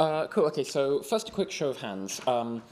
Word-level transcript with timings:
Uh, 0.00 0.26
cool, 0.26 0.44
okay, 0.46 0.64
so 0.64 1.00
first 1.02 1.28
a 1.28 1.32
quick 1.32 1.50
show 1.52 1.68
of 1.68 1.78
hands. 1.78 2.20
Um, 2.26 2.62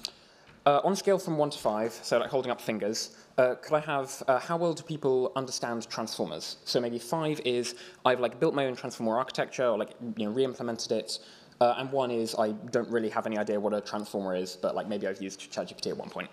uh, 0.66 0.80
on 0.82 0.92
a 0.92 0.96
scale 0.96 1.18
from 1.18 1.38
1 1.38 1.50
to 1.50 1.58
5, 1.58 1.92
so 1.92 2.18
like 2.18 2.30
holding 2.30 2.50
up 2.50 2.60
fingers, 2.60 3.16
uh, 3.38 3.54
could 3.62 3.74
I 3.74 3.80
have, 3.80 4.22
uh, 4.26 4.38
how 4.40 4.56
well 4.56 4.74
do 4.74 4.82
people 4.82 5.32
understand 5.36 5.88
transformers? 5.88 6.56
So 6.64 6.80
maybe 6.80 6.98
5 6.98 7.40
is, 7.44 7.76
I've 8.04 8.20
like 8.20 8.40
built 8.40 8.54
my 8.54 8.66
own 8.66 8.74
transformer 8.74 9.16
architecture, 9.18 9.66
or 9.66 9.78
like, 9.78 9.90
you 10.16 10.26
know, 10.26 10.32
re-implemented 10.32 10.92
it, 10.92 11.20
uh, 11.60 11.74
and 11.78 11.92
1 11.92 12.10
is, 12.10 12.34
I 12.36 12.52
don't 12.70 12.88
really 12.88 13.08
have 13.10 13.26
any 13.26 13.38
idea 13.38 13.58
what 13.58 13.72
a 13.72 13.80
transformer 13.80 14.34
is, 14.34 14.56
but 14.56 14.74
like 14.74 14.88
maybe 14.88 15.06
I've 15.06 15.22
used 15.22 15.40
ChatGPT 15.52 15.88
at 15.90 15.96
one 15.96 16.10
point. 16.10 16.30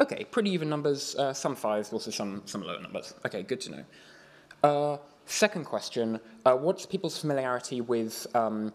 Okay, 0.00 0.24
pretty 0.24 0.50
even 0.50 0.68
numbers, 0.68 1.14
uh, 1.16 1.32
some 1.32 1.56
5s, 1.56 1.92
also 1.92 2.10
some, 2.10 2.42
some 2.44 2.62
lower 2.62 2.80
numbers. 2.80 3.14
Okay, 3.24 3.42
good 3.42 3.62
to 3.62 3.84
know. 4.62 5.00
Uh, 5.24 5.30
second 5.30 5.64
question, 5.64 6.20
what's 6.44 6.86
people's 6.86 7.18
familiarity 7.18 7.80
with 7.80 8.26
um, 8.34 8.72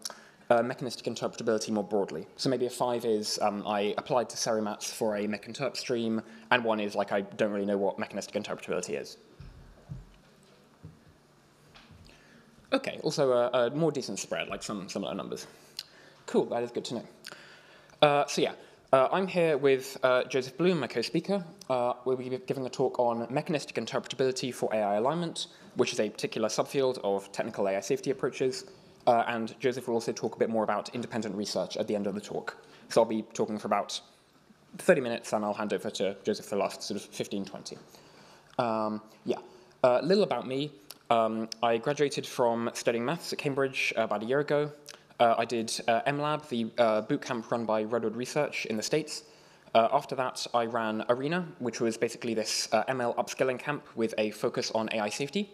uh, 0.49 0.63
mechanistic 0.63 1.05
interpretability 1.05 1.69
more 1.69 1.83
broadly. 1.83 2.25
So 2.35 2.49
maybe 2.49 2.65
a 2.65 2.69
five 2.69 3.05
is 3.05 3.39
um, 3.41 3.65
I 3.67 3.93
applied 3.97 4.29
to 4.31 4.37
SERI 4.37 4.63
MATS 4.63 4.91
for 4.91 5.15
a 5.15 5.27
mechinterp 5.27 5.77
stream, 5.77 6.21
and 6.51 6.63
one 6.63 6.79
is 6.79 6.95
like 6.95 7.11
I 7.11 7.21
don't 7.21 7.51
really 7.51 7.65
know 7.65 7.77
what 7.77 7.99
mechanistic 7.99 8.35
interpretability 8.41 8.99
is. 8.99 9.17
Okay, 12.71 12.99
also 13.03 13.31
a, 13.31 13.67
a 13.67 13.69
more 13.71 13.91
decent 13.91 14.19
spread, 14.19 14.47
like 14.47 14.63
some 14.63 14.89
similar 14.89 15.13
numbers. 15.13 15.47
Cool, 16.25 16.45
that 16.45 16.63
is 16.63 16.71
good 16.71 16.85
to 16.85 16.95
know. 16.95 17.05
Uh, 18.01 18.25
so 18.27 18.41
yeah, 18.41 18.53
uh, 18.91 19.07
I'm 19.11 19.27
here 19.27 19.57
with 19.57 19.97
uh, 20.03 20.23
Joseph 20.23 20.57
Bloom, 20.57 20.79
my 20.79 20.87
co-speaker. 20.87 21.43
Uh, 21.69 21.93
we'll 22.05 22.17
be 22.17 22.39
giving 22.47 22.65
a 22.65 22.69
talk 22.69 22.97
on 22.97 23.27
mechanistic 23.29 23.75
interpretability 23.75 24.53
for 24.53 24.73
AI 24.73 24.95
alignment, 24.95 25.47
which 25.75 25.93
is 25.93 25.99
a 25.99 26.09
particular 26.09 26.49
subfield 26.49 26.97
of 27.03 27.31
technical 27.31 27.67
AI 27.67 27.79
safety 27.79 28.11
approaches. 28.11 28.65
Uh, 29.07 29.23
and 29.27 29.59
Joseph 29.59 29.87
will 29.87 29.95
also 29.95 30.11
talk 30.11 30.35
a 30.35 30.39
bit 30.39 30.49
more 30.49 30.63
about 30.63 30.93
independent 30.93 31.35
research 31.35 31.77
at 31.77 31.87
the 31.87 31.95
end 31.95 32.07
of 32.07 32.15
the 32.15 32.21
talk. 32.21 32.57
So 32.89 33.01
I'll 33.01 33.07
be 33.07 33.23
talking 33.33 33.57
for 33.57 33.67
about 33.67 33.99
30 34.77 35.01
minutes, 35.01 35.33
and 35.33 35.43
I'll 35.43 35.53
hand 35.53 35.73
over 35.73 35.89
to 35.89 36.15
Joseph 36.23 36.45
for 36.45 36.55
the 36.55 36.61
last 36.61 36.83
sort 36.83 36.99
of 36.99 37.05
15, 37.09 37.45
20. 37.45 37.77
Um, 38.57 39.01
yeah, 39.25 39.37
a 39.83 39.87
uh, 39.87 40.01
little 40.03 40.23
about 40.23 40.47
me. 40.47 40.71
Um, 41.09 41.49
I 41.63 41.77
graduated 41.77 42.25
from 42.25 42.69
studying 42.73 43.03
maths 43.03 43.33
at 43.33 43.39
Cambridge 43.39 43.93
uh, 43.97 44.01
about 44.01 44.21
a 44.21 44.25
year 44.25 44.39
ago. 44.39 44.71
Uh, 45.19 45.35
I 45.37 45.45
did 45.45 45.71
uh, 45.87 46.01
MLab, 46.07 46.47
the 46.49 46.71
uh, 46.77 47.01
bootcamp 47.01 47.49
run 47.49 47.65
by 47.65 47.83
Redwood 47.83 48.15
Research 48.15 48.65
in 48.67 48.77
the 48.77 48.83
States. 48.83 49.23
Uh, 49.75 49.87
after 49.91 50.15
that, 50.15 50.47
I 50.53 50.65
ran 50.65 51.05
Arena, 51.09 51.45
which 51.59 51.79
was 51.79 51.97
basically 51.97 52.33
this 52.33 52.67
ML 52.71 53.15
upskilling 53.15 53.59
camp 53.59 53.85
with 53.95 54.13
a 54.17 54.31
focus 54.31 54.71
on 54.71 54.89
AI 54.91 55.09
safety. 55.09 55.49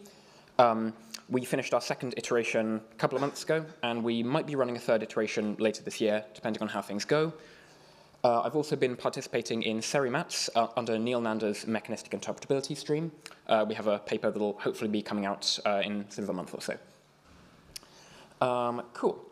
Um, 0.58 0.94
we 1.30 1.44
finished 1.44 1.74
our 1.74 1.82
second 1.82 2.14
iteration 2.18 2.80
a 2.92 2.96
couple 2.96 3.18
of 3.18 3.22
months 3.22 3.44
ago, 3.44 3.66
and 3.84 4.04
we 4.04 4.24
might 4.24 4.46
be 4.46 4.56
running 4.56 4.78
a 4.78 4.80
third 4.80 5.04
iteration 5.04 5.56
later 5.60 5.84
this 5.84 6.00
year, 6.00 6.24
depending 6.34 6.62
on 6.62 6.70
how 6.70 6.82
things 6.82 7.04
go. 7.04 7.34
Uh, 8.24 8.42
I've 8.42 8.56
also 8.56 8.76
been 8.76 8.96
participating 8.96 9.64
in 9.64 9.82
SERI 9.82 10.10
MATS 10.10 10.50
uh, 10.56 10.68
under 10.78 10.98
Neel 10.98 11.22
Nanda's 11.22 11.68
mechanistic 11.68 12.20
interpretability 12.20 12.76
stream. 12.76 13.12
Uh, 13.48 13.66
we 13.68 13.76
have 13.76 13.88
a 13.88 14.00
paper 14.00 14.32
that 14.32 14.40
will 14.40 14.58
hopefully 14.60 14.90
be 14.90 15.02
coming 15.02 15.26
out 15.26 15.60
uh, 15.66 15.82
in 15.84 16.10
sort 16.10 16.24
of 16.24 16.30
a 16.30 16.34
month 16.34 16.54
or 16.54 16.62
so. 16.62 16.78
Um, 18.46 18.82
cool. 18.94 19.24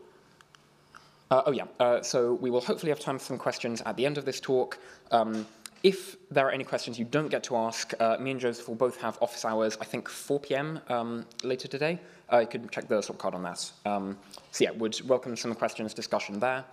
Uh, 1.34 1.42
oh 1.46 1.50
yeah, 1.50 1.64
uh, 1.80 2.00
so 2.00 2.34
we 2.34 2.48
will 2.48 2.60
hopefully 2.60 2.90
have 2.90 3.00
time 3.00 3.18
for 3.18 3.24
some 3.24 3.36
questions 3.36 3.82
at 3.86 3.96
the 3.96 4.06
end 4.06 4.18
of 4.18 4.24
this 4.24 4.38
talk. 4.38 4.78
Um, 5.10 5.44
if 5.82 6.16
there 6.30 6.46
are 6.46 6.52
any 6.52 6.62
questions 6.62 6.96
you 6.96 7.04
don't 7.04 7.26
get 7.26 7.42
to 7.44 7.56
ask, 7.56 7.92
uh, 8.00 8.16
me 8.20 8.30
and 8.30 8.38
Joseph 8.38 8.68
will 8.68 8.76
both 8.76 9.00
have 9.00 9.18
office 9.20 9.44
hours, 9.44 9.76
I 9.80 9.84
think 9.84 10.08
4 10.08 10.38
p.m. 10.38 10.78
Um, 10.88 11.26
later 11.42 11.66
today. 11.66 11.98
Uh, 12.32 12.38
you 12.38 12.46
can 12.46 12.68
check 12.68 12.86
the 12.86 13.00
Swapcard 13.00 13.34
on 13.34 13.42
that. 13.42 13.68
Um, 13.84 14.16
so 14.52 14.62
yeah, 14.62 14.70
would 14.70 15.00
welcome 15.08 15.36
some 15.36 15.56
questions, 15.56 15.92
discussion 15.92 16.38
there. 16.38 16.64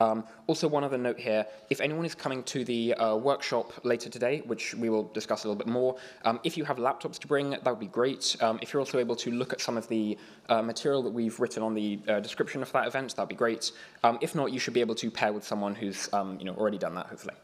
Um, 0.00 0.24
also, 0.46 0.68
one 0.68 0.84
other 0.84 0.96
note 0.96 1.18
here, 1.18 1.44
if 1.70 1.80
anyone 1.80 2.04
is 2.04 2.14
coming 2.14 2.44
to 2.44 2.64
the 2.64 2.94
uh, 2.94 3.16
workshop 3.16 3.72
later 3.84 4.08
today, 4.08 4.42
which 4.46 4.74
we 4.74 4.90
will 4.90 5.04
discuss 5.12 5.42
a 5.42 5.48
little 5.48 5.58
bit 5.58 5.66
more, 5.66 5.96
um, 6.24 6.38
if 6.44 6.56
you 6.56 6.64
have 6.64 6.76
laptops 6.76 7.18
to 7.18 7.26
bring, 7.26 7.50
that 7.50 7.66
would 7.66 7.80
be 7.80 7.86
great. 7.86 8.36
Um, 8.40 8.60
if 8.62 8.72
you're 8.72 8.80
also 8.80 9.00
able 9.00 9.16
to 9.16 9.32
look 9.32 9.52
at 9.52 9.60
some 9.60 9.76
of 9.76 9.88
the 9.88 10.16
uh, 10.48 10.62
material 10.62 11.02
that 11.02 11.12
we've 11.12 11.38
written 11.40 11.64
on 11.64 11.74
the 11.74 11.98
uh, 12.06 12.20
description 12.20 12.62
of 12.62 12.70
that 12.72 12.86
event, 12.86 13.16
that 13.16 13.22
would 13.22 13.28
be 13.28 13.34
great. 13.34 13.72
Um, 14.04 14.18
if 14.20 14.36
not, 14.36 14.52
you 14.52 14.60
should 14.60 14.74
be 14.74 14.80
able 14.80 14.94
to 14.94 15.10
pair 15.10 15.32
with 15.32 15.44
someone 15.44 15.74
who's 15.74 16.08
um, 16.12 16.38
you 16.38 16.44
know, 16.44 16.54
already 16.54 16.78
done 16.78 16.94
that, 16.94 17.06
hopefully. 17.06 17.34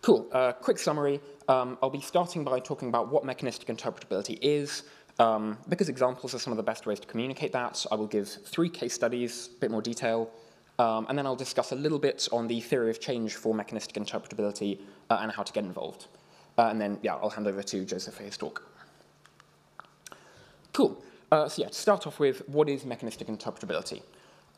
Cool, 0.00 0.28
uh, 0.32 0.52
quick 0.52 0.78
summary. 0.78 1.20
Um, 1.48 1.76
I'll 1.82 1.90
be 1.90 2.00
starting 2.00 2.44
by 2.44 2.60
talking 2.60 2.88
about 2.88 3.10
what 3.10 3.24
mechanistic 3.24 3.68
interpretability 3.68 4.38
is, 4.40 4.84
um, 5.18 5.58
because 5.68 5.88
examples 5.88 6.34
are 6.34 6.38
some 6.38 6.52
of 6.52 6.56
the 6.56 6.62
best 6.62 6.86
ways 6.86 7.00
to 7.00 7.06
communicate 7.06 7.52
that. 7.52 7.84
I 7.90 7.94
will 7.94 8.06
give 8.06 8.28
three 8.28 8.68
case 8.68 8.94
studies, 8.94 9.50
a 9.56 9.60
bit 9.60 9.70
more 9.70 9.82
detail, 9.82 10.30
um, 10.78 11.06
and 11.08 11.18
then 11.18 11.26
I'll 11.26 11.36
discuss 11.36 11.72
a 11.72 11.74
little 11.74 11.98
bit 11.98 12.28
on 12.30 12.46
the 12.46 12.60
theory 12.60 12.90
of 12.90 13.00
change 13.00 13.34
for 13.34 13.54
mechanistic 13.54 13.96
interpretability 13.96 14.78
uh, 15.10 15.18
and 15.20 15.32
how 15.32 15.42
to 15.42 15.52
get 15.52 15.64
involved. 15.64 16.06
Uh, 16.56 16.68
and 16.68 16.80
then, 16.80 16.98
yeah, 17.02 17.14
I'll 17.14 17.30
hand 17.30 17.46
over 17.46 17.62
to 17.62 17.84
Joseph 17.84 18.14
for 18.14 18.22
his 18.22 18.36
talk. 18.36 18.62
Cool. 20.72 21.02
Uh, 21.30 21.48
so 21.48 21.62
yeah, 21.62 21.68
to 21.68 21.74
start 21.74 22.06
off 22.06 22.20
with, 22.20 22.48
what 22.48 22.68
is 22.68 22.84
mechanistic 22.84 23.28
interpretability? 23.28 24.02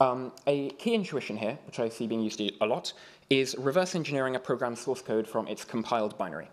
Um, 0.00 0.32
a 0.46 0.70
key 0.70 0.94
intuition 0.94 1.36
here, 1.36 1.58
which 1.66 1.78
I 1.78 1.88
see 1.88 2.06
being 2.06 2.22
used 2.22 2.40
a 2.40 2.66
lot, 2.66 2.92
is 3.28 3.54
reverse 3.58 3.94
engineering 3.94 4.36
a 4.36 4.40
program's 4.40 4.80
source 4.80 5.02
code 5.02 5.26
from 5.26 5.46
its 5.46 5.64
compiled 5.64 6.16
binary. 6.16 6.48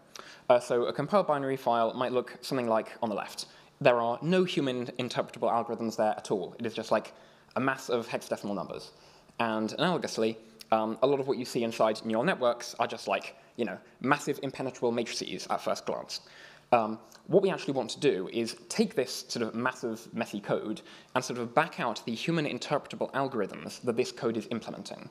Uh, 0.50 0.60
so 0.60 0.86
a 0.86 0.94
compiled 0.94 1.28
binary 1.28 1.58
file 1.58 1.94
might 1.94 2.12
look 2.12 2.38
something 2.42 2.68
like 2.68 2.94
on 3.02 3.10
the 3.10 3.16
left. 3.16 3.46
There 3.80 4.02
are 4.02 4.18
no 4.22 4.44
human 4.44 4.88
interpretable 5.00 5.52
algorithms 5.52 5.96
there 5.96 6.16
at 6.18 6.32
all. 6.32 6.56
It 6.58 6.66
is 6.66 6.74
just 6.74 6.92
like 6.92 7.14
a 7.56 7.60
mass 7.60 7.90
of 7.90 8.08
hexadecimal 8.08 8.56
numbers. 8.56 8.92
And 9.40 9.70
analogously, 9.78 10.38
um, 10.72 10.98
a 11.04 11.08
lot 11.08 11.20
of 11.20 11.28
what 11.28 11.38
you 11.38 11.46
see 11.46 11.64
inside 11.64 12.04
neural 12.04 12.24
networks 12.24 12.76
are 12.80 12.88
just 12.88 13.08
like, 13.08 13.36
you 13.56 13.66
know, 13.66 13.78
massive 14.02 14.40
impenetrable 14.42 14.92
matrices 14.92 15.48
at 15.50 15.62
first 15.62 15.86
glance. 15.86 16.22
Um, 16.72 17.00
what 17.28 17.44
we 17.44 17.50
actually 17.50 17.74
want 17.74 17.90
to 17.92 18.00
do 18.00 18.30
is 18.34 18.56
take 18.68 18.96
this 18.96 19.26
sort 19.28 19.46
of 19.46 19.54
massive, 19.54 20.08
messy 20.14 20.40
code 20.40 20.82
and 21.14 21.24
sort 21.24 21.40
of 21.40 21.54
back 21.54 21.80
out 21.80 22.04
the 22.06 22.16
human 22.16 22.46
interpretable 22.46 23.12
algorithms 23.12 23.82
that 23.84 23.96
this 23.96 24.12
code 24.12 24.38
is 24.38 24.48
implementing. 24.52 25.10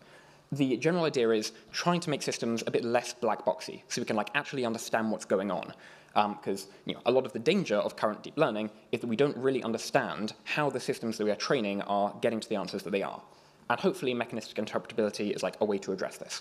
The 0.53 0.77
general 0.77 1.05
idea 1.05 1.31
is 1.31 1.53
trying 1.73 2.01
to 2.01 2.11
make 2.11 2.23
systems 2.23 2.63
a 2.67 2.71
bit 2.71 2.85
less 2.85 3.15
black 3.15 3.45
boxy, 3.45 3.83
so 3.89 4.01
we 4.01 4.07
can 4.07 4.17
like 4.17 4.31
actually 4.35 4.65
understand 4.65 5.11
what's 5.11 5.25
going 5.25 5.51
on. 5.51 5.73
Because 6.17 6.65
um, 6.65 6.71
you 6.87 6.95
know, 6.95 7.01
a 7.05 7.13
lot 7.13 7.27
of 7.27 7.33
the 7.35 7.39
danger 7.39 7.77
of 7.77 7.95
current 7.95 8.23
deep 8.23 8.39
learning 8.39 8.71
is 8.91 9.01
that 9.01 9.07
we 9.07 9.17
don't 9.17 9.37
really 9.37 9.63
understand 9.63 10.33
how 10.45 10.71
the 10.71 10.81
systems 10.81 11.19
that 11.19 11.25
we 11.25 11.31
are 11.31 11.37
training 11.37 11.83
are 11.83 12.15
getting 12.23 12.41
to 12.41 12.49
the 12.49 12.57
answers 12.57 12.83
that 12.85 12.91
they 12.91 13.03
are. 13.03 13.21
And 13.69 13.79
hopefully 13.79 14.15
mechanistic 14.15 14.57
interpretability 14.57 15.37
is 15.37 15.43
like 15.43 15.61
a 15.61 15.65
way 15.67 15.77
to 15.79 15.93
address 15.93 16.17
this. 16.17 16.41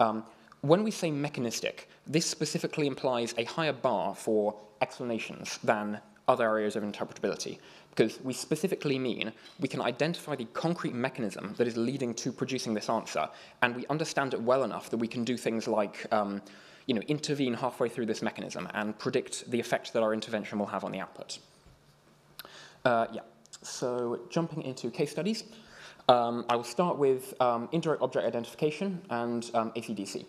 Um, 0.00 0.24
when 0.60 0.84
we 0.84 0.90
say 0.90 1.10
mechanistic, 1.10 1.88
this 2.06 2.26
specifically 2.26 2.86
implies 2.86 3.34
a 3.38 3.44
higher 3.44 3.72
bar 3.72 4.14
for 4.14 4.54
explanations 4.82 5.58
than 5.64 5.98
other 6.28 6.44
areas 6.44 6.76
of 6.76 6.82
interpretability, 6.82 7.58
because 7.90 8.20
we 8.22 8.34
specifically 8.34 8.98
mean 8.98 9.32
we 9.60 9.68
can 9.68 9.80
identify 9.80 10.34
the 10.34 10.44
concrete 10.52 10.92
mechanism 10.92 11.54
that 11.56 11.66
is 11.66 11.76
leading 11.76 12.12
to 12.14 12.32
producing 12.32 12.74
this 12.74 12.90
answer, 12.90 13.28
and 13.62 13.76
we 13.76 13.86
understand 13.86 14.34
it 14.34 14.42
well 14.42 14.64
enough 14.64 14.90
that 14.90 14.96
we 14.98 15.08
can 15.08 15.24
do 15.24 15.36
things 15.36 15.68
like 15.68 16.04
um, 16.12 16.42
you 16.86 16.94
know, 16.94 17.02
intervene 17.02 17.54
halfway 17.54 17.88
through 17.88 18.06
this 18.06 18.22
mechanism 18.22 18.68
and 18.74 18.98
predict 18.98 19.50
the 19.50 19.60
effect 19.60 19.92
that 19.92 20.02
our 20.02 20.14
intervention 20.14 20.58
will 20.58 20.66
have 20.66 20.84
on 20.84 20.92
the 20.92 21.00
output. 21.00 21.38
Uh, 22.84 23.06
yeah, 23.12 23.22
so 23.62 24.20
jumping 24.30 24.62
into 24.62 24.90
case 24.90 25.10
studies, 25.10 25.44
um, 26.08 26.44
I 26.48 26.54
will 26.54 26.64
start 26.64 26.98
with 26.98 27.34
um, 27.40 27.68
indirect 27.72 28.00
object 28.02 28.24
identification 28.24 29.02
and 29.10 29.50
um, 29.54 29.72
ACDC. 29.72 30.24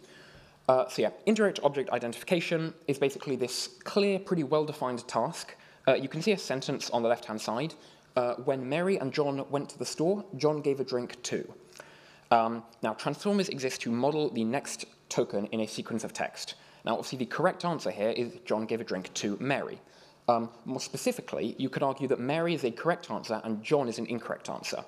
Uh, 0.68 0.88
so 0.90 1.02
yeah, 1.04 1.12
indirect 1.26 1.60
object 1.64 1.90
identification 1.92 2.74
is 2.88 2.98
basically 2.98 3.36
this 3.36 3.70
clear, 3.84 4.20
pretty 4.20 4.44
well-defined 4.44 5.08
task. 5.08 5.56
Uh, 5.88 5.94
you 5.94 6.10
can 6.10 6.22
see 6.22 6.32
a 6.32 6.38
sentence 6.38 6.90
on 6.90 7.04
the 7.04 7.08
left-hand 7.08 7.40
side. 7.40 7.74
Uh, 8.16 8.34
when 8.46 8.68
Mary 8.68 8.98
and 8.98 9.14
John 9.14 9.46
went 9.52 9.70
to 9.70 9.78
the 9.78 9.86
store, 9.86 10.26
John 10.36 10.62
gave 10.62 10.80
a 10.80 10.84
drink 10.84 11.22
too. 11.22 11.54
Um, 12.32 12.64
now, 12.82 12.94
transformers 12.94 13.48
exist 13.48 13.82
to 13.82 13.92
model 13.92 14.30
the 14.30 14.44
next 14.44 14.86
token 15.10 15.46
in 15.48 15.62
a 15.62 15.68
sequence 15.68 16.04
of 16.04 16.14
text. 16.14 16.56
Now, 16.86 16.94
obviously, 16.94 17.18
the 17.18 17.26
correct 17.26 17.66
answer 17.66 17.92
here 17.92 18.10
is 18.10 18.38
John 18.46 18.66
gave 18.66 18.82
a 18.82 18.84
drink 18.84 19.14
to 19.16 19.38
Mary. 19.40 19.80
Um, 20.28 20.50
more 20.66 20.80
specifically, 20.80 21.56
you 21.58 21.70
could 21.70 21.84
argue 21.84 22.08
that 22.10 22.20
Mary 22.20 22.54
is 22.54 22.64
a 22.64 22.72
correct 22.72 23.10
answer 23.10 23.42
and 23.44 23.64
John 23.64 23.88
is 23.88 23.98
an 23.98 24.06
incorrect 24.08 24.50
answer. 24.50 24.84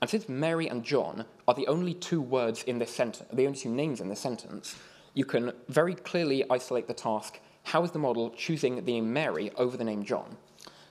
And 0.00 0.10
since 0.10 0.28
Mary 0.28 0.68
and 0.68 0.84
John 0.84 1.24
are 1.46 1.54
the 1.54 1.66
only 1.68 1.94
two 1.94 2.20
words 2.20 2.62
in 2.64 2.78
this 2.78 2.90
sentence, 2.90 3.28
the 3.32 3.46
only 3.46 3.58
two 3.58 3.70
names 3.70 4.00
in 4.00 4.08
this 4.08 4.20
sentence, 4.20 4.76
you 5.14 5.24
can 5.24 5.52
very 5.68 5.94
clearly 5.94 6.44
isolate 6.50 6.88
the 6.88 6.94
task, 6.94 7.40
how 7.64 7.84
is 7.84 7.92
the 7.92 7.98
model 7.98 8.30
choosing 8.30 8.76
the 8.76 8.82
name 8.82 9.12
Mary 9.12 9.50
over 9.56 9.76
the 9.76 9.84
name 9.84 10.04
John? 10.04 10.36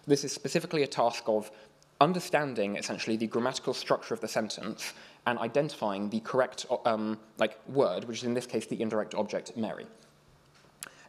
This 0.08 0.24
is 0.24 0.32
specifically 0.32 0.84
a 0.84 0.88
task 0.88 1.24
of 1.28 1.52
understanding, 2.02 2.76
essentially, 2.76 3.16
the 3.16 3.28
grammatical 3.28 3.74
structure 3.74 4.14
of 4.14 4.20
the 4.20 4.28
sentence 4.28 4.94
and 5.26 5.38
identifying 5.40 6.10
the 6.10 6.20
correct 6.22 6.66
um, 6.86 7.18
like 7.38 7.58
word, 7.70 8.04
which 8.06 8.18
is 8.18 8.24
in 8.24 8.34
this 8.34 8.48
case 8.48 8.66
the 8.66 8.82
indirect 8.82 9.14
object 9.16 9.56
Mary. 9.56 9.86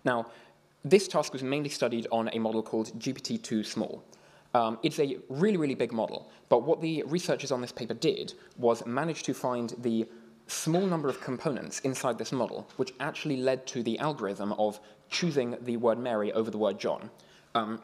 Now, 0.05 0.27
this 0.85 1.09
task 1.09 1.33
was 1.33 1.43
mainly 1.43 1.71
studied 1.71 2.06
on 2.12 2.29
a 2.33 2.39
model 2.39 2.62
called 2.62 2.93
GPT-2 2.99 3.65
Small. 3.65 4.05
Um, 4.55 4.79
it's 4.83 4.99
a 4.99 5.17
really, 5.29 5.56
really 5.56 5.75
big 5.75 5.93
model, 5.93 6.31
but 6.50 6.65
what 6.65 6.83
the 6.83 7.03
researchers 7.05 7.50
on 7.50 7.62
this 7.62 7.73
paper 7.73 7.94
did 7.94 8.35
was 8.59 8.85
manage 8.85 9.23
to 9.23 9.33
find 9.33 9.75
the 9.79 10.06
small 10.47 10.85
number 10.85 11.09
of 11.09 11.21
components 11.23 11.81
inside 11.81 12.19
this 12.19 12.33
model, 12.33 12.69
which 12.77 12.93
actually 13.00 13.39
led 13.39 13.67
to 13.69 13.83
the 13.83 13.99
algorithm 13.99 14.53
of 14.55 14.79
choosing 15.09 15.56
the 15.62 15.79
word 15.79 15.99
Mary 15.99 16.33
over 16.33 16.50
the 16.50 16.59
word 16.59 16.79
John. 16.79 17.11
Um, 17.55 17.81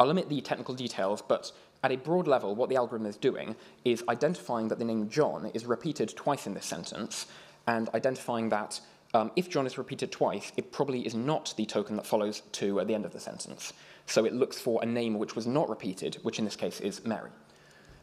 I'll 0.00 0.06
limit 0.06 0.28
the 0.28 0.40
technical 0.40 0.74
details, 0.74 1.22
but 1.22 1.52
at 1.82 1.92
a 1.92 1.96
broad 1.96 2.26
level, 2.26 2.54
what 2.54 2.68
the 2.68 2.76
algorithm 2.76 3.06
is 3.06 3.16
doing 3.16 3.54
is 3.84 4.02
identifying 4.08 4.68
that 4.68 4.78
the 4.78 4.84
name 4.84 5.08
John 5.08 5.50
is 5.54 5.64
repeated 5.64 6.14
twice 6.16 6.46
in 6.46 6.54
this 6.54 6.66
sentence, 6.66 7.26
and 7.66 7.88
identifying 7.94 8.48
that 8.48 8.80
um, 9.14 9.30
if 9.36 9.48
John 9.48 9.66
is 9.66 9.78
repeated 9.78 10.12
twice, 10.12 10.52
it 10.56 10.72
probably 10.72 11.06
is 11.06 11.14
not 11.14 11.54
the 11.56 11.64
token 11.64 11.96
that 11.96 12.06
follows 12.06 12.42
to 12.52 12.80
at 12.80 12.86
the 12.86 12.94
end 12.94 13.04
of 13.04 13.12
the 13.12 13.20
sentence. 13.20 13.72
So 14.06 14.24
it 14.24 14.32
looks 14.32 14.58
for 14.58 14.82
a 14.82 14.86
name 14.86 15.18
which 15.18 15.36
was 15.36 15.46
not 15.46 15.68
repeated, 15.68 16.16
which 16.22 16.38
in 16.38 16.44
this 16.44 16.56
case 16.56 16.80
is 16.80 17.04
Mary. 17.04 17.30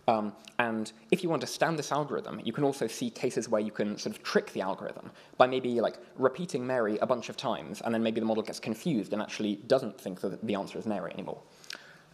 Um, 0.08 0.34
and 0.60 0.92
if 1.12 1.24
you 1.24 1.34
understand 1.34 1.80
this 1.80 1.92
algorithm, 1.92 2.40
you 2.44 2.54
can 2.54 2.64
also 2.64 2.86
see 2.86 3.10
cases 3.10 3.50
where 3.50 3.62
you 3.62 3.72
can 3.72 3.98
sort 3.98 4.16
of 4.16 4.22
trick 4.24 4.52
the 4.54 4.62
algorithm 4.62 5.12
by 5.38 5.48
maybe 5.48 5.82
like 5.82 5.98
repeating 6.16 6.66
Mary 6.66 6.98
a 7.00 7.08
bunch 7.08 7.30
of 7.30 7.38
times, 7.38 7.82
and 7.82 7.94
then 7.94 8.04
maybe 8.04 8.20
the 8.20 8.26
model 8.26 8.44
gets 8.44 8.60
confused 8.60 9.14
and 9.14 9.22
actually 9.22 9.56
doesn't 9.68 10.00
think 10.00 10.22
that 10.22 10.46
the 10.46 10.56
answer 10.56 10.78
is 10.78 10.86
Mary 10.86 11.12
anymore. 11.14 11.42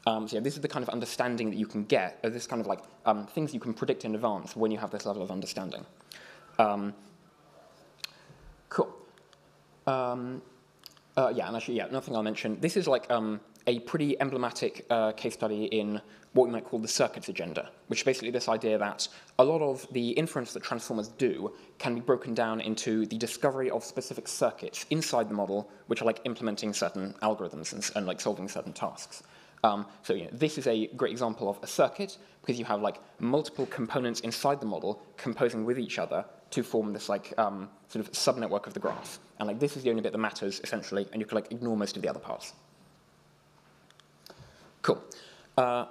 Um, 0.07 0.27
so 0.27 0.38
yeah, 0.38 0.42
this 0.42 0.56
is 0.56 0.62
the 0.62 0.68
kind 0.68 0.83
of 0.83 0.89
understanding 0.89 1.50
that 1.51 1.57
you 1.57 1.68
can 1.68 1.83
get, 1.86 2.19
or 2.24 2.30
this 2.30 2.48
kind 2.48 2.59
of 2.59 2.68
like 2.68 2.80
um, 3.06 3.27
things 3.27 3.53
you 3.53 3.59
can 3.59 3.74
predict 3.74 4.03
in 4.06 4.15
advance 4.15 4.56
when 4.56 4.71
you 4.71 4.77
have 4.77 4.92
this 4.92 5.06
level 5.06 5.21
of 5.21 5.31
understanding. 5.31 5.86
Um, 6.57 6.94
cool. 8.69 8.94
Um, 9.86 10.42
uh, 11.18 11.31
yeah, 11.36 11.48
and 11.48 11.56
actually, 11.56 11.77
yeah, 11.77 11.88
nothing 11.92 12.15
I'll 12.15 12.24
mention. 12.24 12.59
This 12.59 12.77
is 12.77 12.88
like 12.88 13.09
um, 13.12 13.39
a 13.68 13.80
pretty 13.80 14.19
emblematic 14.19 14.86
uh, 14.89 15.12
case 15.12 15.33
study 15.33 15.65
in 15.65 16.01
what 16.33 16.48
we 16.48 16.53
might 16.53 16.63
call 16.63 16.80
the 16.80 16.88
circuits 16.88 17.27
agenda, 17.27 17.69
which 17.88 18.00
is 18.00 18.06
basically 18.06 18.31
this 18.31 18.48
idea 18.48 18.77
that 18.77 19.07
a 19.38 19.44
lot 19.44 19.62
of 19.62 19.86
the 19.92 20.12
inference 20.12 20.53
that 20.53 20.63
transformers 20.63 21.09
do 21.09 21.51
can 21.77 21.94
be 21.94 22.01
broken 22.01 22.33
down 22.33 22.62
into 22.62 23.06
the 23.07 23.18
discovery 23.18 23.69
of 23.69 23.83
specific 23.83 24.27
circuits 24.27 24.86
inside 24.89 25.30
the 25.30 25.33
model, 25.33 25.69
which 25.88 26.01
are 26.01 26.06
like 26.06 26.21
implementing 26.24 26.74
certain 26.74 27.13
algorithms 27.21 27.74
and, 27.74 27.89
and 27.95 28.06
like 28.07 28.21
solving 28.21 28.48
certain 28.48 28.71
tasks. 28.71 29.24
Um, 29.63 29.85
so 30.01 30.13
you 30.13 30.23
know, 30.23 30.29
this 30.33 30.57
is 30.57 30.67
a 30.67 30.87
great 30.87 31.11
example 31.11 31.49
of 31.49 31.59
a 31.61 31.67
circuit 31.67 32.17
because 32.41 32.57
you 32.57 32.65
have 32.65 32.81
like 32.81 32.97
multiple 33.19 33.65
components 33.67 34.21
inside 34.21 34.59
the 34.59 34.65
model 34.65 35.01
composing 35.17 35.65
with 35.65 35.77
each 35.77 35.99
other 35.99 36.25
to 36.51 36.63
form 36.63 36.93
this 36.93 37.09
like 37.09 37.33
um, 37.37 37.69
sort 37.87 38.05
of 38.05 38.11
subnetwork 38.11 38.67
of 38.67 38.73
the 38.73 38.79
graph. 38.79 39.19
And 39.39 39.47
like 39.47 39.59
this 39.59 39.77
is 39.77 39.83
the 39.83 39.89
only 39.89 40.01
bit 40.01 40.11
that 40.11 40.17
matters 40.17 40.59
essentially, 40.63 41.07
and 41.11 41.21
you 41.21 41.25
can 41.25 41.35
like 41.35 41.51
ignore 41.51 41.77
most 41.77 41.95
of 41.95 42.01
the 42.01 42.09
other 42.09 42.19
parts. 42.19 42.53
Cool. 44.81 45.01
Uh, 45.57 45.85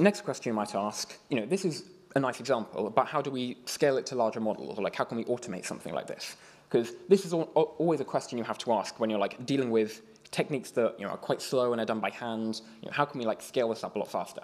next 0.00 0.22
question 0.22 0.50
you 0.50 0.54
might 0.54 0.74
ask, 0.74 1.16
you 1.28 1.38
know, 1.38 1.46
this 1.46 1.64
is 1.64 1.84
a 2.14 2.20
nice 2.20 2.40
example, 2.40 2.90
but 2.90 3.06
how 3.06 3.22
do 3.22 3.30
we 3.30 3.56
scale 3.64 3.96
it 3.96 4.06
to 4.06 4.14
larger 4.16 4.40
models? 4.40 4.78
Or 4.78 4.82
like, 4.82 4.96
how 4.96 5.04
can 5.04 5.16
we 5.16 5.24
automate 5.24 5.64
something 5.64 5.94
like 5.94 6.06
this? 6.06 6.36
Because 6.68 6.94
this 7.08 7.24
is 7.24 7.32
al 7.32 7.42
always 7.78 8.00
a 8.00 8.04
question 8.04 8.38
you 8.38 8.44
have 8.44 8.58
to 8.58 8.72
ask 8.72 8.98
when 8.98 9.10
you're 9.10 9.18
like 9.18 9.44
dealing 9.46 9.70
with 9.70 10.02
techniques 10.32 10.72
that 10.72 10.98
you 10.98 11.06
know 11.06 11.12
are 11.12 11.16
quite 11.16 11.40
slow 11.40 11.72
and 11.72 11.80
are 11.80 11.84
done 11.84 12.00
by 12.00 12.10
hand. 12.10 12.62
You 12.80 12.86
know, 12.86 12.92
how 12.92 13.04
can 13.04 13.20
we 13.20 13.24
like 13.24 13.40
scale 13.40 13.68
this 13.68 13.84
up 13.84 13.94
a 13.94 13.98
lot 14.00 14.10
faster? 14.10 14.42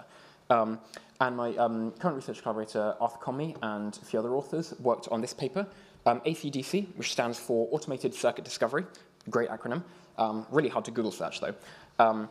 Um, 0.49 0.79
and 1.19 1.35
my 1.35 1.53
um, 1.57 1.91
current 1.99 2.15
research 2.15 2.41
collaborator, 2.41 2.95
Arthur 3.01 3.17
Conmy, 3.17 3.55
and 3.61 3.99
a 4.01 4.05
few 4.05 4.19
other 4.19 4.33
authors 4.35 4.73
worked 4.79 5.09
on 5.09 5.19
this 5.19 5.33
paper. 5.33 5.67
Um, 6.05 6.21
ACDC, 6.21 6.95
which 6.95 7.11
stands 7.11 7.37
for 7.37 7.67
Automated 7.71 8.15
Circuit 8.15 8.45
Discovery, 8.45 8.85
great 9.29 9.49
acronym. 9.49 9.83
Um, 10.17 10.45
really 10.49 10.69
hard 10.69 10.85
to 10.85 10.91
Google 10.91 11.11
search 11.11 11.41
though. 11.41 11.53
Um, 11.99 12.29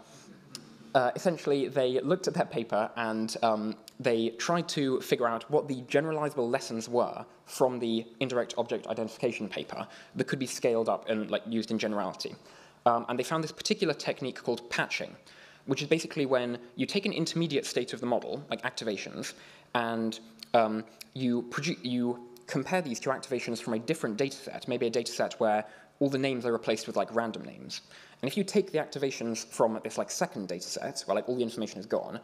uh, 0.95 1.11
essentially, 1.15 1.69
they 1.69 2.01
looked 2.01 2.29
at 2.29 2.35
that 2.35 2.51
paper 2.51 2.91
and 2.97 3.37
um, 3.43 3.77
they 4.01 4.31
tried 4.31 4.69
to 4.69 5.01
figure 5.01 5.29
out 5.29 5.49
what 5.51 5.69
the 5.69 5.83
generalizable 5.83 6.51
lessons 6.51 6.89
were 6.89 7.25
from 7.45 7.79
the 7.79 8.07
indirect 8.21 8.55
object 8.57 8.87
identification 8.87 9.49
paper 9.49 9.87
that 10.17 10.25
could 10.25 10.39
be 10.39 10.47
scaled 10.47 10.89
up 10.89 11.09
and 11.09 11.31
like 11.31 11.43
used 11.47 11.71
in 11.71 11.79
generality. 11.79 12.35
Um, 12.89 13.05
and 13.11 13.19
they 13.19 13.23
found 13.23 13.45
this 13.45 13.53
particular 13.53 13.93
technique 13.93 14.43
called 14.43 14.71
patching, 14.71 15.15
which 15.67 15.83
is 15.83 15.89
basically 15.89 16.25
when 16.25 16.57
you 16.75 16.87
take 16.87 17.05
an 17.05 17.13
intermediate 17.13 17.67
state 17.67 17.93
of 17.93 18.01
the 18.01 18.07
model, 18.07 18.43
like 18.49 18.63
activations, 18.63 19.35
and 19.75 20.19
um, 20.55 20.85
you, 21.13 21.45
you 21.83 22.19
compare 22.47 22.81
these 22.81 22.99
two 22.99 23.11
activations 23.11 23.61
from 23.61 23.75
a 23.75 23.79
different 23.79 24.17
data 24.17 24.37
set, 24.37 24.67
maybe 24.69 24.87
a 24.87 24.91
data 24.91 25.13
set 25.13 25.39
where 25.39 25.67
all 26.01 26.09
the 26.09 26.17
names 26.17 26.47
are 26.47 26.53
replaced 26.53 26.87
with 26.87 26.97
like 26.97 27.15
random 27.15 27.45
names. 27.45 27.83
And 28.23 28.31
if 28.31 28.39
you 28.39 28.45
take 28.45 28.73
the 28.73 28.79
activations 28.79 29.45
from 29.45 29.79
this 29.85 29.99
like 29.99 30.11
second 30.11 30.49
data 30.49 30.67
set, 30.67 31.03
where 31.05 31.15
like 31.15 31.29
all 31.29 31.37
the 31.37 31.43
information 31.43 31.81
is 31.81 31.87
gone, 31.87 32.19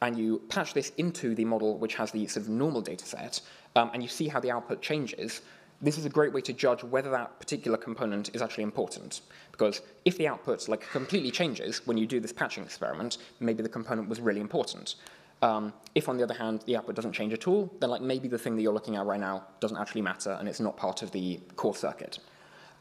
and 0.00 0.16
you 0.16 0.40
patch 0.48 0.72
this 0.72 0.90
into 0.96 1.34
the 1.34 1.44
model 1.44 1.76
which 1.76 1.96
has 1.96 2.12
the 2.12 2.26
sort 2.28 2.46
of 2.46 2.48
normal 2.48 2.80
data 2.80 3.04
set, 3.04 3.42
um, 3.76 3.90
and 3.92 4.02
you 4.02 4.08
see 4.08 4.28
how 4.28 4.40
the 4.40 4.50
output 4.50 4.80
changes, 4.80 5.42
this 5.80 5.98
is 5.98 6.04
a 6.04 6.08
great 6.08 6.32
way 6.32 6.40
to 6.40 6.52
judge 6.52 6.82
whether 6.82 7.10
that 7.10 7.38
particular 7.38 7.76
component 7.76 8.34
is 8.34 8.42
actually 8.42 8.64
important. 8.64 9.20
Because 9.58 9.82
if 10.04 10.16
the 10.16 10.28
output 10.28 10.68
like 10.68 10.88
completely 10.90 11.32
changes 11.32 11.84
when 11.84 11.98
you 11.98 12.06
do 12.06 12.20
this 12.20 12.32
patching 12.32 12.62
experiment, 12.62 13.18
maybe 13.40 13.62
the 13.62 13.68
component 13.68 14.08
was 14.08 14.20
really 14.20 14.40
important. 14.40 14.94
Um, 15.42 15.72
if, 15.94 16.08
on 16.08 16.16
the 16.16 16.22
other 16.22 16.34
hand, 16.34 16.62
the 16.66 16.76
output 16.76 16.94
doesn't 16.94 17.12
change 17.12 17.32
at 17.32 17.46
all, 17.48 17.72
then 17.80 17.90
like 17.90 18.00
maybe 18.00 18.28
the 18.28 18.38
thing 18.38 18.54
that 18.56 18.62
you're 18.62 18.72
looking 18.72 18.96
at 18.96 19.04
right 19.04 19.20
now 19.20 19.44
doesn't 19.60 19.76
actually 19.76 20.02
matter 20.02 20.36
and 20.38 20.48
it's 20.48 20.60
not 20.60 20.76
part 20.76 21.02
of 21.02 21.10
the 21.10 21.40
core 21.56 21.74
circuit. 21.74 22.20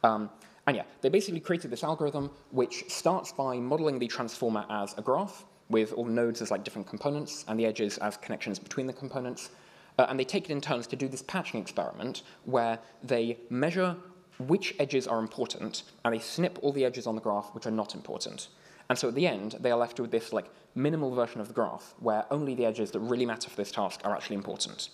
Um, 0.03 0.29
and 0.67 0.75
yeah, 0.75 0.83
they 1.01 1.09
basically 1.09 1.39
created 1.39 1.71
this 1.71 1.83
algorithm 1.83 2.29
which 2.51 2.83
starts 2.89 3.31
by 3.31 3.57
modeling 3.57 3.97
the 3.97 4.07
transformer 4.07 4.65
as 4.69 4.93
a 4.97 5.01
graph 5.01 5.45
with 5.69 5.93
all 5.93 6.05
the 6.05 6.11
nodes 6.11 6.41
as 6.41 6.51
like 6.51 6.63
different 6.63 6.87
components 6.87 7.43
and 7.47 7.59
the 7.59 7.65
edges 7.65 7.97
as 7.99 8.17
connections 8.17 8.59
between 8.59 8.85
the 8.85 8.93
components. 8.93 9.49
Uh, 9.97 10.05
and 10.09 10.19
they 10.19 10.23
take 10.23 10.45
it 10.45 10.51
in 10.51 10.61
turns 10.61 10.85
to 10.87 10.95
do 10.95 11.07
this 11.07 11.23
patching 11.23 11.59
experiment 11.59 12.21
where 12.45 12.77
they 13.03 13.37
measure 13.49 13.95
which 14.39 14.75
edges 14.79 15.07
are 15.07 15.19
important 15.19 15.83
and 16.05 16.13
they 16.13 16.19
snip 16.19 16.59
all 16.61 16.71
the 16.71 16.85
edges 16.85 17.07
on 17.07 17.15
the 17.15 17.21
graph 17.21 17.53
which 17.53 17.65
are 17.65 17.71
not 17.71 17.95
important. 17.95 18.47
And 18.89 18.97
so 18.97 19.09
at 19.09 19.15
the 19.15 19.27
end, 19.27 19.55
they 19.59 19.71
are 19.71 19.77
left 19.77 19.99
with 19.99 20.11
this 20.11 20.31
like 20.31 20.49
minimal 20.75 21.13
version 21.13 21.41
of 21.41 21.47
the 21.47 21.53
graph 21.53 21.93
where 21.99 22.25
only 22.31 22.55
the 22.55 22.65
edges 22.65 22.91
that 22.91 22.99
really 22.99 23.25
matter 23.25 23.49
for 23.49 23.55
this 23.55 23.71
task 23.71 24.01
are 24.03 24.15
actually 24.15 24.35
important. 24.35 24.89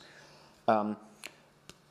Um, 0.68 0.98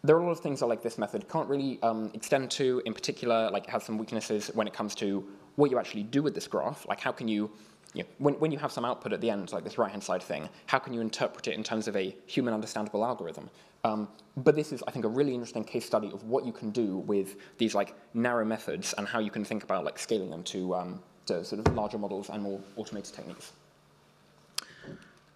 there 0.04 0.16
are 0.16 0.20
a 0.20 0.25
lot 0.25 0.32
of 0.32 0.40
things 0.40 0.60
that 0.60 0.66
like 0.66 0.82
this 0.82 0.99
method 0.99 1.28
can't 1.28 1.49
really 1.49 1.78
um, 1.82 2.10
extend 2.12 2.50
to. 2.52 2.82
In 2.87 2.93
particular, 2.93 3.50
like 3.50 3.64
it 3.64 3.70
has 3.70 3.84
some 3.84 3.98
weaknesses 3.98 4.50
when 4.55 4.66
it 4.66 4.72
comes 4.72 4.94
to 4.96 5.25
what 5.56 5.70
you 5.70 5.78
actually 5.78 6.02
do 6.02 6.22
with 6.22 6.34
this 6.34 6.48
graph. 6.48 6.87
Like 6.88 6.98
how 6.98 7.12
can 7.12 7.28
you, 7.28 7.50
you 7.94 8.02
know, 8.02 8.08
when, 8.19 8.34
when 8.34 8.50
you 8.50 8.58
have 8.58 8.72
some 8.72 8.84
output 8.84 9.12
at 9.12 9.20
the 9.20 9.31
end, 9.31 9.52
like 9.52 9.62
this 9.62 9.78
right-hand 9.78 10.02
side 10.02 10.22
thing, 10.22 10.48
how 10.66 10.81
can 10.81 10.93
you 10.93 11.00
interpret 11.00 11.46
it 11.46 11.55
in 11.55 11.62
terms 11.62 11.87
of 11.87 11.94
a 11.94 12.16
human 12.26 12.53
understandable 12.53 13.05
algorithm? 13.05 13.48
Um, 13.84 14.08
but 14.36 14.55
this 14.55 14.72
is, 14.72 14.82
I 14.86 14.93
think, 14.93 15.05
a 15.05 15.08
really 15.08 15.34
interesting 15.34 15.65
case 15.65 15.84
study 15.84 16.10
of 16.12 16.24
what 16.24 16.46
you 16.46 16.53
can 16.53 16.70
do 16.70 16.98
with 16.98 17.36
these 17.58 17.74
like 17.74 17.94
narrow 18.15 18.44
methods 18.44 18.94
and 18.96 19.06
how 19.06 19.19
you 19.19 19.31
can 19.31 19.44
think 19.44 19.65
about 19.65 19.84
like 19.84 19.98
scaling 19.98 20.31
them 20.31 20.44
to, 20.44 20.74
um, 20.74 21.03
to 21.27 21.44
sort 21.44 21.67
of 21.67 21.74
larger 21.74 21.98
models 21.98 22.31
and 22.31 22.43
more 22.43 22.60
automated 22.77 23.12
techniques. 23.12 23.53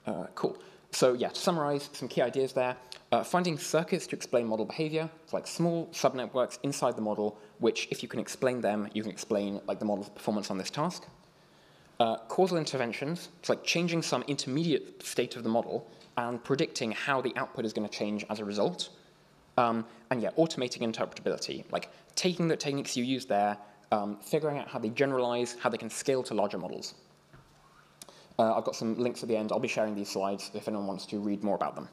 Uh, 0.06 0.26
cool. 0.36 0.56
So 0.92 1.14
yeah, 1.14 1.28
to 1.28 1.40
summarize 1.40 1.90
some 1.92 2.08
key 2.08 2.22
ideas 2.22 2.52
there, 2.52 2.76
uh, 3.10 3.24
finding 3.24 3.58
circuits 3.58 4.06
to 4.06 4.16
explain 4.16 4.46
model 4.46 4.64
behavior, 4.64 5.10
it's 5.24 5.32
like 5.32 5.46
small 5.46 5.88
subnetworks 5.88 6.58
inside 6.62 6.96
the 6.96 7.02
model, 7.02 7.36
which 7.58 7.88
if 7.90 8.02
you 8.02 8.08
can 8.08 8.20
explain 8.20 8.60
them, 8.60 8.88
you 8.94 9.02
can 9.02 9.10
explain 9.10 9.60
like 9.66 9.80
the 9.80 9.84
model's 9.84 10.08
performance 10.08 10.50
on 10.50 10.58
this 10.58 10.70
task. 10.70 11.06
Uh, 11.98 12.16
causal 12.28 12.58
interventions, 12.58 13.30
it's 13.40 13.48
like 13.48 13.64
changing 13.64 14.02
some 14.02 14.22
intermediate 14.28 15.02
state 15.02 15.34
of 15.34 15.42
the 15.42 15.48
model 15.48 15.90
and 16.16 16.42
predicting 16.42 16.92
how 16.92 17.20
the 17.20 17.34
output 17.36 17.64
is 17.64 17.72
going 17.72 17.88
to 17.88 17.92
change 17.92 18.24
as 18.30 18.40
a 18.40 18.44
result. 18.44 18.90
Um, 19.58 19.86
and 20.10 20.20
yeah, 20.20 20.30
automating 20.38 20.80
interpretability, 20.80 21.64
like 21.72 21.90
taking 22.14 22.48
the 22.48 22.56
techniques 22.56 22.96
you 22.96 23.04
use 23.04 23.24
there, 23.26 23.56
um, 23.92 24.18
figuring 24.20 24.58
out 24.58 24.68
how 24.68 24.78
they 24.78 24.90
generalize, 24.90 25.56
how 25.58 25.70
they 25.70 25.78
can 25.78 25.90
scale 25.90 26.22
to 26.24 26.34
larger 26.34 26.58
models. 26.58 26.94
Uh, 28.38 28.54
I've 28.54 28.64
got 28.64 28.76
some 28.76 28.98
links 28.98 29.22
at 29.22 29.28
the 29.28 29.36
end. 29.36 29.50
I'll 29.50 29.58
be 29.58 29.68
sharing 29.68 29.94
these 29.94 30.10
slides 30.10 30.50
if 30.54 30.68
anyone 30.68 30.86
wants 30.86 31.06
to 31.06 31.18
read 31.18 31.42
more 31.42 31.54
about 31.54 31.74
them. 31.74 31.88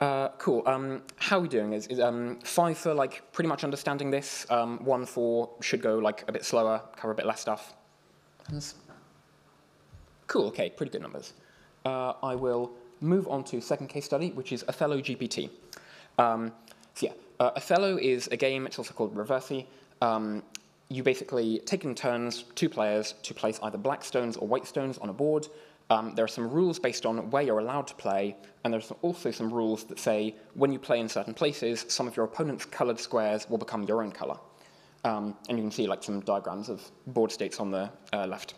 Uh, 0.00 0.30
cool. 0.38 0.64
Um, 0.66 1.02
how 1.16 1.38
are 1.38 1.42
we 1.42 1.48
doing? 1.48 1.74
Is, 1.74 1.86
is 1.86 2.00
um, 2.00 2.40
five 2.42 2.76
for 2.76 2.92
like 2.92 3.22
pretty 3.32 3.46
much 3.46 3.62
understanding 3.62 4.10
this? 4.10 4.46
Um, 4.50 4.84
one 4.84 5.06
for 5.06 5.50
should 5.60 5.80
go 5.80 5.98
like 5.98 6.24
a 6.26 6.32
bit 6.32 6.44
slower, 6.44 6.82
cover 6.96 7.12
a 7.12 7.14
bit 7.14 7.26
less 7.26 7.40
stuff. 7.40 7.74
Cool. 10.26 10.46
Okay, 10.46 10.70
pretty 10.70 10.90
good 10.90 11.02
numbers. 11.02 11.34
Uh, 11.84 12.14
I 12.20 12.34
will 12.34 12.72
move 13.02 13.28
on 13.28 13.44
to 13.44 13.60
second 13.60 13.88
case 13.88 14.04
study, 14.04 14.30
which 14.30 14.52
is 14.52 14.64
Othello 14.68 14.98
GPT. 14.98 15.50
Um, 16.18 16.52
so 16.94 17.06
yeah, 17.06 17.12
uh, 17.40 17.50
Othello 17.56 17.96
is 17.96 18.28
a 18.28 18.36
game. 18.36 18.66
It's 18.66 18.78
also 18.78 18.94
called 18.94 19.14
Reversi. 19.14 19.66
Um, 20.00 20.42
you 20.88 21.02
basically 21.02 21.58
take 21.60 21.84
in 21.84 21.94
turns, 21.94 22.44
two 22.54 22.68
players, 22.68 23.14
to 23.22 23.34
place 23.34 23.58
either 23.62 23.78
black 23.78 24.04
stones 24.04 24.36
or 24.36 24.46
white 24.46 24.66
stones 24.66 24.98
on 24.98 25.08
a 25.08 25.12
board. 25.12 25.48
Um, 25.90 26.14
there 26.14 26.24
are 26.24 26.28
some 26.28 26.50
rules 26.50 26.78
based 26.78 27.04
on 27.06 27.30
where 27.30 27.42
you're 27.42 27.58
allowed 27.58 27.86
to 27.88 27.94
play, 27.94 28.36
and 28.64 28.72
there's 28.72 28.92
also 29.02 29.30
some 29.30 29.52
rules 29.52 29.84
that 29.84 29.98
say 29.98 30.34
when 30.54 30.72
you 30.72 30.78
play 30.78 31.00
in 31.00 31.08
certain 31.08 31.34
places, 31.34 31.84
some 31.88 32.06
of 32.06 32.16
your 32.16 32.24
opponent's 32.24 32.64
colored 32.64 33.00
squares 33.00 33.48
will 33.48 33.58
become 33.58 33.82
your 33.84 34.02
own 34.02 34.12
color. 34.12 34.36
Um, 35.04 35.36
and 35.48 35.58
you 35.58 35.64
can 35.64 35.70
see 35.70 35.86
like 35.86 36.02
some 36.02 36.20
diagrams 36.20 36.68
of 36.68 36.80
board 37.08 37.32
states 37.32 37.58
on 37.58 37.70
the 37.70 37.90
uh, 38.12 38.26
left. 38.26 38.54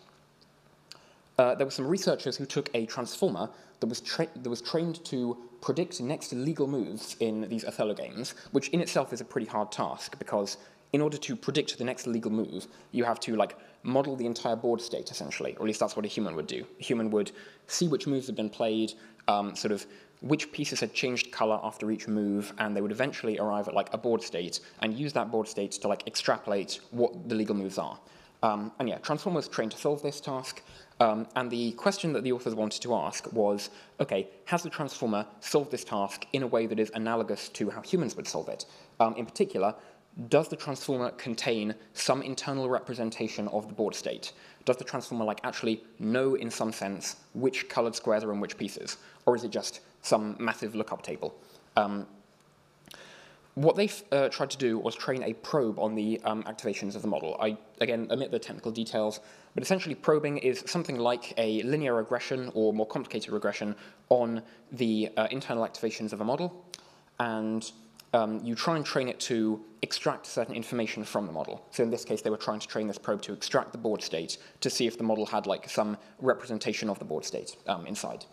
Uh, 1.39 1.55
there 1.55 1.67
were 1.67 1.71
some 1.71 1.87
researchers 1.87 2.37
who 2.37 2.47
took 2.47 2.71
a 2.75 2.87
transformer 2.87 3.51
that 3.81 3.87
was, 3.87 4.01
that 4.01 4.49
was 4.49 4.63
trained 4.63 5.05
to 5.05 5.37
predict 5.61 6.01
next 6.01 6.33
legal 6.33 6.67
moves 6.67 7.17
in 7.21 7.49
these 7.49 7.65
Othello 7.65 7.95
games, 7.95 8.35
which 8.53 8.69
in 8.69 8.81
itself 8.81 9.13
is 9.13 9.21
a 9.21 9.25
pretty 9.25 9.47
hard 9.47 9.73
task 9.73 10.19
because 10.19 10.59
in 10.93 11.01
order 11.01 11.17
to 11.19 11.35
predict 11.35 11.77
the 11.77 11.85
next 11.85 12.07
legal 12.07 12.31
move, 12.31 12.69
you 12.93 13.03
have 13.03 13.19
to 13.19 13.35
like 13.35 13.57
model 13.83 14.15
the 14.15 14.27
entire 14.27 14.55
board 14.55 14.81
state 14.81 15.11
essentially, 15.11 15.53
or 15.57 15.63
at 15.63 15.67
least 15.67 15.81
that's 15.81 15.97
what 15.97 16.05
a 16.05 16.09
human 16.09 16.37
would 16.37 16.47
do. 16.47 16.65
A 16.79 16.83
human 16.83 17.11
would 17.11 17.33
see 17.67 17.89
which 17.89 18.07
moves 18.07 18.27
had 18.27 18.37
been 18.37 18.49
played, 18.49 18.93
um, 19.27 19.57
sort 19.57 19.73
of 19.73 19.87
which 20.21 20.53
pieces 20.53 20.81
had 20.81 20.95
changed 20.95 21.33
color 21.33 21.59
after 21.63 21.91
each 21.91 22.07
move, 22.07 22.53
and 22.59 22.77
they 22.77 22.81
would 22.81 22.93
eventually 22.93 23.39
arrive 23.39 23.67
at 23.67 23.75
like 23.75 23.93
a 23.93 23.99
board 23.99 24.23
state 24.23 24.61
and 24.81 24.95
use 24.95 25.13
that 25.13 25.31
board 25.31 25.49
state 25.49 25.73
to 25.73 25.89
like 25.89 26.07
extrapolate 26.07 26.79
what 26.93 27.29
the 27.29 27.35
legal 27.35 27.57
moves 27.57 27.77
are. 27.77 27.99
Um, 28.45 28.73
and 28.79 28.89
yeah, 28.89 28.99
Transform 28.99 29.35
was 29.35 29.49
trained 29.49 29.73
to 29.73 29.79
solve 29.79 30.03
this 30.03 30.21
task. 30.21 30.63
Um, 31.01 31.27
and 31.35 31.51
the 31.51 31.73
question 31.73 32.13
that 32.13 32.23
the 32.23 32.33
authors 32.33 32.55
wanted 32.55 32.81
to 32.83 32.95
ask 32.95 33.33
was, 33.33 33.71
okay, 34.01 34.29
has 34.45 34.63
the 34.63 34.71
transformer 34.71 35.27
solved 35.41 35.71
this 35.71 35.85
task 35.85 36.27
in 36.33 36.43
a 36.43 36.47
way 36.47 36.67
that 36.67 36.79
is 36.79 36.91
analogous 36.95 37.49
to 37.51 37.71
how 37.71 37.83
humans 37.83 38.17
would 38.17 38.29
solve 38.29 38.49
it? 38.49 38.67
Um, 39.01 39.15
in 39.17 39.27
particular, 39.27 39.75
does 40.29 40.49
the 40.49 40.57
transformer 40.57 41.11
contain 41.11 41.75
some 41.93 42.23
internal 42.23 42.69
representation 42.69 43.49
of 43.49 43.67
the 43.67 43.75
board 43.75 43.95
state? 43.95 44.33
Does 44.65 44.77
the 44.77 44.85
transformer 44.85 45.25
like 45.25 45.41
actually 45.43 45.83
know 45.99 46.37
in 46.37 46.51
some 46.51 46.73
sense 46.73 47.17
which 47.35 47.69
colored 47.69 47.97
squares 47.97 48.23
are 48.23 48.33
in 48.33 48.39
which 48.39 48.57
pieces? 48.57 48.99
Or 49.27 49.35
is 49.35 49.43
it 49.43 49.51
just 49.51 49.81
some 50.03 50.37
massive 50.39 50.77
lookup 50.77 51.03
table? 51.03 51.35
Um, 51.77 52.07
what 53.55 53.77
they 53.77 53.89
uh, 54.11 54.29
tried 54.31 54.51
to 54.51 54.59
do 54.59 54.79
was 54.79 54.97
train 54.97 55.23
a 55.23 55.33
probe 55.33 55.79
on 55.79 55.95
the 55.95 56.21
um, 56.25 56.43
activations 56.45 56.97
of 56.97 57.03
the 57.03 57.09
model. 57.09 57.37
I, 57.41 57.57
again, 57.81 58.09
omit 58.11 58.31
the 58.33 58.39
technical 58.39 58.73
details, 58.73 59.21
but 59.55 59.63
essentially 59.63 59.95
probing 59.95 60.39
is 60.39 60.65
something 60.67 60.99
like 60.99 61.35
a 61.39 61.63
linear 61.63 61.95
regression 61.95 62.51
or 62.55 62.73
more 62.73 62.87
complicated 62.87 63.33
regression 63.33 63.77
on 64.09 64.43
the 64.73 65.11
uh, 65.17 65.29
internal 65.31 65.65
activations 65.65 66.13
of 66.13 66.21
a 66.21 66.25
model. 66.25 66.65
And 67.21 67.71
um, 68.13 68.41
you 68.45 68.57
try 68.57 68.77
and 68.77 68.85
train 68.85 69.09
it 69.09 69.21
to 69.21 69.65
extract 69.83 70.27
certain 70.27 70.55
information 70.55 71.05
from 71.05 71.27
the 71.27 71.33
model. 71.33 71.65
So 71.71 71.83
in 71.83 71.91
this 71.91 72.05
case, 72.05 72.23
they 72.23 72.31
were 72.31 72.37
trying 72.37 72.61
to 72.61 72.69
train 72.69 72.89
this 72.89 72.99
probe 72.99 73.23
to 73.23 73.33
extract 73.33 73.71
the 73.73 73.79
board 73.79 74.03
state 74.03 74.39
to 74.61 74.71
see 74.71 74.87
if 74.87 74.99
the 74.99 75.05
model 75.05 75.27
had 75.27 75.47
like 75.47 75.69
some 75.69 75.97
representation 76.21 76.89
of 76.89 76.99
the 76.99 77.05
board 77.05 77.25
state 77.25 77.57
um, 77.67 77.87
inside. 77.87 78.25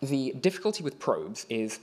The 0.00 0.32
difficulty 0.32 0.82
with 0.82 0.98
probes 0.98 1.46
is 1.48 1.80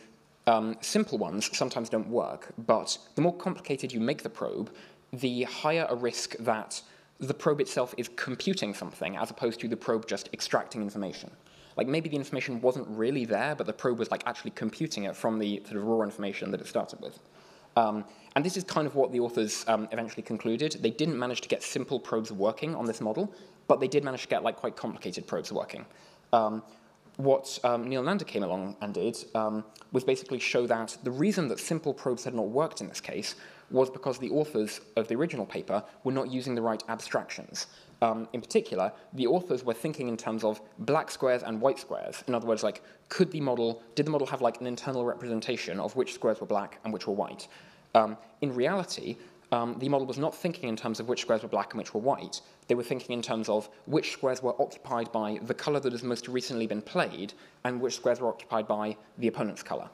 um, 0.47 0.77
simple 0.81 1.17
ones 1.17 1.55
sometimes 1.55 1.89
don't 1.89 2.07
work, 2.07 2.53
but 2.57 2.97
the 3.15 3.21
more 3.21 3.35
complicated 3.35 3.91
you 3.91 3.99
make 3.99 4.23
the 4.23 4.29
probe, 4.29 4.71
the 5.13 5.43
higher 5.43 5.85
a 5.89 5.95
risk 5.95 6.35
that 6.37 6.81
the 7.19 7.33
probe 7.33 7.61
itself 7.61 7.93
is 7.97 8.09
computing 8.15 8.73
something 8.73 9.15
as 9.15 9.29
opposed 9.29 9.59
to 9.59 9.67
the 9.67 9.77
probe 9.77 10.07
just 10.07 10.29
extracting 10.33 10.81
information. 10.81 11.29
Like 11.77 11.87
maybe 11.87 12.09
the 12.09 12.17
information 12.17 12.59
wasn't 12.61 12.87
really 12.87 13.25
there, 13.25 13.55
but 13.55 13.67
the 13.67 13.73
probe 13.73 13.99
was 13.99 14.11
like 14.11 14.23
actually 14.25 14.51
computing 14.51 15.03
it 15.03 15.15
from 15.15 15.39
the 15.39 15.61
sort 15.65 15.77
of 15.77 15.83
raw 15.83 16.01
information 16.01 16.51
that 16.51 16.59
it 16.59 16.67
started 16.67 16.99
with. 16.99 17.19
Um, 17.77 18.03
and 18.35 18.43
this 18.43 18.57
is 18.57 18.63
kind 18.63 18.87
of 18.87 18.95
what 18.95 19.11
the 19.11 19.19
authors 19.19 19.63
um, 19.67 19.87
eventually 19.91 20.23
concluded. 20.23 20.77
They 20.81 20.89
didn't 20.89 21.17
manage 21.17 21.41
to 21.41 21.49
get 21.49 21.63
simple 21.63 21.99
probes 21.99 22.31
working 22.31 22.75
on 22.75 22.85
this 22.85 22.99
model, 22.99 23.33
but 23.67 23.79
they 23.79 23.87
did 23.87 24.03
manage 24.03 24.23
to 24.23 24.27
get 24.27 24.43
like 24.43 24.57
quite 24.57 24.75
complicated 24.75 25.27
probes 25.27 25.51
working. 25.51 25.85
Um, 26.33 26.63
what 27.23 27.59
um, 27.63 27.87
Neel 27.87 28.03
Nanda 28.03 28.25
came 28.25 28.43
along 28.43 28.75
and 28.81 28.93
did 28.93 29.17
um, 29.35 29.63
was 29.91 30.03
basically 30.03 30.39
show 30.39 30.65
that 30.67 30.97
the 31.03 31.11
reason 31.11 31.47
that 31.49 31.59
simple 31.59 31.93
probes 31.93 32.23
had 32.23 32.33
not 32.33 32.49
worked 32.49 32.81
in 32.81 32.87
this 32.87 33.01
case 33.01 33.35
was 33.69 33.89
because 33.89 34.17
the 34.17 34.29
authors 34.29 34.81
of 34.97 35.07
the 35.07 35.15
original 35.15 35.45
paper 35.45 35.83
were 36.03 36.11
not 36.11 36.29
using 36.29 36.55
the 36.55 36.61
right 36.61 36.83
abstractions. 36.89 37.67
Um, 38.01 38.27
in 38.33 38.41
particular, 38.41 38.91
the 39.13 39.27
authors 39.27 39.63
were 39.63 39.73
thinking 39.73 40.07
in 40.07 40.17
terms 40.17 40.43
of 40.43 40.59
black 40.79 41.11
squares 41.11 41.43
and 41.43 41.61
white 41.61 41.79
squares. 41.79 42.23
In 42.27 42.35
other 42.35 42.47
words, 42.47 42.63
like, 42.63 42.81
could 43.09 43.31
the 43.31 43.41
model, 43.41 43.81
did 43.95 44.05
the 44.05 44.11
model 44.11 44.27
have 44.27 44.41
like 44.41 44.59
an 44.59 44.67
internal 44.67 45.05
representation 45.05 45.79
of 45.79 45.95
which 45.95 46.13
squares 46.13 46.41
were 46.41 46.47
black 46.47 46.79
and 46.83 46.91
which 46.91 47.07
were 47.07 47.13
white? 47.13 47.47
Um, 47.93 48.17
in 48.41 48.53
reality, 48.53 49.17
um, 49.51 49.77
the 49.79 49.89
model 49.89 50.07
was 50.07 50.17
not 50.17 50.33
thinking 50.33 50.69
in 50.69 50.75
terms 50.75 50.99
of 50.99 51.07
which 51.07 51.21
squares 51.21 51.43
were 51.43 51.49
black 51.49 51.73
and 51.73 51.77
which 51.79 51.93
were 51.93 52.01
white. 52.01 52.41
They 52.71 52.75
were 52.75 52.83
thinking 52.83 53.11
in 53.11 53.21
terms 53.21 53.49
of 53.49 53.67
which 53.85 54.13
squares 54.13 54.41
were 54.41 54.55
occupied 54.61 55.11
by 55.11 55.39
the 55.41 55.53
color 55.53 55.81
that 55.81 55.91
has 55.91 56.03
most 56.03 56.29
recently 56.29 56.67
been 56.67 56.81
played 56.81 57.33
and 57.65 57.81
which 57.81 57.97
squares 57.97 58.21
were 58.21 58.29
occupied 58.29 58.65
by 58.65 58.95
the 59.17 59.27
opponent's 59.27 59.61
color. 59.61 59.89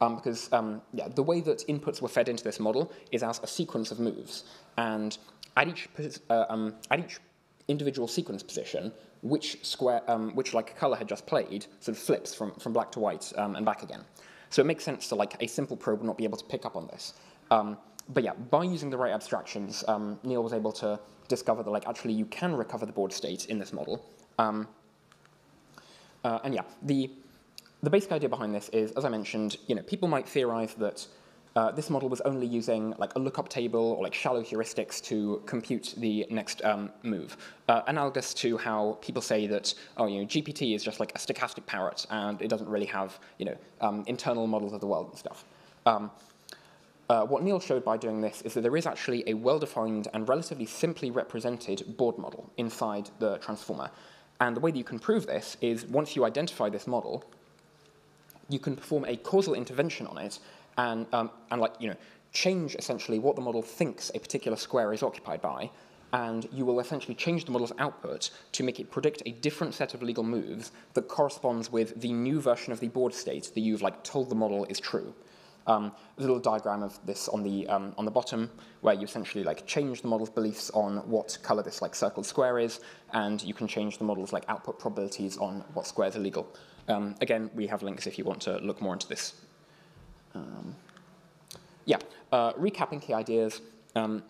Um, 0.00 0.14
because 0.14 0.48
um, 0.52 0.80
yeah, 0.92 1.08
the 1.08 1.24
way 1.24 1.40
that 1.40 1.66
inputs 1.66 2.00
were 2.00 2.06
fed 2.06 2.28
into 2.28 2.44
this 2.44 2.60
model 2.60 2.92
is 3.10 3.24
as 3.24 3.40
a 3.42 3.48
sequence 3.48 3.90
of 3.90 3.98
moves. 3.98 4.44
And 4.76 5.18
at 5.56 5.66
each, 5.66 5.88
uh, 6.30 6.44
um, 6.48 6.76
at 6.92 7.00
each 7.00 7.18
individual 7.66 8.06
sequence 8.06 8.44
position, 8.44 8.92
which 9.22 9.64
square, 9.64 10.08
um, 10.08 10.30
which 10.36 10.54
like 10.54 10.76
color 10.76 10.96
had 10.96 11.08
just 11.08 11.26
played, 11.26 11.66
sort 11.80 11.96
of 11.96 11.98
flips 12.00 12.32
from, 12.32 12.52
from 12.60 12.72
black 12.72 12.92
to 12.92 13.00
white 13.00 13.32
um, 13.38 13.56
and 13.56 13.66
back 13.66 13.82
again. 13.82 14.04
So 14.50 14.62
it 14.62 14.66
makes 14.66 14.84
sense 14.84 15.08
to 15.08 15.16
like 15.16 15.34
a 15.42 15.48
simple 15.48 15.76
probe 15.76 15.98
would 15.98 16.06
not 16.06 16.16
be 16.16 16.22
able 16.22 16.38
to 16.38 16.44
pick 16.44 16.64
up 16.64 16.76
on 16.76 16.86
this. 16.86 17.14
Um, 17.50 17.76
but 18.12 18.22
yeah, 18.24 18.32
by 18.34 18.64
using 18.64 18.90
the 18.90 18.96
right 18.96 19.12
abstractions, 19.12 19.84
um, 19.88 20.18
Neel 20.24 20.42
was 20.42 20.52
able 20.52 20.72
to 20.72 20.98
discover 21.28 21.62
that 21.62 21.70
like 21.70 21.86
actually 21.88 22.12
you 22.12 22.26
can 22.26 22.54
recover 22.54 22.84
the 22.86 22.92
board 22.92 23.12
state 23.12 23.46
in 23.46 23.58
this 23.58 23.72
model. 23.72 24.04
Um, 24.38 24.68
uh, 26.24 26.40
and 26.44 26.54
yeah, 26.54 26.62
the 26.82 27.10
the 27.82 27.90
basic 27.90 28.12
idea 28.12 28.28
behind 28.28 28.54
this 28.54 28.68
is, 28.70 28.92
as 28.92 29.04
I 29.06 29.08
mentioned, 29.08 29.56
you 29.66 29.74
know, 29.74 29.82
people 29.82 30.06
might 30.06 30.28
theorize 30.28 30.74
that 30.74 31.06
uh, 31.56 31.70
this 31.72 31.88
model 31.88 32.08
was 32.08 32.20
only 32.22 32.46
using 32.46 32.94
like 32.98 33.14
a 33.16 33.18
lookup 33.18 33.48
table 33.48 33.92
or 33.92 34.02
like 34.02 34.14
shallow 34.14 34.42
heuristics 34.42 35.02
to 35.02 35.42
compute 35.46 35.94
the 35.96 36.26
next 36.30 36.62
um, 36.64 36.90
move, 37.02 37.36
uh, 37.68 37.82
analogous 37.86 38.34
to 38.34 38.58
how 38.58 38.98
people 39.00 39.22
say 39.22 39.46
that 39.46 39.74
oh 39.96 40.06
you 40.06 40.20
know 40.20 40.26
GPT 40.26 40.74
is 40.74 40.84
just 40.84 41.00
like 41.00 41.12
a 41.14 41.18
stochastic 41.18 41.66
parrot 41.66 42.06
and 42.10 42.40
it 42.42 42.48
doesn't 42.48 42.68
really 42.68 42.86
have 42.86 43.18
you 43.38 43.46
know 43.46 43.56
um, 43.80 44.04
internal 44.06 44.46
models 44.46 44.72
of 44.72 44.80
the 44.80 44.86
world 44.86 45.08
and 45.10 45.18
stuff. 45.18 45.44
Um, 45.86 46.10
uh, 47.10 47.26
what 47.26 47.42
Neel 47.42 47.58
showed 47.58 47.84
by 47.84 47.96
doing 47.96 48.20
this 48.20 48.40
is 48.42 48.54
that 48.54 48.60
there 48.60 48.76
is 48.76 48.86
actually 48.86 49.24
a 49.26 49.34
well-defined 49.34 50.06
and 50.14 50.28
relatively 50.28 50.64
simply 50.64 51.10
represented 51.10 51.96
board 51.96 52.16
model 52.16 52.52
inside 52.56 53.10
the 53.18 53.36
transformer. 53.38 53.90
And 54.40 54.54
the 54.54 54.60
way 54.60 54.70
that 54.70 54.78
you 54.78 54.84
can 54.84 55.00
prove 55.00 55.26
this 55.26 55.56
is 55.60 55.84
once 55.86 56.14
you 56.14 56.24
identify 56.24 56.68
this 56.68 56.86
model, 56.86 57.24
you 58.48 58.60
can 58.60 58.76
perform 58.76 59.04
a 59.06 59.16
causal 59.16 59.54
intervention 59.54 60.06
on 60.06 60.18
it 60.18 60.38
and, 60.78 61.04
um, 61.12 61.32
and 61.50 61.60
like, 61.60 61.72
you 61.80 61.88
know, 61.88 61.96
change 62.32 62.76
essentially 62.76 63.18
what 63.18 63.34
the 63.34 63.42
model 63.42 63.60
thinks 63.60 64.12
a 64.14 64.20
particular 64.20 64.56
square 64.56 64.92
is 64.92 65.02
occupied 65.02 65.42
by, 65.42 65.68
and 66.12 66.48
you 66.52 66.64
will 66.64 66.78
essentially 66.78 67.16
change 67.16 67.44
the 67.44 67.50
model's 67.50 67.72
output 67.80 68.30
to 68.52 68.62
make 68.62 68.78
it 68.78 68.88
predict 68.88 69.20
a 69.26 69.32
different 69.32 69.74
set 69.74 69.94
of 69.94 70.02
legal 70.04 70.22
moves 70.22 70.70
that 70.94 71.08
corresponds 71.08 71.72
with 71.72 72.00
the 72.00 72.12
new 72.12 72.40
version 72.40 72.72
of 72.72 72.78
the 72.78 72.86
board 72.86 73.12
state 73.12 73.50
that 73.52 73.60
you've 73.60 73.82
like 73.82 74.04
told 74.04 74.28
the 74.28 74.36
model 74.36 74.64
is 74.66 74.78
true. 74.78 75.12
Um, 75.70 75.92
a 76.18 76.20
little 76.20 76.40
diagram 76.40 76.82
of 76.82 76.98
this 77.06 77.28
on 77.28 77.42
the 77.42 77.56
um, 77.68 77.94
on 77.98 78.04
the 78.04 78.10
bottom, 78.10 78.50
where 78.80 78.94
you 78.94 79.04
essentially 79.04 79.44
like 79.44 79.66
change 79.66 80.02
the 80.02 80.08
model's 80.08 80.30
beliefs 80.30 80.70
on 80.70 80.96
what 81.08 81.38
color 81.42 81.62
this 81.62 81.80
like 81.80 81.94
circled 81.94 82.26
square 82.26 82.58
is, 82.58 82.80
and 83.12 83.42
you 83.48 83.54
can 83.54 83.68
change 83.68 83.98
the 83.98 84.04
model's 84.04 84.32
like 84.32 84.44
output 84.48 84.78
probabilities 84.78 85.38
on 85.38 85.52
what 85.74 85.86
squares 85.86 86.16
are 86.16 86.24
legal. 86.28 86.44
Um, 86.88 87.14
again, 87.20 87.50
we 87.54 87.68
have 87.68 87.82
links 87.84 88.06
if 88.06 88.18
you 88.18 88.24
want 88.24 88.40
to 88.42 88.58
look 88.58 88.80
more 88.80 88.94
into 88.94 89.06
this 89.06 89.34
um, 90.34 90.74
yeah, 91.84 91.98
uh, 92.32 92.52
recapping 92.54 93.00
key 93.00 93.14
ideas. 93.14 93.60
Um, 93.94 94.22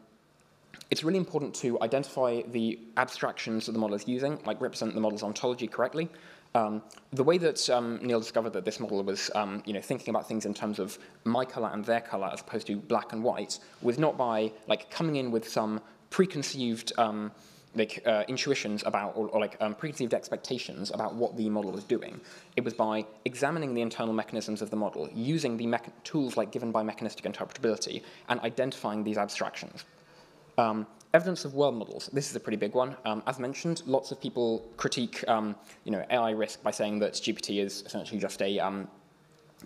it's 0.90 1.04
really 1.04 1.18
important 1.18 1.54
to 1.56 1.80
identify 1.82 2.42
the 2.42 2.78
abstractions 2.96 3.66
that 3.66 3.72
the 3.72 3.78
model 3.78 3.96
is 3.96 4.08
using, 4.08 4.38
like 4.44 4.60
represent 4.60 4.94
the 4.94 5.00
model's 5.00 5.22
ontology 5.22 5.68
correctly. 5.68 6.08
Um, 6.54 6.82
the 7.12 7.22
way 7.22 7.38
that 7.38 7.70
um, 7.70 8.00
Neel 8.02 8.18
discovered 8.18 8.52
that 8.54 8.64
this 8.64 8.80
model 8.80 9.02
was 9.04 9.30
um, 9.34 9.62
you 9.66 9.72
know, 9.72 9.80
thinking 9.80 10.10
about 10.10 10.26
things 10.26 10.46
in 10.46 10.54
terms 10.54 10.78
of 10.78 10.98
my 11.24 11.44
color 11.44 11.70
and 11.72 11.84
their 11.84 12.00
color 12.00 12.28
as 12.32 12.40
opposed 12.40 12.66
to 12.66 12.76
black 12.76 13.12
and 13.12 13.22
white 13.22 13.58
was 13.82 13.98
not 13.98 14.16
by 14.16 14.50
like 14.66 14.90
coming 14.90 15.16
in 15.16 15.30
with 15.30 15.48
some 15.48 15.80
preconceived 16.10 16.92
um, 16.98 17.30
like 17.76 18.02
uh, 18.04 18.24
intuitions 18.26 18.82
about, 18.84 19.16
or, 19.16 19.28
or 19.28 19.40
like 19.40 19.56
um, 19.60 19.74
preconceived 19.74 20.12
expectations 20.12 20.90
about 20.90 21.14
what 21.14 21.36
the 21.36 21.48
model 21.48 21.70
was 21.70 21.84
doing. 21.84 22.20
It 22.56 22.64
was 22.64 22.74
by 22.74 23.06
examining 23.24 23.74
the 23.74 23.80
internal 23.80 24.12
mechanisms 24.12 24.60
of 24.60 24.70
the 24.70 24.76
model, 24.76 25.08
using 25.14 25.56
the 25.56 25.78
tools 26.02 26.36
like 26.36 26.50
given 26.50 26.72
by 26.72 26.82
mechanistic 26.82 27.24
interpretability, 27.32 28.02
and 28.28 28.40
identifying 28.40 29.04
these 29.04 29.18
abstractions. 29.18 29.84
Evidence 31.12 31.44
of 31.44 31.54
world 31.54 31.74
models. 31.74 32.08
This 32.12 32.30
is 32.30 32.36
a 32.36 32.40
pretty 32.40 32.56
big 32.56 32.74
one. 32.74 32.96
Um, 33.04 33.22
as 33.26 33.40
mentioned, 33.40 33.82
lots 33.84 34.12
of 34.12 34.20
people 34.20 34.64
critique 34.76 35.24
um, 35.26 35.56
you 35.84 35.90
know, 35.90 36.04
AI 36.08 36.30
risk 36.30 36.62
by 36.62 36.70
saying 36.70 37.00
that 37.00 37.14
GPT 37.14 37.60
is 37.60 37.82
essentially 37.84 38.20
just 38.20 38.40
a 38.42 38.60
um, 38.60 38.86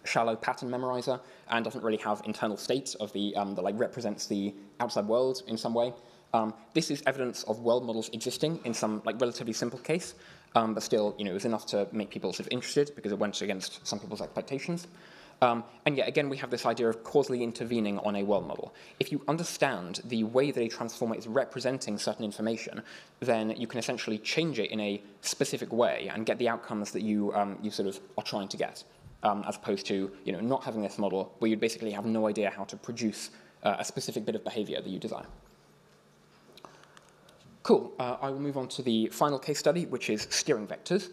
shallow 0.04 0.36
pattern 0.36 0.70
memorizer 0.70 1.20
and 1.50 1.62
doesn't 1.62 1.84
really 1.84 1.98
have 1.98 2.22
internal 2.24 2.56
state 2.56 2.96
of 2.98 3.12
the 3.12 3.36
um, 3.36 3.54
that 3.56 3.62
like 3.62 3.78
represents 3.78 4.26
the 4.26 4.54
outside 4.80 5.06
world 5.06 5.42
in 5.46 5.58
some 5.58 5.74
way. 5.74 5.92
Um, 6.32 6.54
this 6.72 6.90
is 6.90 7.02
evidence 7.06 7.42
of 7.44 7.60
world 7.60 7.84
models 7.84 8.08
existing 8.14 8.58
in 8.64 8.72
some 8.72 9.02
like 9.04 9.20
relatively 9.20 9.52
simple 9.52 9.78
case, 9.78 10.14
um, 10.54 10.72
but 10.72 10.82
still, 10.82 11.14
you 11.18 11.26
know, 11.26 11.30
it 11.30 11.34
was 11.34 11.44
enough 11.44 11.66
to 11.66 11.86
make 11.92 12.10
people 12.10 12.32
sort 12.32 12.46
of 12.46 12.52
interested 12.52 12.92
because 12.96 13.12
it 13.12 13.18
went 13.18 13.42
against 13.42 13.86
some 13.86 14.00
people's 14.00 14.22
expectations. 14.22 14.88
Um, 15.42 15.64
and 15.84 15.96
yet 15.96 16.08
again, 16.08 16.28
we 16.28 16.36
have 16.38 16.50
this 16.50 16.64
idea 16.64 16.88
of 16.88 17.02
causally 17.04 17.42
intervening 17.42 17.98
on 17.98 18.16
a 18.16 18.22
world 18.22 18.46
model. 18.46 18.74
If 19.00 19.12
you 19.12 19.22
understand 19.28 20.00
the 20.04 20.24
way 20.24 20.50
that 20.50 20.60
a 20.60 20.68
transformer 20.68 21.16
is 21.16 21.26
representing 21.26 21.98
certain 21.98 22.24
information, 22.24 22.82
then 23.20 23.50
you 23.50 23.66
can 23.66 23.78
essentially 23.78 24.18
change 24.18 24.58
it 24.58 24.70
in 24.70 24.80
a 24.80 25.02
specific 25.20 25.72
way 25.72 26.10
and 26.12 26.24
get 26.24 26.38
the 26.38 26.48
outcomes 26.48 26.92
that 26.92 27.02
you, 27.02 27.32
um, 27.34 27.58
you 27.62 27.70
sort 27.70 27.88
of 27.88 28.00
are 28.16 28.24
trying 28.24 28.48
to 28.48 28.56
get, 28.56 28.84
um, 29.22 29.44
as 29.46 29.56
opposed 29.56 29.86
to 29.86 30.10
you 30.24 30.32
know, 30.32 30.40
not 30.40 30.64
having 30.64 30.82
this 30.82 30.98
model 30.98 31.34
where 31.38 31.50
you 31.50 31.56
basically 31.56 31.90
have 31.90 32.06
no 32.06 32.26
idea 32.28 32.50
how 32.50 32.64
to 32.64 32.76
produce 32.76 33.30
uh, 33.64 33.76
a 33.78 33.84
specific 33.84 34.24
bit 34.24 34.34
of 34.34 34.44
behavior 34.44 34.80
that 34.80 34.88
you 34.88 34.98
desire. 34.98 35.26
Cool. 37.62 37.92
Uh, 37.98 38.18
I 38.20 38.28
will 38.28 38.40
move 38.40 38.58
on 38.58 38.68
to 38.68 38.82
the 38.82 39.08
final 39.08 39.38
case 39.38 39.58
study, 39.58 39.86
which 39.86 40.10
is 40.10 40.26
steering 40.30 40.66
vectors. 40.66 41.08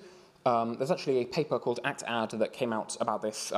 Um, 0.46 0.75
there's 0.75 0.92
actually 0.92 1.20
a 1.20 1.25
paper 1.25 1.58
called 1.60 1.80
ActAdd 1.86 2.38
that 2.40 2.51
came 2.51 2.74
out 2.74 2.98
about 3.00 3.22
this, 3.22 3.54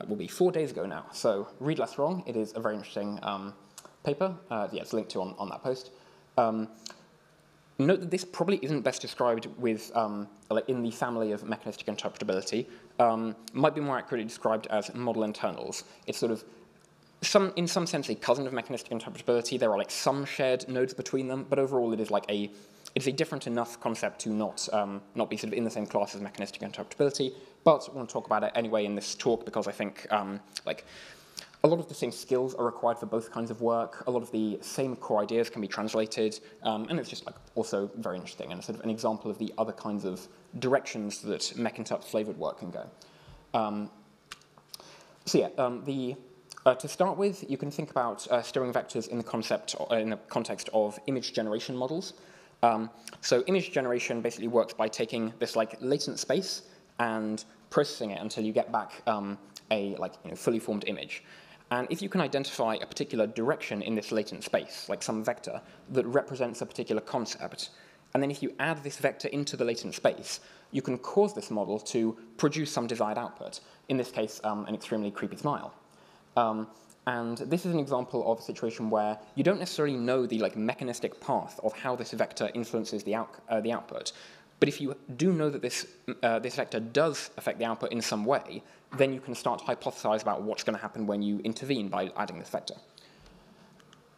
it 0.00 0.08
will 0.08 0.16
be 0.16 0.28
four 0.28 0.50
days 0.50 0.70
ago 0.70 0.86
now. 0.86 1.06
So 1.12 1.48
read 1.60 1.78
LessWrong. 1.78 2.28
It 2.28 2.36
is 2.36 2.52
a 2.56 2.60
very 2.60 2.74
interesting 2.74 3.18
um, 3.22 3.54
paper. 4.02 4.34
Uh, 4.50 4.68
yeah, 4.72 4.82
it's 4.82 4.92
linked 4.92 5.10
to 5.12 5.20
on, 5.20 5.34
on 5.38 5.48
that 5.50 5.62
post. 5.62 5.90
Um, 6.36 6.68
note 7.78 8.00
that 8.00 8.10
this 8.10 8.24
probably 8.24 8.58
isn't 8.62 8.82
best 8.82 9.00
described 9.02 9.46
with, 9.58 9.90
um, 9.96 10.28
like 10.50 10.68
in 10.68 10.82
the 10.82 10.90
family 10.90 11.32
of 11.32 11.44
mechanistic 11.44 11.86
interpretability. 11.86 12.66
Um, 12.98 13.34
might 13.52 13.74
be 13.74 13.80
more 13.80 13.98
accurately 13.98 14.24
described 14.24 14.66
as 14.68 14.94
model 14.94 15.24
internals. 15.24 15.84
It's 16.06 16.18
sort 16.18 16.32
of 16.32 16.44
some, 17.22 17.52
in 17.56 17.66
some 17.66 17.86
sense, 17.86 18.08
a 18.08 18.14
cousin 18.14 18.46
of 18.46 18.52
mechanistic 18.52 18.90
interpretability. 18.90 19.58
There 19.58 19.70
are 19.70 19.78
like 19.78 19.90
some 19.90 20.24
shared 20.24 20.68
nodes 20.68 20.94
between 20.94 21.28
them, 21.28 21.46
but 21.48 21.58
overall 21.58 21.92
it 21.92 22.00
is 22.00 22.10
like 22.10 22.24
a 22.28 22.50
it's 22.94 23.08
a 23.08 23.12
different 23.12 23.48
enough 23.48 23.80
concept 23.80 24.20
to 24.20 24.28
not 24.30 24.68
um, 24.72 25.00
not 25.16 25.28
be 25.28 25.36
sort 25.36 25.52
of 25.52 25.58
in 25.58 25.64
the 25.64 25.70
same 25.70 25.86
class 25.86 26.14
as 26.14 26.20
mechanistic 26.20 26.62
interpretability. 26.62 27.32
But 27.64 27.88
I 27.90 27.96
want 27.96 28.08
to 28.08 28.12
talk 28.12 28.26
about 28.26 28.44
it 28.44 28.52
anyway 28.54 28.84
in 28.84 28.94
this 28.94 29.14
talk 29.14 29.44
because 29.44 29.66
I 29.66 29.72
think 29.72 30.06
um, 30.12 30.40
like 30.66 30.84
a 31.64 31.66
lot 31.66 31.80
of 31.80 31.88
the 31.88 31.94
same 31.94 32.12
skills 32.12 32.54
are 32.54 32.64
required 32.64 32.98
for 32.98 33.06
both 33.06 33.32
kinds 33.32 33.50
of 33.50 33.62
work. 33.62 34.04
A 34.06 34.10
lot 34.10 34.22
of 34.22 34.30
the 34.30 34.58
same 34.60 34.94
core 34.96 35.22
ideas 35.22 35.48
can 35.48 35.62
be 35.62 35.66
translated, 35.66 36.38
um, 36.62 36.86
and 36.90 37.00
it's 37.00 37.08
just 37.08 37.24
like 37.24 37.36
also 37.54 37.90
very 37.96 38.16
interesting 38.16 38.52
and 38.52 38.62
sort 38.62 38.78
of 38.78 38.84
an 38.84 38.90
example 38.90 39.30
of 39.30 39.38
the 39.38 39.52
other 39.56 39.72
kinds 39.72 40.04
of 40.04 40.28
directions 40.58 41.22
that 41.22 41.56
mech-interp 41.56 42.04
flavored 42.04 42.36
work 42.36 42.58
can 42.58 42.70
go. 42.70 42.86
Um, 43.54 43.90
so 45.24 45.38
yeah, 45.38 45.48
um, 45.56 45.82
the 45.86 46.16
uh, 46.66 46.74
to 46.74 46.88
start 46.88 47.16
with, 47.16 47.48
you 47.50 47.56
can 47.56 47.70
think 47.70 47.90
about 47.90 48.26
uh, 48.28 48.42
steering 48.42 48.72
vectors 48.72 49.08
in 49.08 49.16
the 49.16 49.24
concept 49.24 49.74
uh, 49.90 49.94
in 49.94 50.10
the 50.10 50.16
context 50.28 50.68
of 50.74 50.98
image 51.06 51.32
generation 51.32 51.74
models. 51.74 52.12
Um, 52.62 52.90
so 53.22 53.42
image 53.46 53.72
generation 53.72 54.20
basically 54.20 54.48
works 54.48 54.74
by 54.74 54.88
taking 54.88 55.32
this 55.38 55.56
like 55.56 55.76
latent 55.80 56.18
space 56.18 56.62
and 56.98 57.44
processing 57.70 58.10
it 58.10 58.20
until 58.20 58.44
you 58.44 58.52
get 58.52 58.70
back 58.70 59.02
um, 59.06 59.38
a 59.70 59.96
like 59.96 60.14
you 60.24 60.30
know, 60.30 60.36
fully 60.36 60.58
formed 60.58 60.84
image. 60.86 61.22
And 61.70 61.88
if 61.90 62.02
you 62.02 62.08
can 62.08 62.20
identify 62.20 62.76
a 62.76 62.86
particular 62.86 63.26
direction 63.26 63.82
in 63.82 63.94
this 63.94 64.12
latent 64.12 64.44
space, 64.44 64.88
like 64.88 65.02
some 65.02 65.24
vector, 65.24 65.60
that 65.90 66.06
represents 66.06 66.60
a 66.60 66.66
particular 66.66 67.00
concept, 67.00 67.70
and 68.12 68.22
then 68.22 68.30
if 68.30 68.42
you 68.42 68.54
add 68.60 68.82
this 68.84 68.98
vector 68.98 69.28
into 69.28 69.56
the 69.56 69.64
latent 69.64 69.94
space, 69.94 70.40
you 70.70 70.82
can 70.82 70.98
cause 70.98 71.34
this 71.34 71.50
model 71.50 71.80
to 71.80 72.16
produce 72.36 72.70
some 72.70 72.86
desired 72.86 73.18
output, 73.18 73.60
in 73.88 73.96
this 73.96 74.10
case, 74.10 74.40
um, 74.44 74.66
an 74.66 74.74
extremely 74.74 75.10
creepy 75.10 75.36
smile. 75.36 75.74
Um, 76.36 76.68
and 77.06 77.38
this 77.38 77.66
is 77.66 77.74
an 77.74 77.78
example 77.78 78.30
of 78.30 78.38
a 78.38 78.42
situation 78.42 78.88
where 78.88 79.18
you 79.34 79.44
don't 79.44 79.58
necessarily 79.58 79.96
know 79.96 80.26
the 80.26 80.38
like 80.38 80.56
mechanistic 80.56 81.20
path 81.20 81.60
of 81.62 81.72
how 81.74 81.96
this 81.96 82.12
vector 82.12 82.50
influences 82.54 83.02
the, 83.04 83.14
out, 83.14 83.34
uh, 83.48 83.60
the 83.60 83.72
output. 83.72 84.12
But 84.60 84.68
if 84.68 84.80
you 84.80 84.96
do 85.16 85.32
know 85.32 85.50
that 85.50 85.62
this, 85.62 85.86
uh, 86.22 86.38
this 86.38 86.56
vector 86.56 86.80
does 86.80 87.30
affect 87.36 87.58
the 87.58 87.64
output 87.64 87.92
in 87.92 88.00
some 88.00 88.24
way, 88.24 88.62
then 88.96 89.12
you 89.12 89.20
can 89.20 89.34
start 89.34 89.58
to 89.60 89.64
hypothesize 89.64 90.22
about 90.22 90.42
what's 90.42 90.62
going 90.62 90.76
to 90.76 90.82
happen 90.82 91.06
when 91.06 91.22
you 91.22 91.40
intervene 91.40 91.88
by 91.88 92.10
adding 92.16 92.38
this 92.38 92.48
vector. 92.48 92.74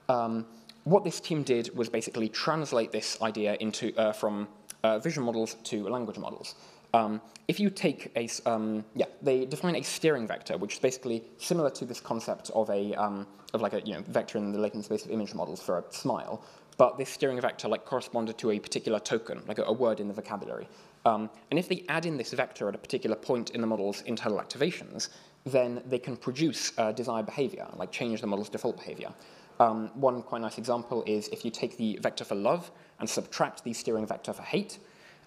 Um, 0.08 0.46
what 0.84 1.02
this 1.02 1.18
team 1.18 1.42
did 1.42 1.74
was 1.76 1.88
basically 1.88 2.28
translate 2.28 2.92
this 2.92 3.20
idea 3.22 3.56
into, 3.60 3.96
uh, 3.98 4.12
from 4.12 4.46
uh, 4.84 4.98
vision 4.98 5.24
models 5.24 5.56
to 5.64 5.88
language 5.88 6.18
models. 6.18 6.54
Um, 6.94 7.20
if 7.48 7.58
you 7.58 7.70
take 7.70 8.12
a, 8.16 8.28
um, 8.48 8.84
yeah, 8.94 9.06
they 9.20 9.44
define 9.44 9.76
a 9.76 9.82
steering 9.82 10.26
vector, 10.26 10.56
which 10.56 10.74
is 10.74 10.78
basically 10.78 11.24
similar 11.38 11.70
to 11.70 11.84
this 11.84 12.00
concept 12.00 12.50
of 12.54 12.70
a, 12.70 12.94
um, 12.94 13.26
of 13.52 13.60
like 13.60 13.72
a, 13.72 13.80
you 13.80 13.94
know, 13.94 14.02
vector 14.08 14.38
in 14.38 14.52
the 14.52 14.58
latent 14.58 14.84
space 14.84 15.04
of 15.04 15.10
image 15.10 15.34
models 15.34 15.60
for 15.60 15.78
a 15.78 15.84
smile, 15.90 16.42
but 16.76 16.98
this 16.98 17.08
steering 17.08 17.40
vector 17.40 17.68
like 17.68 17.84
corresponded 17.84 18.36
to 18.38 18.50
a 18.50 18.58
particular 18.58 18.98
token, 18.98 19.42
like 19.46 19.58
a, 19.58 19.62
a 19.64 19.72
word 19.72 20.00
in 20.00 20.08
the 20.08 20.14
vocabulary. 20.14 20.68
Um, 21.04 21.30
and 21.50 21.58
if 21.58 21.68
they 21.68 21.84
add 21.88 22.06
in 22.06 22.16
this 22.16 22.32
vector 22.32 22.68
at 22.68 22.74
a 22.74 22.78
particular 22.78 23.16
point 23.16 23.50
in 23.50 23.60
the 23.60 23.66
model's 23.66 24.02
internal 24.02 24.38
activations, 24.38 25.08
then 25.44 25.82
they 25.86 25.98
can 25.98 26.16
produce 26.16 26.72
uh, 26.78 26.92
desired 26.92 27.26
behavior, 27.26 27.66
like 27.76 27.92
change 27.92 28.20
the 28.20 28.26
model's 28.26 28.48
default 28.48 28.76
behavior. 28.76 29.12
Um, 29.60 29.90
one 29.94 30.22
quite 30.22 30.42
nice 30.42 30.58
example 30.58 31.02
is 31.06 31.28
if 31.28 31.44
you 31.44 31.50
take 31.50 31.76
the 31.78 31.98
vector 32.02 32.24
for 32.24 32.34
love 32.34 32.70
and 32.98 33.08
subtract 33.08 33.64
the 33.64 33.72
steering 33.72 34.06
vector 34.06 34.32
for 34.32 34.42
hate, 34.42 34.78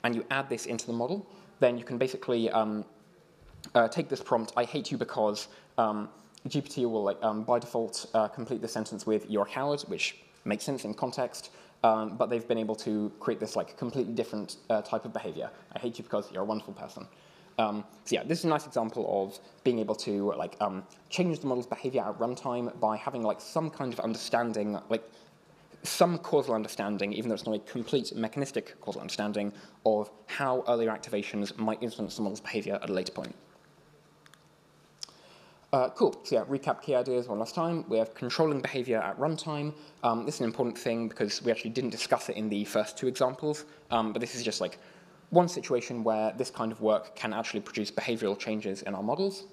and 0.04 0.16
you 0.16 0.26
add 0.32 0.50
this 0.50 0.66
into 0.66 0.86
the 0.86 0.94
model, 0.94 1.26
then 1.60 1.78
you 1.78 1.84
can 1.84 1.98
basically 1.98 2.50
um, 2.52 2.86
uh, 3.76 3.88
take 3.88 4.10
this 4.10 4.22
prompt, 4.22 4.54
I 4.56 4.64
hate 4.64 4.92
you 4.92 4.98
because 4.98 5.48
um, 5.78 6.10
GPT 6.48 6.90
will, 6.90 7.04
like, 7.04 7.22
um, 7.22 7.44
by 7.44 7.60
default, 7.60 8.06
uh, 8.14 8.28
complete 8.28 8.62
the 8.62 8.68
sentence 8.68 9.06
with 9.06 9.30
you're 9.30 9.46
a 9.46 9.50
coward, 9.50 9.82
which 9.82 10.18
makes 10.46 10.64
sense 10.64 10.86
in 10.86 10.94
context, 10.94 11.52
um, 11.84 12.18
but 12.18 12.30
they've 12.30 12.48
been 12.48 12.58
able 12.58 12.76
to 12.76 13.12
create 13.20 13.40
this 13.40 13.56
like 13.56 13.78
completely 13.78 14.14
different 14.14 14.58
uh, 14.70 14.82
type 14.82 15.06
of 15.06 15.14
behavior. 15.14 15.50
I 15.76 15.80
hate 15.80 15.98
you 15.98 16.04
because 16.04 16.32
you're 16.32 16.44
a 16.44 16.46
wonderful 16.46 16.74
person. 16.74 17.08
Um, 17.58 17.84
so 18.06 18.16
yeah, 18.16 18.24
this 18.24 18.40
is 18.40 18.46
a 18.46 18.48
nice 18.48 18.66
example 18.66 19.06
of 19.24 19.38
being 19.66 19.80
able 19.80 19.96
to 19.96 20.32
like 20.34 20.56
um, 20.62 20.84
change 21.10 21.40
the 21.40 21.48
model's 21.48 21.68
behavior 21.68 22.02
at 22.02 22.18
runtime 22.18 22.78
by 22.80 22.96
having 22.96 23.22
like 23.22 23.42
some 23.42 23.70
kind 23.70 23.92
of 23.92 24.00
understanding, 24.00 24.80
like 24.90 25.04
some 25.84 26.18
causal 26.20 26.56
understanding, 26.56 27.12
even 27.14 27.30
though 27.30 27.36
it's 27.36 27.46
not 27.46 27.56
a 27.56 27.60
complete 27.60 28.16
mechanistic 28.16 28.80
causal 28.80 29.02
understanding, 29.02 29.52
of 29.86 30.10
how 30.28 30.64
earlier 30.68 30.90
activations 30.90 31.58
might 31.58 31.82
influence 31.84 32.16
the 32.16 32.22
model's 32.22 32.40
behavior 32.40 32.80
at 32.82 32.90
a 32.90 32.94
later 32.94 33.12
point. 33.12 33.36
Uh, 35.72 35.88
cool, 35.90 36.20
so 36.24 36.36
yeah, 36.36 36.44
recap 36.46 36.82
key 36.82 36.96
ideas 36.96 37.28
one 37.28 37.38
last 37.38 37.54
time. 37.54 37.86
We 37.88 38.00
have 38.00 38.16
controlling 38.16 38.60
behavior 38.60 38.98
at 38.98 39.20
runtime. 39.20 39.72
Um, 40.02 40.26
this 40.26 40.36
is 40.36 40.42
an 40.42 40.48
important 40.48 40.76
thing 40.76 41.08
because 41.08 41.44
we 41.44 41.52
actually 41.52 41.70
didn't 41.70 41.92
discuss 41.92 42.28
it 42.28 42.38
in 42.38 42.50
the 42.50 42.66
first 42.66 42.98
two 42.98 43.08
examples, 43.08 43.66
um, 43.92 44.12
but 44.12 44.20
this 44.20 44.34
is 44.34 44.42
just 44.42 44.62
like 44.62 44.80
one 45.30 45.48
situation 45.48 46.04
where 46.04 46.34
this 46.36 46.50
kind 46.50 46.72
of 46.72 46.82
work 46.82 47.16
can 47.16 47.34
actually 47.34 47.60
produce 47.60 47.92
behavioral 47.92 48.38
changes 48.38 48.82
in 48.82 48.96
our 48.96 49.04
models. 49.04 49.44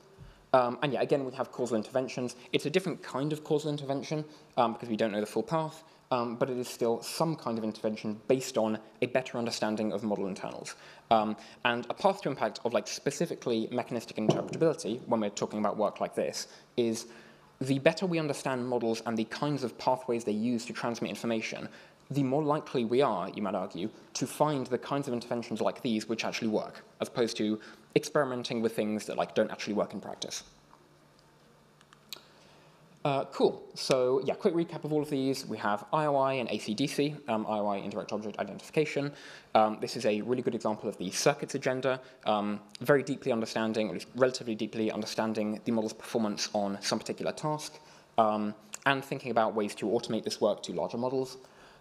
Um, 0.55 0.79
and 0.83 0.91
yeah, 0.95 1.03
again, 1.03 1.23
we 1.27 1.33
have 1.33 1.53
causal 1.53 1.77
interventions. 1.77 2.37
It's 2.51 2.65
a 2.65 2.71
different 2.71 3.03
kind 3.03 3.31
of 3.31 3.45
causal 3.45 3.71
intervention 3.71 4.25
um, 4.57 4.73
because 4.73 4.89
we 4.89 4.97
don't 4.97 5.13
know 5.13 5.21
the 5.21 5.27
full 5.27 5.43
path 5.43 5.85
um, 6.11 6.37
but 6.37 6.51
it 6.51 6.57
is 6.57 6.69
still 6.69 7.03
some 7.03 7.37
kind 7.37 7.59
of 7.59 7.65
intervention 7.65 8.21
based 8.29 8.57
on 8.57 8.79
a 9.03 9.07
better 9.07 9.39
understanding 9.39 9.93
of 9.93 10.03
model 10.03 10.27
internals. 10.27 10.75
Um, 11.11 11.37
and 11.65 11.87
a 11.91 11.95
path 11.95 12.23
to 12.23 12.29
impact 12.29 12.61
of 12.65 12.73
like 12.73 12.87
specifically 12.87 13.69
mechanistic 13.71 14.17
interpretability, 14.17 15.01
when 15.07 15.21
we're 15.21 15.31
talking 15.31 15.59
about 15.59 15.77
work 15.77 16.01
like 16.01 16.15
this, 16.15 16.49
is 16.77 17.07
the 17.61 17.79
better 17.79 18.07
we 18.07 18.19
understand 18.19 18.69
models 18.69 19.03
and 19.07 19.17
the 19.17 19.25
kinds 19.25 19.65
of 19.65 19.77
pathways 19.79 20.25
they 20.25 20.33
use 20.33 20.67
to 20.67 20.73
transmit 20.73 21.11
information, 21.11 21.69
the 22.11 22.23
more 22.23 22.43
likely 22.43 22.85
we 22.85 23.03
are, 23.03 23.29
you 23.31 23.43
might 23.43 23.55
argue, 23.55 23.89
to 24.15 24.27
find 24.27 24.67
the 24.69 24.79
kinds 24.79 25.09
of 25.09 25.15
interventions 25.15 25.61
like 25.61 25.83
these 25.83 26.09
which 26.09 26.25
actually 26.25 26.49
work, 26.49 26.85
as 27.01 27.09
opposed 27.09 27.37
to 27.39 27.59
experimenting 27.97 28.63
with 28.63 28.77
things 28.77 29.07
that 29.07 29.17
like 29.17 29.35
don't 29.35 29.51
actually 29.51 29.75
work 29.75 29.93
in 29.93 30.01
practice. 30.01 30.45
Uh, 33.07 33.25
cool. 33.27 33.63
So 33.75 34.21
yeah, 34.25 34.35
quick 34.35 34.53
recap 34.53 34.83
of 34.83 34.93
all 34.93 35.01
of 35.01 35.09
these. 35.09 35.47
We 35.47 35.59
have 35.59 35.85
IOI 35.93 36.41
and 36.41 36.49
ACDC, 36.49 37.29
um, 37.29 37.47
IOI, 37.47 37.85
Indirect 37.85 38.13
Object 38.13 38.37
Identification. 38.41 39.13
Um, 39.55 39.79
this 39.81 39.95
is 39.95 40.05
a 40.07 40.23
really 40.23 40.43
good 40.43 40.57
example 40.57 40.89
of 40.89 40.99
the 40.99 41.13
circuits 41.13 41.55
agenda, 41.55 42.01
um, 42.25 42.59
very 42.81 43.05
deeply 43.05 43.31
understanding, 43.31 43.87
or 43.87 43.91
at 43.91 43.95
least 43.95 44.09
relatively 44.17 44.57
deeply 44.57 44.91
understanding 44.91 45.61
the 45.65 45.71
model's 45.71 45.93
performance 45.93 46.49
on 46.53 46.79
some 46.81 46.99
particular 46.99 47.31
task, 47.31 47.79
um, 48.19 48.53
and 48.87 49.05
thinking 49.05 49.31
about 49.31 49.55
ways 49.55 49.73
to 49.77 49.87
automate 49.87 50.25
this 50.25 50.41
work 50.41 50.61
to 50.65 50.73
larger 50.73 50.99
models. 50.99 51.37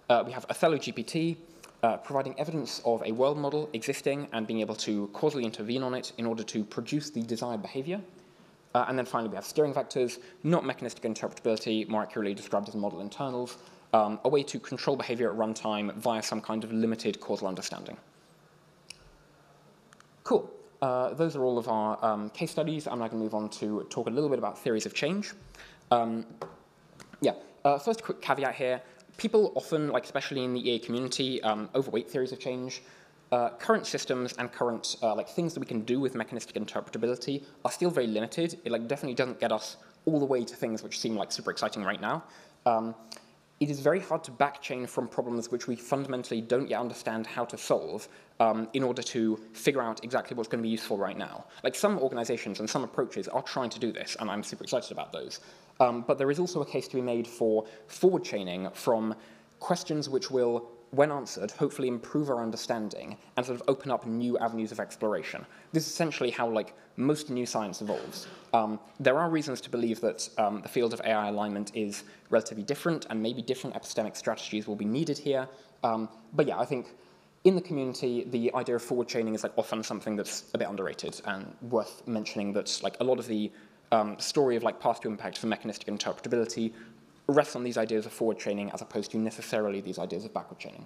Uh, 0.08 0.22
we 0.24 0.32
have 0.32 0.46
Othello 0.52 0.78
GPT, 0.78 1.38
uh, 1.82 1.98
providing 1.98 2.40
evidence 2.40 2.84
of 2.86 3.02
a 3.04 3.12
world 3.12 3.40
model 3.40 3.68
existing 3.74 4.28
and 4.32 4.46
being 4.46 4.60
able 4.60 4.76
to 4.76 5.08
causally 5.08 5.44
intervene 5.44 5.82
on 5.82 5.96
it 5.96 6.12
in 6.20 6.28
order 6.28 6.44
to 6.44 6.64
produce 6.64 7.10
the 7.10 7.24
desired 7.24 7.64
behavior. 7.64 8.00
Uh, 8.76 8.84
and 8.90 9.00
then 9.00 9.06
finally, 9.06 9.30
we 9.30 9.36
have 9.36 9.46
steering 9.46 9.74
vectors, 9.74 10.20
not 10.44 10.66
mechanistic 10.66 11.04
interpretability, 11.04 11.88
more 11.88 12.04
accurately 12.04 12.34
described 12.34 12.68
as 12.68 12.76
model 12.76 13.00
internals, 13.00 13.58
um, 13.94 14.20
a 14.26 14.30
way 14.30 14.44
to 14.44 14.60
control 14.60 14.98
behavior 14.98 15.32
at 15.32 15.38
runtime 15.38 15.96
via 15.96 16.22
some 16.22 16.42
kind 16.42 16.66
of 16.66 16.74
limited 16.74 17.22
causal 17.22 17.48
understanding. 17.48 17.96
Cool. 20.26 20.52
Uh, 20.82 21.14
those 21.14 21.38
are 21.38 21.44
all 21.46 21.58
of 21.58 21.70
our 21.70 22.04
um, 22.04 22.30
case 22.32 22.52
studies. 22.52 22.86
I'm 22.86 23.00
now 23.00 23.08
going 23.08 23.20
to 23.20 23.24
move 23.24 23.34
on 23.34 23.48
to 23.62 23.88
talk 23.90 24.08
a 24.08 24.10
little 24.10 24.30
bit 24.30 24.40
about 24.40 24.60
theories 24.60 24.86
of 24.86 24.94
change. 24.94 25.32
Um, 25.90 26.26
yeah, 27.22 27.36
uh, 27.64 27.78
first 27.80 28.04
quick 28.04 28.22
caveat 28.22 28.56
here. 28.56 28.82
People 29.16 29.54
often, 29.56 29.88
like 29.88 30.04
especially 30.04 30.44
in 30.44 30.54
the 30.54 30.70
EA 30.70 30.80
community, 30.80 31.42
um, 31.44 31.70
overweight 31.76 32.12
theories 32.12 32.34
of 32.34 32.40
change. 32.42 32.82
Uh, 33.32 33.50
current 33.50 33.86
systems 33.86 34.34
and 34.34 34.52
current 34.52 34.96
uh, 35.02 35.16
like 35.16 35.28
things 35.28 35.54
that 35.54 35.60
we 35.60 35.66
can 35.66 35.82
do 35.82 36.00
with 36.00 36.16
mechanistic 36.16 36.56
interpretability 36.56 37.44
are 37.64 37.72
still 37.72 37.90
very 37.90 38.08
limited. 38.08 38.60
It 38.64 38.72
like 38.72 38.88
definitely 38.88 39.16
doesn't 39.16 39.40
get 39.40 39.52
us 39.52 39.78
all 40.06 40.20
the 40.20 40.26
way 40.26 40.44
to 40.44 40.56
things 40.56 40.84
which 40.84 41.00
seem 41.00 41.16
like 41.16 41.32
super 41.32 41.52
exciting 41.52 41.84
right 41.84 42.00
now. 42.00 42.24
Um, 42.66 42.96
it 43.60 43.70
is 43.70 43.80
very 43.80 44.02
hard 44.02 44.24
to 44.26 44.32
backchain 44.32 44.88
from 44.88 45.08
problems 45.08 45.50
which 45.50 45.68
we 45.68 45.76
fundamentally 45.78 46.42
don't 46.42 46.70
yet 46.70 46.82
understand 46.82 47.26
how 47.26 47.46
to 47.46 47.58
solve 47.58 48.08
um, 48.42 48.68
in 48.74 48.84
order 48.84 49.02
to 49.02 49.38
figure 49.54 49.82
out 49.82 50.04
exactly 50.04 50.36
what's 50.36 50.50
going 50.50 50.62
to 50.62 50.68
be 50.68 50.70
useful 50.70 50.98
right 50.98 51.18
now. 51.18 51.46
Like 51.64 51.74
some 51.74 51.98
organizations 52.00 52.60
and 52.60 52.70
some 52.70 52.84
approaches 52.84 53.30
are 53.30 53.42
trying 53.42 53.70
to 53.70 53.80
do 53.80 53.94
this, 53.94 54.18
and 54.20 54.30
I'm 54.30 54.44
super 54.44 54.66
excited 54.66 54.92
about 54.92 55.14
those. 55.14 55.40
Um, 55.80 56.04
but 56.06 56.18
there 56.18 56.30
is 56.32 56.40
also 56.40 56.62
a 56.62 56.66
case 56.66 56.88
to 56.90 56.96
be 56.96 57.02
made 57.02 57.28
for 57.28 57.66
forward 57.88 58.26
chaining 58.26 58.70
from 58.72 59.16
questions 59.60 60.10
which 60.10 60.30
will 60.30 60.70
when 60.92 61.12
answered, 61.12 61.52
hopefully 61.52 61.88
improve 61.88 62.30
our 62.30 62.42
understanding 62.42 63.18
and 63.36 63.46
sort 63.46 63.60
of 63.60 63.68
open 63.68 63.92
up 63.92 64.06
new 64.06 64.38
avenues 64.38 64.72
of 64.72 64.80
exploration. 64.80 65.46
This 65.74 65.86
is 65.86 65.92
essentially 65.92 66.32
how 66.32 66.50
like 66.50 66.74
most 66.98 67.30
new 67.30 67.46
science 67.46 67.82
evolves. 67.82 68.28
Um, 68.54 68.80
there 69.00 69.18
are 69.18 69.30
reasons 69.30 69.60
to 69.62 69.70
believe 69.70 70.00
that 70.02 70.30
um, 70.38 70.62
the 70.62 70.70
field 70.70 70.94
of 70.94 71.02
AI 71.04 71.28
alignment 71.28 71.76
is 71.76 72.04
relatively 72.30 72.64
different 72.64 73.06
and 73.10 73.22
maybe 73.22 73.42
different 73.42 73.76
epistemic 73.76 74.16
strategies 74.16 74.68
will 74.68 74.76
be 74.76 74.86
needed 74.86 75.18
here. 75.18 75.48
Um, 75.84 76.10
but 76.34 76.48
yeah, 76.48 76.58
I 76.58 76.66
think 76.66 76.88
in 77.44 77.56
the 77.56 77.62
community, 77.62 78.26
the 78.30 78.54
idea 78.56 78.76
of 78.76 78.82
forward 78.82 79.08
chaining 79.08 79.36
is 79.36 79.44
like 79.44 79.52
often 79.58 79.84
something 79.84 80.16
that's 80.16 80.46
a 80.54 80.58
bit 80.58 80.68
underrated 80.68 81.22
and 81.26 81.54
worth 81.62 82.08
mentioning 82.08 82.54
that 82.54 82.80
like 82.82 82.98
a 83.00 83.04
lot 83.04 83.20
of 83.20 83.28
the 83.28 83.52
um, 83.92 84.18
story 84.20 84.56
of 84.56 84.64
like 84.64 84.80
path 84.80 85.02
to 85.02 85.08
impact 85.08 85.38
for 85.38 85.48
mechanistic 85.48 85.88
interpretability 85.88 86.74
rests 87.28 87.56
on 87.56 87.64
these 87.64 87.78
ideas 87.78 88.06
of 88.06 88.12
forward 88.12 88.40
chaining 88.40 88.70
as 88.72 88.82
opposed 88.82 89.12
to 89.12 89.18
necessarily 89.18 89.82
these 89.82 90.00
ideas 90.00 90.26
of 90.26 90.34
backward 90.34 90.60
chaining. 90.60 90.86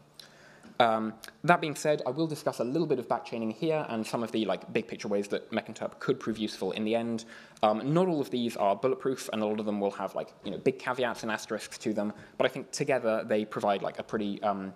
Um, 0.80 1.14
that 1.44 1.60
being 1.60 1.76
said, 1.76 2.02
I 2.08 2.12
will 2.12 2.28
discuss 2.28 2.60
a 2.60 2.64
little 2.64 2.88
bit 2.88 3.00
of 3.00 3.08
backchaining 3.10 3.54
here 3.54 3.86
and 3.90 4.08
some 4.08 4.24
of 4.24 4.32
the 4.32 4.46
like 4.46 4.72
big 4.72 4.88
picture 4.88 5.10
ways 5.10 5.28
that 5.28 5.52
mechinterp 5.52 6.00
could 6.00 6.22
prove 6.22 6.38
useful 6.38 6.72
in 6.72 6.86
the 6.86 6.96
end. 6.96 7.26
Um, 7.62 7.94
not 7.94 8.08
all 8.08 8.22
of 8.22 8.30
these 8.30 8.56
are 8.56 8.78
bulletproof, 8.78 9.30
and 9.34 9.42
a 9.42 9.46
lot 9.46 9.60
of 9.60 9.66
them 9.66 9.82
will 9.82 9.92
have 9.92 10.16
like 10.16 10.34
you 10.46 10.52
know 10.52 10.58
big 10.58 10.80
caveats 10.80 11.24
and 11.24 11.32
asterisks 11.32 11.78
to 11.80 11.94
them. 11.94 12.14
But 12.38 12.46
I 12.46 12.50
think 12.50 12.72
together 12.72 13.26
they 13.28 13.44
provide 13.44 13.82
like 13.82 14.00
a 14.00 14.04
pretty 14.04 14.42
um, 14.42 14.74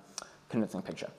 convincing 0.49 0.82
picture. 0.82 1.10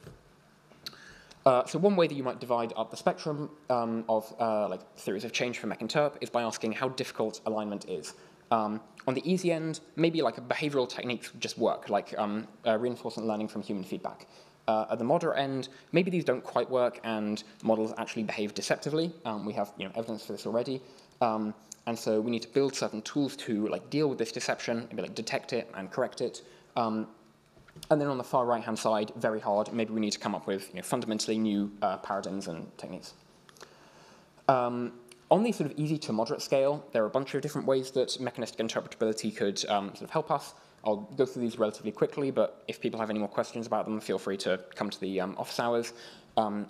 Uh, 1.47 1.65
so 1.67 1.79
one 1.79 1.97
way 1.97 2.07
that 2.07 2.15
you 2.15 2.23
might 2.23 2.41
divide 2.41 2.73
up 2.77 2.91
the 2.91 2.97
spectrum 2.97 3.51
um, 3.71 4.05
of 4.09 4.35
uh, 4.39 4.69
like 4.69 4.83
theories 4.97 5.25
of 5.25 5.33
change 5.33 5.59
for 5.59 5.67
mechinterp 5.67 6.17
is 6.21 6.29
by 6.29 6.43
asking 6.43 6.73
how 6.73 6.89
difficult 6.91 7.41
alignment 7.47 7.89
is. 7.89 8.15
Um, 8.55 8.81
on 9.09 9.15
the 9.15 9.31
easy 9.31 9.51
end, 9.51 9.81
maybe 9.97 10.23
like 10.23 10.37
behavioral 10.49 10.89
techniques 10.89 11.33
just 11.41 11.59
work, 11.59 11.89
like 11.89 12.17
um, 12.17 12.47
uh, 12.67 12.79
reinforcement 12.79 13.29
learning 13.29 13.49
from 13.49 13.63
human 13.63 13.83
feedback. 13.83 14.27
Uh, 14.69 14.87
at 14.93 14.99
the 14.99 15.05
moderate 15.05 15.39
end, 15.39 15.69
maybe 15.93 16.11
these 16.11 16.25
don't 16.25 16.45
quite 16.45 16.71
work 16.71 17.01
and 17.03 17.43
models 17.65 17.93
actually 17.99 18.23
behave 18.23 18.55
deceptively. 18.55 19.13
Um, 19.25 19.45
we 19.45 19.53
have 19.55 19.73
you 19.77 19.87
know, 19.87 19.93
evidence 19.97 20.25
for 20.25 20.33
this 20.33 20.47
already. 20.47 20.81
Um, 21.21 21.53
and 21.87 21.99
so 21.99 22.21
we 22.21 22.31
need 22.31 22.43
to 22.43 22.49
build 22.49 22.75
certain 22.75 23.03
tools 23.03 23.37
to 23.39 23.67
like 23.69 23.91
deal 23.91 24.09
with 24.09 24.19
this 24.19 24.31
deception, 24.31 24.87
maybe 24.89 25.03
like 25.03 25.17
detect 25.17 25.53
it 25.53 25.69
and 25.75 25.91
correct 25.91 26.21
it. 26.21 26.43
Um, 26.77 27.09
and 27.91 28.01
then 28.01 28.09
on 28.09 28.19
the 28.19 28.25
far 28.25 28.47
right-hand 28.47 28.79
side, 28.79 29.13
very 29.17 29.41
hard, 29.41 29.73
maybe 29.73 29.93
we 29.93 30.01
need 30.01 30.13
to 30.13 30.21
come 30.21 30.35
up 30.35 30.47
with 30.47 30.69
you 30.69 30.77
know, 30.77 30.83
fundamentally 30.83 31.39
new 31.39 31.73
uh, 31.83 31.97
paradigms 31.99 32.47
and 32.47 32.71
techniques. 32.79 33.15
Um, 34.49 34.93
on 35.31 35.43
the 35.43 35.53
sort 35.53 35.71
of 35.71 35.79
easy 35.79 35.99
to 35.99 36.13
moderate 36.13 36.43
scale, 36.43 36.85
there 36.93 37.03
are 37.03 37.07
a 37.07 37.11
bunch 37.11 37.35
of 37.35 37.43
different 37.43 37.67
ways 37.67 37.91
that 37.93 38.21
mechanistic 38.21 38.65
interpretability 38.65 39.35
could 39.35 39.65
um, 39.69 39.89
sort 39.89 40.03
of 40.03 40.11
help 40.11 40.31
us. 40.31 40.55
I'll 40.85 41.09
go 41.17 41.25
through 41.25 41.43
these 41.43 41.59
relatively 41.59 41.93
quickly, 41.93 42.31
but 42.31 42.63
if 42.69 42.81
people 42.81 43.01
have 43.01 43.09
any 43.11 43.19
more 43.19 43.29
questions 43.29 43.67
about 43.67 43.87
them, 43.87 44.01
feel 44.01 44.19
free 44.19 44.37
to 44.39 44.61
come 44.75 44.91
to 44.91 45.01
the 45.01 45.21
um, 45.21 45.35
office 45.39 45.59
hours. 45.59 45.93
Um, 46.37 46.67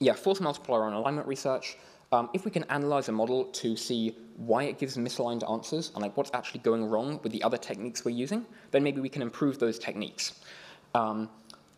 yeah, 0.00 0.14
force 0.14 0.40
multiplier 0.40 0.82
on 0.82 0.94
alignment 0.94 1.28
research. 1.28 1.76
Um, 2.12 2.28
if 2.34 2.44
we 2.44 2.50
can 2.50 2.64
analyze 2.64 3.08
a 3.08 3.12
model 3.12 3.44
to 3.44 3.76
see 3.76 4.16
why 4.36 4.64
it 4.64 4.78
gives 4.78 4.96
misaligned 4.96 5.48
answers 5.48 5.92
and 5.94 6.02
like 6.02 6.16
what's 6.16 6.30
actually 6.34 6.60
going 6.60 6.84
wrong 6.84 7.20
with 7.22 7.30
the 7.30 7.42
other 7.42 7.56
techniques 7.56 8.04
we're 8.04 8.10
using, 8.10 8.44
then 8.72 8.82
maybe 8.82 9.00
we 9.00 9.08
can 9.08 9.22
improve 9.22 9.60
those 9.60 9.78
techniques. 9.78 10.40
Um, 10.94 11.28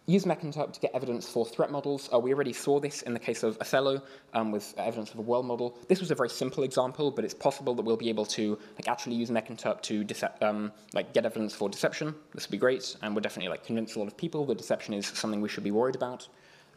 use 0.06 0.24
mechinterp 0.24 0.72
to 0.72 0.80
get 0.80 0.90
evidence 0.94 1.28
for 1.28 1.46
threat 1.46 1.70
models. 1.70 2.08
Uh, 2.12 2.18
we 2.18 2.34
already 2.34 2.52
saw 2.52 2.80
this 2.80 3.02
in 3.02 3.14
the 3.14 3.20
case 3.20 3.42
of 3.42 3.56
Othello 3.60 4.02
um, 4.34 4.50
with 4.50 4.74
evidence 4.76 5.12
of 5.12 5.18
a 5.18 5.22
world 5.22 5.46
model. 5.46 5.78
This 5.88 6.00
was 6.00 6.10
a 6.10 6.14
very 6.14 6.28
simple 6.28 6.64
example, 6.64 7.10
but 7.10 7.24
it's 7.24 7.34
possible 7.34 7.74
that 7.74 7.82
we'll 7.82 7.96
be 7.96 8.08
able 8.08 8.26
to 8.26 8.58
like 8.74 8.88
actually 8.88 9.14
use 9.14 9.30
mechinterp 9.30 9.80
to 9.82 10.04
um, 10.44 10.72
like 10.92 11.12
get 11.12 11.24
evidence 11.24 11.54
for 11.54 11.68
deception. 11.68 12.14
This 12.34 12.46
would 12.46 12.52
be 12.52 12.58
great, 12.58 12.96
and 13.02 13.14
we'll 13.14 13.22
definitely 13.22 13.50
like 13.50 13.64
convince 13.64 13.94
a 13.94 14.00
lot 14.00 14.08
of 14.08 14.16
people 14.16 14.44
that 14.46 14.58
deception 14.58 14.94
is 14.94 15.06
something 15.06 15.40
we 15.40 15.48
should 15.48 15.64
be 15.64 15.70
worried 15.70 15.94
about. 15.94 16.28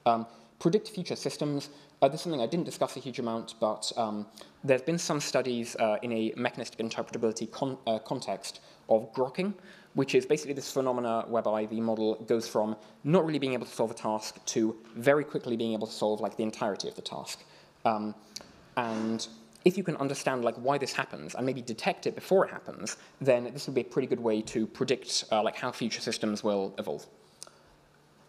Um, 0.05 0.27
predict 0.59 0.89
future 0.89 1.15
systems. 1.15 1.69
Uh, 2.01 2.07
this 2.07 2.19
is 2.19 2.23
something 2.23 2.41
I 2.41 2.45
didn't 2.45 2.65
discuss 2.65 2.95
a 2.97 2.99
huge 2.99 3.19
amount, 3.19 3.55
but 3.59 3.91
um, 3.97 4.27
there's 4.63 4.81
been 4.81 4.99
some 4.99 5.19
studies 5.19 5.75
uh, 5.77 5.97
in 6.03 6.11
a 6.11 6.33
mechanistic 6.35 6.79
interpretability 6.79 7.49
con 7.49 7.77
uh, 7.87 7.99
context 7.99 8.59
of 8.89 9.11
grokking, 9.13 9.53
which 9.95 10.13
is 10.13 10.25
basically 10.25 10.53
this 10.53 10.71
phenomena 10.71 11.25
whereby 11.27 11.65
the 11.65 11.81
model 11.81 12.15
goes 12.27 12.47
from 12.47 12.75
not 13.03 13.25
really 13.25 13.39
being 13.39 13.53
able 13.53 13.65
to 13.65 13.71
solve 13.71 13.91
a 13.91 13.95
task 13.95 14.43
to 14.45 14.75
very 14.95 15.23
quickly 15.23 15.57
being 15.57 15.73
able 15.73 15.87
to 15.87 15.93
solve 15.93 16.21
like 16.21 16.37
the 16.37 16.43
entirety 16.43 16.87
of 16.87 16.95
the 16.95 17.01
task. 17.01 17.43
Um, 17.85 18.13
and 18.77 19.27
if 19.63 19.77
you 19.77 19.83
can 19.83 19.95
understand 19.97 20.43
like 20.45 20.55
why 20.55 20.77
this 20.77 20.93
happens 20.93 21.33
and 21.33 21.45
maybe 21.45 21.61
detect 21.61 22.05
it 22.05 22.13
before 22.13 22.45
it 22.45 22.51
happens, 22.51 22.97
then 23.19 23.45
this 23.45 23.65
would 23.67 23.75
be 23.75 23.81
a 23.81 23.85
pretty 23.85 24.07
good 24.07 24.19
way 24.19 24.41
to 24.41 24.67
predict 24.67 25.25
uh, 25.31 25.41
like 25.41 25.55
how 25.55 25.71
future 25.71 26.01
systems 26.01 26.43
will 26.43 26.75
evolve. 26.77 27.05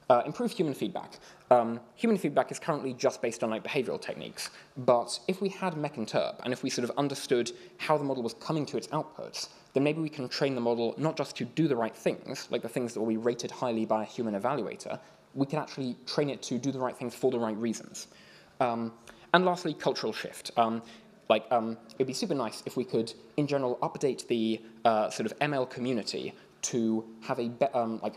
Uh, 0.09 0.23
improve 0.25 0.53
human 0.53 0.73
feedback. 0.73 1.19
Um, 1.51 1.81
human 1.97 2.17
feedback 2.17 2.53
is 2.53 2.61
currently 2.61 2.95
just 2.95 3.21
based 3.21 3.43
on 3.43 3.51
like 3.51 3.65
behavioral 3.65 4.01
techniques, 4.01 4.51
but 4.77 5.19
if 5.27 5.41
we 5.41 5.49
had 5.49 5.75
mechinterp 5.75 6.37
and 6.45 6.53
if 6.53 6.63
we 6.63 6.71
sort 6.71 6.89
of 6.89 6.97
understood 6.97 7.51
how 7.79 7.99
the 7.99 8.05
model 8.05 8.23
was 8.23 8.35
coming 8.35 8.65
to 8.67 8.77
its 8.77 8.87
outputs, 8.89 9.49
then 9.77 9.85
maybe 9.85 10.01
we 10.01 10.09
can 10.09 10.27
train 10.27 10.55
the 10.55 10.61
model 10.61 10.95
not 10.97 11.19
just 11.19 11.37
to 11.37 11.45
do 11.45 11.69
the 11.69 11.77
right 11.77 11.95
things, 11.95 12.49
like 12.51 12.63
the 12.63 12.69
things 12.69 12.95
that 12.95 13.01
will 13.01 13.09
be 13.09 13.19
rated 13.19 13.51
highly 13.51 13.85
by 13.85 14.05
a 14.05 14.07
human 14.07 14.35
evaluator, 14.35 14.99
we 15.35 15.45
can 15.45 15.59
actually 15.59 15.95
train 16.07 16.31
it 16.31 16.41
to 16.41 16.59
do 16.59 16.73
the 16.73 16.79
right 16.79 16.97
things 16.97 17.15
for 17.15 17.31
the 17.31 17.39
right 17.39 17.57
reasons. 17.59 18.07
Um, 18.59 18.95
and 19.35 19.45
lastly, 19.45 19.75
cultural 19.75 20.15
shift. 20.15 20.51
Um, 20.57 20.83
like, 21.29 21.45
um, 21.51 21.77
it'd 21.97 22.07
be 22.07 22.15
super 22.15 22.35
nice 22.35 22.63
if 22.65 22.79
we 22.79 22.85
could, 22.85 23.13
in 23.37 23.47
general, 23.47 23.77
update 23.83 24.27
the 24.29 24.63
uh, 24.87 25.11
sort 25.11 25.31
of 25.31 25.39
ML 25.41 25.69
community 25.69 26.33
to 26.63 27.05
have 27.21 27.39
a, 27.39 27.51
um, 27.77 28.01
like, 28.03 28.15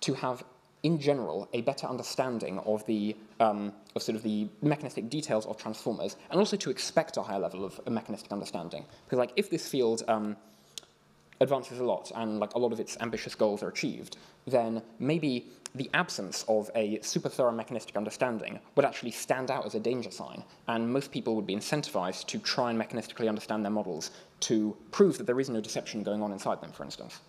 to 0.00 0.14
have 0.14 0.42
in 0.82 0.98
general, 0.98 1.48
a 1.52 1.60
better 1.62 1.86
understanding 1.86 2.58
of 2.60 2.86
the 2.86 3.16
um, 3.40 3.72
of 3.94 4.02
sort 4.02 4.16
of 4.16 4.22
the 4.22 4.48
mechanistic 4.62 5.08
details 5.08 5.46
of 5.46 5.56
transformers, 5.56 6.16
and 6.30 6.38
also 6.38 6.56
to 6.56 6.70
expect 6.70 7.16
a 7.16 7.22
higher 7.22 7.38
level 7.38 7.64
of 7.64 7.80
mechanistic 7.88 8.32
understanding. 8.32 8.84
Because 9.04 9.18
like 9.18 9.32
if 9.36 9.50
this 9.50 9.68
field 9.68 10.02
um, 10.08 10.36
advances 11.40 11.78
a 11.78 11.84
lot 11.84 12.10
and 12.14 12.38
like 12.40 12.54
a 12.54 12.58
lot 12.58 12.72
of 12.72 12.80
its 12.80 12.96
ambitious 13.00 13.34
goals 13.34 13.62
are 13.62 13.68
achieved, 13.68 14.16
then 14.46 14.82
maybe 14.98 15.50
the 15.74 15.90
absence 15.94 16.44
of 16.48 16.70
a 16.74 16.98
super 17.02 17.28
thorough 17.28 17.52
mechanistic 17.52 17.96
understanding 17.96 18.58
would 18.74 18.84
actually 18.84 19.10
stand 19.10 19.50
out 19.50 19.66
as 19.66 19.74
a 19.74 19.80
danger 19.80 20.10
sign, 20.10 20.42
and 20.68 20.90
most 20.90 21.10
people 21.10 21.36
would 21.36 21.46
be 21.46 21.54
incentivized 21.54 22.26
to 22.26 22.38
try 22.38 22.70
and 22.70 22.80
mechanistically 22.80 23.28
understand 23.28 23.64
their 23.64 23.70
models 23.70 24.10
to 24.40 24.76
prove 24.90 25.18
that 25.18 25.26
there 25.26 25.40
is 25.40 25.50
no 25.50 25.60
deception 25.60 26.02
going 26.02 26.22
on 26.22 26.32
inside 26.32 26.60
them, 26.60 26.72
for 26.72 26.84
instance. 26.84 27.20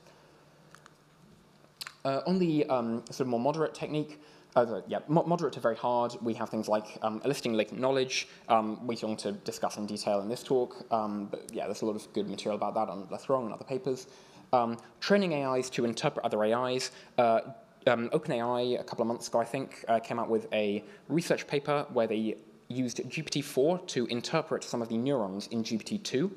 Uh, 2.06 2.22
on 2.26 2.40
the 2.40 2.66
um, 2.66 3.04
sort 3.08 3.22
of 3.22 3.28
more 3.28 3.40
moderate 3.40 3.74
technique, 3.74 4.22
uh, 4.56 4.82
yeah, 4.88 5.00
mo 5.08 5.24
moderate 5.24 5.54
to 5.54 5.60
very 5.60 5.76
hard, 5.76 6.16
we 6.22 6.34
have 6.34 6.50
things 6.50 6.68
like 6.68 6.98
um, 7.02 7.22
eliciting 7.26 7.54
latent 7.54 7.80
knowledge, 7.80 8.28
um, 8.48 8.86
we're 8.88 8.98
going 8.98 9.18
to 9.18 9.32
discuss 9.32 9.78
in 9.78 9.86
detail 9.86 10.22
in 10.22 10.30
this 10.30 10.42
talk, 10.42 10.86
um, 10.92 11.28
but 11.30 11.44
yeah, 11.54 11.66
there's 11.66 11.82
a 11.82 11.86
lot 11.86 11.96
of 11.96 12.12
good 12.14 12.28
material 12.28 12.56
about 12.56 12.74
that 12.74 12.90
on 12.92 13.06
LessWrong 13.08 13.46
and 13.46 13.54
other 13.54 13.66
papers. 13.66 14.08
Um, 14.52 14.78
training 15.00 15.34
AIs 15.34 15.70
to 15.72 15.86
interpret 15.86 16.26
other 16.26 16.44
AIs. 16.44 16.92
Uh, 17.18 17.42
um, 17.88 18.10
OpenAI, 18.10 18.80
a 18.80 18.84
couple 18.84 19.04
of 19.04 19.08
months 19.08 19.28
ago, 19.28 19.40
I 19.40 19.46
think, 19.46 19.86
uh, 19.88 20.00
came 20.00 20.20
out 20.20 20.30
with 20.30 20.48
a 20.54 20.84
research 21.08 21.48
paper 21.48 21.86
where 21.94 22.08
they 22.08 22.36
used 22.68 22.98
GPT-4 22.98 23.88
to 23.88 24.06
interpret 24.08 24.64
some 24.64 24.82
of 24.82 24.90
the 24.90 24.98
neurons 24.98 25.48
in 25.48 25.64
GPT-2. 25.64 26.32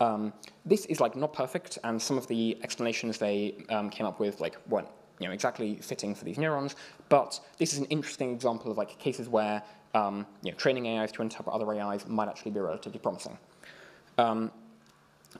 Um, 0.00 0.32
this 0.64 0.84
is 0.86 1.00
like 1.00 1.16
not 1.16 1.32
perfect, 1.32 1.78
and 1.84 2.00
some 2.00 2.18
of 2.18 2.26
the 2.26 2.58
explanations 2.62 3.18
they 3.18 3.64
um, 3.70 3.88
came 3.88 4.06
up 4.06 4.20
with 4.20 4.40
like 4.40 4.56
weren't 4.68 4.88
you 5.18 5.26
know, 5.26 5.32
exactly 5.32 5.76
fitting 5.76 6.14
for 6.14 6.24
these 6.24 6.38
neurons, 6.38 6.76
but 7.08 7.40
this 7.58 7.72
is 7.72 7.78
an 7.78 7.86
interesting 7.86 8.32
example 8.32 8.70
of 8.70 8.76
like 8.76 8.98
cases 8.98 9.28
where 9.28 9.62
um, 9.94 10.26
you 10.42 10.50
know, 10.50 10.56
training 10.56 10.86
AIs 10.86 11.12
to 11.12 11.22
interpret 11.22 11.54
other 11.54 11.72
AIs 11.72 12.06
might 12.06 12.28
actually 12.28 12.50
be 12.50 12.60
relatively 12.60 12.98
promising. 12.98 13.38
Um, 14.18 14.50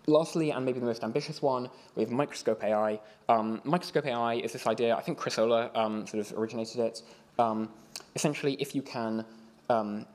lastly, 0.06 0.50
and 0.50 0.64
maybe 0.64 0.80
the 0.80 0.86
most 0.86 1.04
ambitious 1.04 1.42
one, 1.42 1.68
we 1.94 2.02
have 2.02 2.10
microscope 2.10 2.64
AI. 2.64 3.00
Um, 3.28 3.60
microscope 3.64 4.06
AI 4.06 4.34
is 4.34 4.52
this 4.52 4.66
idea, 4.66 4.96
I 4.96 5.02
think 5.02 5.18
Chris 5.18 5.36
Olah 5.36 5.74
um, 5.76 6.06
sort 6.06 6.20
of 6.20 6.38
originated 6.38 6.80
it. 6.80 7.02
Um, 7.38 7.68
essentially, 8.14 8.54
if 8.54 8.74
you 8.74 8.82
can 8.82 9.24
um, 9.68 10.06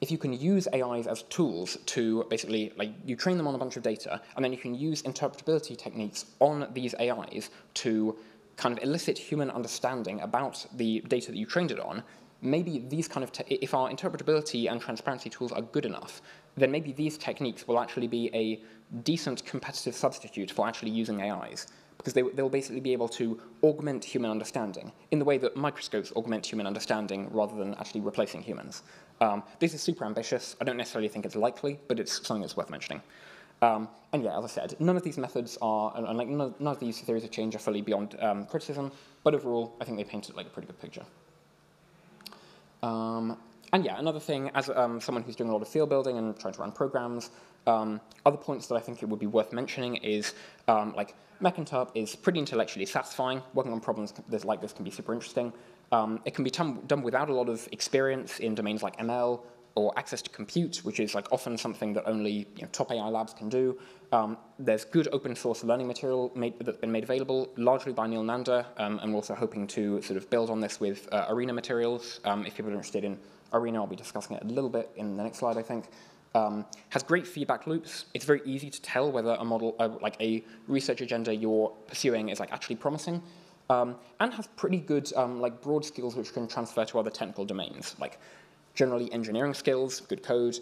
if 0.00 0.10
you 0.10 0.18
can 0.18 0.34
use 0.34 0.68
AIs 0.74 1.06
as 1.06 1.22
tools 1.22 1.78
to 1.86 2.24
basically, 2.28 2.72
like, 2.76 2.90
you 3.06 3.16
train 3.16 3.38
them 3.38 3.46
on 3.46 3.54
a 3.54 3.58
bunch 3.58 3.78
of 3.78 3.82
data, 3.82 4.20
and 4.36 4.44
then 4.44 4.52
you 4.52 4.58
can 4.58 4.74
use 4.74 5.02
interpretability 5.02 5.78
techniques 5.78 6.26
on 6.40 6.68
these 6.74 6.94
AIs 7.00 7.48
to 7.74 8.14
kind 8.56 8.76
of 8.76 8.82
elicit 8.84 9.18
human 9.18 9.50
understanding 9.50 10.20
about 10.20 10.66
the 10.76 11.00
data 11.08 11.30
that 11.30 11.36
you 11.36 11.46
trained 11.46 11.70
it 11.70 11.80
on, 11.80 12.02
maybe 12.42 12.84
these 12.88 13.08
kind 13.08 13.24
of, 13.24 13.32
if 13.48 13.74
our 13.74 13.88
interpretability 13.90 14.70
and 14.70 14.80
transparency 14.80 15.30
tools 15.30 15.52
are 15.52 15.62
good 15.62 15.86
enough, 15.86 16.20
then 16.56 16.70
maybe 16.70 16.92
these 16.92 17.18
techniques 17.18 17.66
will 17.66 17.80
actually 17.80 18.06
be 18.06 18.30
a 18.34 18.62
decent 19.02 19.44
competitive 19.44 19.94
substitute 19.94 20.50
for 20.50 20.68
actually 20.68 20.90
using 20.90 21.20
AIs 21.20 21.66
because 21.96 22.12
they, 22.12 22.22
they'll 22.22 22.48
basically 22.48 22.80
be 22.80 22.92
able 22.92 23.08
to 23.08 23.40
augment 23.62 24.04
human 24.04 24.30
understanding 24.30 24.92
in 25.10 25.18
the 25.18 25.24
way 25.24 25.38
that 25.38 25.56
microscopes 25.56 26.12
augment 26.12 26.44
human 26.44 26.66
understanding 26.66 27.28
rather 27.32 27.56
than 27.56 27.74
actually 27.76 28.00
replacing 28.00 28.42
humans. 28.42 28.82
Um, 29.20 29.42
this 29.58 29.74
is 29.74 29.80
super 29.80 30.04
ambitious. 30.04 30.56
I 30.60 30.64
don't 30.64 30.76
necessarily 30.76 31.08
think 31.08 31.24
it's 31.24 31.36
likely, 31.36 31.78
but 31.88 31.98
it's 31.98 32.26
something 32.26 32.42
that's 32.42 32.56
worth 32.56 32.70
mentioning. 32.70 33.00
Um, 33.64 33.88
and 34.12 34.22
yeah, 34.22 34.38
as 34.38 34.44
I 34.44 34.48
said, 34.48 34.76
none 34.78 34.96
of 34.96 35.02
these 35.02 35.16
methods 35.16 35.56
are, 35.62 35.92
and 35.96 36.18
like 36.18 36.28
none, 36.28 36.54
none 36.58 36.72
of 36.74 36.80
these 36.80 37.00
theories 37.00 37.24
of 37.24 37.30
change 37.30 37.54
are 37.56 37.58
fully 37.58 37.80
beyond 37.80 38.16
um, 38.20 38.44
criticism, 38.44 38.92
but 39.22 39.34
overall, 39.34 39.74
I 39.80 39.84
think 39.84 39.96
they 39.96 40.04
painted 40.04 40.36
like 40.36 40.46
a 40.46 40.50
pretty 40.50 40.66
good 40.66 40.80
picture. 40.80 41.04
Um, 42.82 43.38
and 43.72 43.84
yeah, 43.84 43.98
another 43.98 44.20
thing, 44.20 44.50
as 44.54 44.68
um, 44.68 45.00
someone 45.00 45.24
who's 45.24 45.34
doing 45.34 45.48
a 45.48 45.52
lot 45.52 45.62
of 45.62 45.68
field 45.68 45.88
building 45.88 46.18
and 46.18 46.38
trying 46.38 46.52
to 46.52 46.60
run 46.60 46.72
programs, 46.72 47.30
um, 47.66 48.00
other 48.26 48.36
points 48.36 48.66
that 48.66 48.74
I 48.74 48.80
think 48.80 49.02
it 49.02 49.08
would 49.08 49.18
be 49.18 49.26
worth 49.26 49.52
mentioning 49.52 49.96
is 49.96 50.34
um, 50.68 50.94
like 50.94 51.14
Mechinterp 51.42 51.90
is 51.94 52.14
pretty 52.14 52.38
intellectually 52.38 52.86
satisfying. 52.86 53.42
Working 53.54 53.72
on 53.72 53.80
problems 53.80 54.12
like 54.44 54.60
this 54.60 54.74
can 54.74 54.84
be 54.84 54.90
super 54.90 55.14
interesting. 55.14 55.52
It 56.24 56.34
can 56.34 56.44
be 56.44 56.50
done 56.50 57.02
without 57.02 57.30
a 57.30 57.34
lot 57.34 57.48
of 57.48 57.68
experience 57.72 58.40
in 58.40 58.54
domains 58.54 58.82
like 58.82 58.96
ML 58.98 59.40
or 59.76 59.92
access 59.98 60.22
to 60.22 60.30
compute, 60.30 60.78
which 60.84 61.00
is 61.00 61.14
like 61.14 61.26
often 61.32 61.58
something 61.58 61.92
that 61.94 62.04
only 62.06 62.46
you 62.56 62.62
know, 62.62 62.68
top 62.70 62.92
AI 62.92 63.08
labs 63.08 63.34
can 63.34 63.48
do. 63.48 63.76
Um, 64.12 64.36
there's 64.58 64.84
good 64.84 65.08
open 65.12 65.34
source 65.34 65.64
learning 65.64 65.88
material 65.88 66.30
made, 66.36 66.54
that's 66.60 66.78
been 66.78 66.92
made 66.92 67.02
available, 67.02 67.48
largely 67.56 67.92
by 67.92 68.06
Neel 68.06 68.22
Nanda, 68.22 68.66
um, 68.76 69.00
and 69.00 69.10
we're 69.12 69.16
also 69.16 69.34
hoping 69.34 69.66
to 69.68 70.00
sort 70.02 70.16
of 70.16 70.30
build 70.30 70.50
on 70.50 70.60
this 70.60 70.78
with 70.78 71.08
uh, 71.12 71.26
Arena 71.28 71.52
materials. 71.52 72.20
Um, 72.24 72.46
if 72.46 72.54
people 72.54 72.70
are 72.70 72.74
interested 72.74 73.02
in 73.02 73.18
Arena, 73.52 73.80
I'll 73.80 73.88
be 73.88 73.96
discussing 73.96 74.36
it 74.36 74.44
a 74.44 74.46
little 74.46 74.70
bit 74.70 74.90
in 74.96 75.16
the 75.16 75.22
next 75.24 75.38
slide, 75.38 75.56
I 75.56 75.62
think. 75.62 75.86
Um, 76.36 76.64
has 76.90 77.02
great 77.02 77.26
feedback 77.26 77.66
loops. 77.66 78.06
It's 78.14 78.24
very 78.24 78.42
easy 78.44 78.70
to 78.70 78.82
tell 78.82 79.10
whether 79.10 79.36
a 79.38 79.44
model, 79.44 79.74
uh, 79.78 79.88
like 80.00 80.16
a 80.20 80.44
research 80.66 81.00
agenda 81.00 81.34
you're 81.34 81.72
pursuing 81.86 82.28
is 82.28 82.40
like 82.40 82.52
actually 82.52 82.76
promising. 82.76 83.22
Um, 83.70 83.96
and 84.20 84.32
has 84.34 84.46
pretty 84.46 84.76
good 84.78 85.10
um, 85.14 85.40
like 85.40 85.62
broad 85.62 85.86
skills 85.86 86.16
which 86.16 86.34
can 86.34 86.46
transfer 86.46 86.84
to 86.84 86.98
other 86.98 87.08
technical 87.08 87.46
domains, 87.46 87.96
like 87.98 88.18
generally 88.74 89.12
engineering 89.12 89.54
skills, 89.54 90.00
good 90.00 90.22
code, 90.22 90.58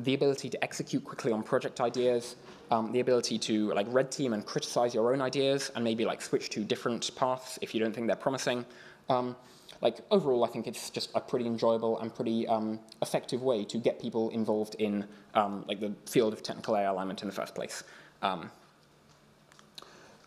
the 0.00 0.14
ability 0.14 0.50
to 0.50 0.62
execute 0.62 1.04
quickly 1.04 1.32
on 1.32 1.42
project 1.42 1.80
ideas, 1.80 2.36
um, 2.70 2.92
the 2.92 3.00
ability 3.00 3.38
to 3.38 3.72
like 3.72 3.86
red 3.90 4.10
team 4.10 4.32
and 4.32 4.44
criticize 4.44 4.94
your 4.94 5.12
own 5.12 5.20
ideas 5.20 5.70
and 5.74 5.84
maybe 5.84 6.04
like 6.04 6.20
switch 6.20 6.50
to 6.50 6.60
different 6.64 7.14
paths 7.14 7.58
if 7.62 7.74
you 7.74 7.80
don't 7.80 7.94
think 7.94 8.06
they're 8.06 8.16
promising. 8.16 8.64
Um, 9.08 9.36
like 9.80 9.98
overall, 10.10 10.44
I 10.44 10.48
think 10.48 10.66
it's 10.66 10.90
just 10.90 11.10
a 11.14 11.20
pretty 11.20 11.46
enjoyable 11.46 11.98
and 12.00 12.14
pretty 12.14 12.46
um, 12.48 12.80
effective 13.02 13.42
way 13.42 13.64
to 13.64 13.78
get 13.78 14.00
people 14.00 14.30
involved 14.30 14.76
in 14.78 15.04
um, 15.34 15.64
like 15.68 15.80
the 15.80 15.92
field 16.06 16.32
of 16.32 16.42
technical 16.42 16.76
AI 16.76 16.84
alignment 16.84 17.22
in 17.22 17.28
the 17.28 17.34
first 17.34 17.54
place. 17.54 17.84
Um, 18.22 18.50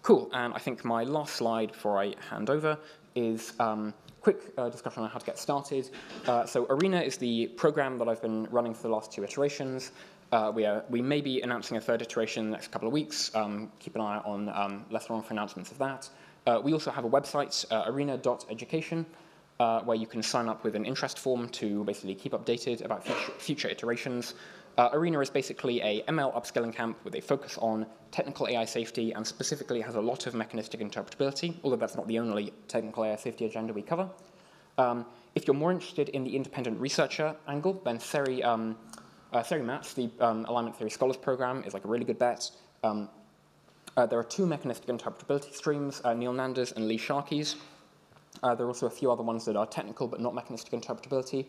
cool, 0.03 0.29
and 0.33 0.53
I 0.53 0.59
think 0.59 0.85
my 0.85 1.03
last 1.03 1.35
slide 1.35 1.71
before 1.71 1.99
I 2.01 2.13
hand 2.29 2.49
over 2.49 2.77
is 3.15 3.53
um, 3.59 3.93
quick 4.27 4.53
uh, 4.57 4.67
discussion 4.67 5.03
on 5.03 5.09
how 5.09 5.17
to 5.17 5.25
get 5.25 5.39
started. 5.39 5.89
Uh, 6.27 6.45
so 6.45 6.65
Arena 6.69 6.99
is 6.99 7.15
the 7.15 7.47
program 7.55 7.97
that 7.97 8.09
I've 8.09 8.21
been 8.21 8.43
running 8.51 8.73
for 8.73 8.81
the 8.81 8.89
last 8.89 9.09
two 9.09 9.23
iterations. 9.23 9.93
Uh, 10.33 10.51
we, 10.53 10.65
are, 10.65 10.83
we 10.89 11.01
may 11.01 11.21
be 11.21 11.39
announcing 11.43 11.77
a 11.77 11.79
third 11.79 12.01
iteration 12.01 12.43
in 12.43 12.51
the 12.51 12.57
next 12.57 12.69
couple 12.69 12.89
of 12.89 12.93
weeks. 12.93 13.33
Um, 13.33 13.71
keep 13.79 13.95
an 13.95 14.01
eye 14.01 14.21
on 14.25 14.49
um, 14.49 14.85
less 14.91 15.05
for 15.05 15.23
announcements 15.29 15.71
of 15.71 15.77
that. 15.77 16.09
Uh, 16.45 16.59
we 16.61 16.73
also 16.73 16.91
have 16.91 17.05
a 17.05 17.09
website, 17.09 17.65
uh, 17.71 17.89
arena.education, 17.89 19.05
uh, 19.61 19.79
where 19.83 19.95
you 19.95 20.05
can 20.05 20.21
sign 20.21 20.49
up 20.49 20.61
with 20.65 20.75
an 20.75 20.83
interest 20.83 21.19
form 21.19 21.47
to 21.47 21.85
basically 21.85 22.13
keep 22.13 22.33
updated 22.33 22.83
about 22.83 23.05
future, 23.05 23.31
future 23.37 23.69
iterations. 23.69 24.33
Uh, 24.77 24.89
Arena 24.93 25.19
is 25.21 25.29
basically 25.29 25.81
a 25.81 26.03
ML 26.03 26.35
upskilling 26.35 26.73
camp 26.73 26.97
with 27.03 27.15
a 27.15 27.21
focus 27.21 27.57
on 27.57 27.87
technical 28.11 28.47
AI 28.47 28.63
safety 28.63 29.11
and 29.11 29.25
specifically 29.25 29.81
has 29.81 29.95
a 29.95 30.01
lot 30.01 30.27
of 30.27 30.35
mechanistic 30.35 30.81
interpretability, 30.81 31.55
although 31.63 31.75
that's 31.75 31.95
not 31.95 32.07
the 32.07 32.19
only 32.19 32.53
technical 32.67 33.03
AI 33.03 33.15
safety 33.15 33.45
agenda 33.45 33.73
we 33.73 33.81
cover. 33.81 34.07
Um, 34.77 35.07
if 35.33 35.47
you're 35.47 35.55
more 35.55 35.71
interested 35.71 36.09
in 36.09 36.23
the 36.23 36.35
independent 36.35 36.79
researcher 36.79 37.35
angle, 37.47 37.81
then 37.83 37.99
SERI, 37.99 38.43
um, 38.43 38.77
uh, 39.33 39.41
SERI 39.41 39.63
MATS, 39.63 39.95
the 39.95 40.11
um, 40.19 40.45
Alignment 40.45 40.75
Theory 40.75 40.91
Scholars 40.91 41.17
Program, 41.17 41.63
is 41.65 41.73
like 41.73 41.83
a 41.83 41.87
really 41.87 42.05
good 42.05 42.19
bet. 42.19 42.51
Um, 42.83 43.09
uh, 43.95 44.05
there 44.05 44.19
are 44.19 44.23
two 44.23 44.45
mechanistic 44.45 44.95
interpretability 44.95 45.55
streams, 45.55 46.01
uh, 46.03 46.13
Neel 46.13 46.33
Nanda's 46.33 46.71
and 46.73 46.87
Lee 46.87 46.99
Sharkey's. 46.99 47.55
Uh, 48.43 48.53
there 48.53 48.67
are 48.67 48.69
also 48.69 48.85
a 48.85 48.91
few 48.91 49.11
other 49.11 49.23
ones 49.23 49.43
that 49.45 49.55
are 49.55 49.65
technical 49.65 50.07
but 50.07 50.19
not 50.19 50.35
mechanistic 50.35 50.79
interpretability. 50.79 51.47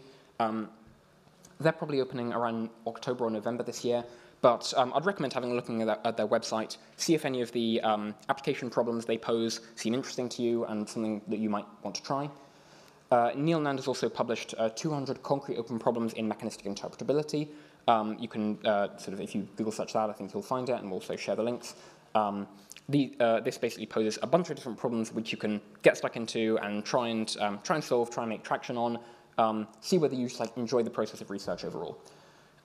They're 1.60 1.72
probably 1.72 2.00
opening 2.00 2.32
around 2.32 2.70
October 2.86 3.24
or 3.24 3.30
November 3.30 3.62
this 3.62 3.84
year, 3.84 4.04
but 4.40 4.72
um, 4.76 4.92
I'd 4.94 5.04
recommend 5.04 5.32
having 5.32 5.50
a 5.50 5.54
look 5.54 5.68
at, 5.68 6.06
at, 6.06 6.16
their 6.16 6.28
website, 6.28 6.76
see 6.96 7.14
if 7.14 7.24
any 7.24 7.40
of 7.40 7.50
the 7.52 7.80
um, 7.80 8.14
application 8.28 8.70
problems 8.70 9.04
they 9.04 9.18
pose 9.18 9.60
seem 9.74 9.94
interesting 9.94 10.28
to 10.30 10.42
you 10.42 10.64
and 10.66 10.88
something 10.88 11.20
that 11.26 11.38
you 11.38 11.50
might 11.50 11.66
want 11.82 11.96
to 11.96 12.02
try. 12.02 12.30
Uh, 13.10 13.30
Neel 13.34 13.60
Nanda 13.60 13.80
has 13.80 13.88
also 13.88 14.08
published 14.08 14.54
uh, 14.58 14.68
200 14.68 15.22
concrete 15.22 15.56
open 15.56 15.78
problems 15.78 16.12
in 16.12 16.28
mechanistic 16.28 16.66
interpretability. 16.66 17.48
Um, 17.88 18.16
you 18.20 18.28
can 18.28 18.58
uh, 18.66 18.96
sort 18.98 19.14
of, 19.14 19.20
if 19.20 19.34
you 19.34 19.48
Google 19.56 19.72
search 19.72 19.94
that, 19.94 20.10
I 20.10 20.12
think 20.12 20.34
you'll 20.34 20.42
find 20.42 20.68
it, 20.68 20.74
and 20.74 20.84
we'll 20.84 21.00
also 21.00 21.16
share 21.16 21.34
the 21.34 21.42
links. 21.42 21.74
Um, 22.14 22.46
the, 22.90 23.14
uh, 23.18 23.40
this 23.40 23.58
basically 23.58 23.86
poses 23.86 24.18
a 24.22 24.26
bunch 24.26 24.50
of 24.50 24.56
different 24.56 24.78
problems 24.78 25.12
which 25.12 25.32
you 25.32 25.38
can 25.38 25.60
get 25.82 25.96
stuck 25.96 26.16
into 26.16 26.58
and 26.62 26.84
try 26.84 27.08
and 27.08 27.34
um, 27.40 27.58
try 27.62 27.76
and 27.76 27.84
solve, 27.84 28.10
try 28.10 28.22
and 28.22 28.30
make 28.30 28.42
traction 28.42 28.76
on, 28.76 28.98
um, 29.38 29.66
see 29.80 29.96
whether 29.98 30.14
you 30.14 30.28
just 30.28 30.40
like 30.40 30.56
enjoy 30.56 30.82
the 30.82 30.90
process 30.90 31.20
of 31.20 31.30
research 31.30 31.64
overall. 31.64 31.98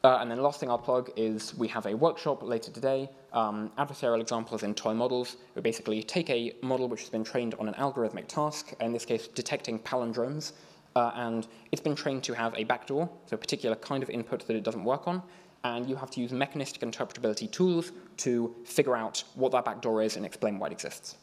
Uh, 0.03 0.17
and 0.19 0.29
then 0.29 0.37
the 0.37 0.43
last 0.43 0.59
thing 0.59 0.69
I'll 0.69 0.77
plug 0.77 1.11
is 1.15 1.55
we 1.55 1.69
have 1.69 1.85
a 1.85 1.95
workshop 1.95 2.43
later 2.43 2.69
today, 2.71 3.09
um, 3.31 3.71
adversarial 3.77 4.19
examples 4.19 4.63
in 4.63 4.73
toy 4.73 4.93
models. 4.93 5.37
We 5.55 5.61
basically 5.61 6.03
take 6.03 6.29
a 6.29 6.53
model 6.61 6.89
which 6.89 6.99
has 7.01 7.09
been 7.09 7.23
trained 7.23 7.55
on 7.57 7.69
an 7.69 7.73
algorithmic 7.75 8.27
task, 8.27 8.73
in 8.81 8.91
this 8.91 9.05
case 9.05 9.29
detecting 9.29 9.79
palindromes, 9.79 10.51
uh, 10.97 11.11
and 11.15 11.47
it's 11.71 11.81
been 11.81 11.95
trained 11.95 12.23
to 12.25 12.33
have 12.33 12.53
a 12.55 12.65
backdoor, 12.65 13.09
so 13.27 13.35
a 13.35 13.37
particular 13.37 13.77
kind 13.77 14.03
of 14.03 14.09
input 14.09 14.45
that 14.45 14.57
it 14.57 14.63
doesn't 14.63 14.83
work 14.83 15.07
on, 15.07 15.23
and 15.63 15.89
you 15.89 15.95
have 15.95 16.11
to 16.11 16.19
use 16.19 16.33
mechanistic 16.33 16.81
interpretability 16.81 17.49
tools 17.49 17.93
to 18.17 18.53
figure 18.65 18.97
out 18.97 19.23
what 19.35 19.53
that 19.53 19.63
backdoor 19.63 20.01
is 20.01 20.17
and 20.17 20.25
explain 20.25 20.59
why 20.59 20.67
it 20.67 20.73
exists. 20.73 21.15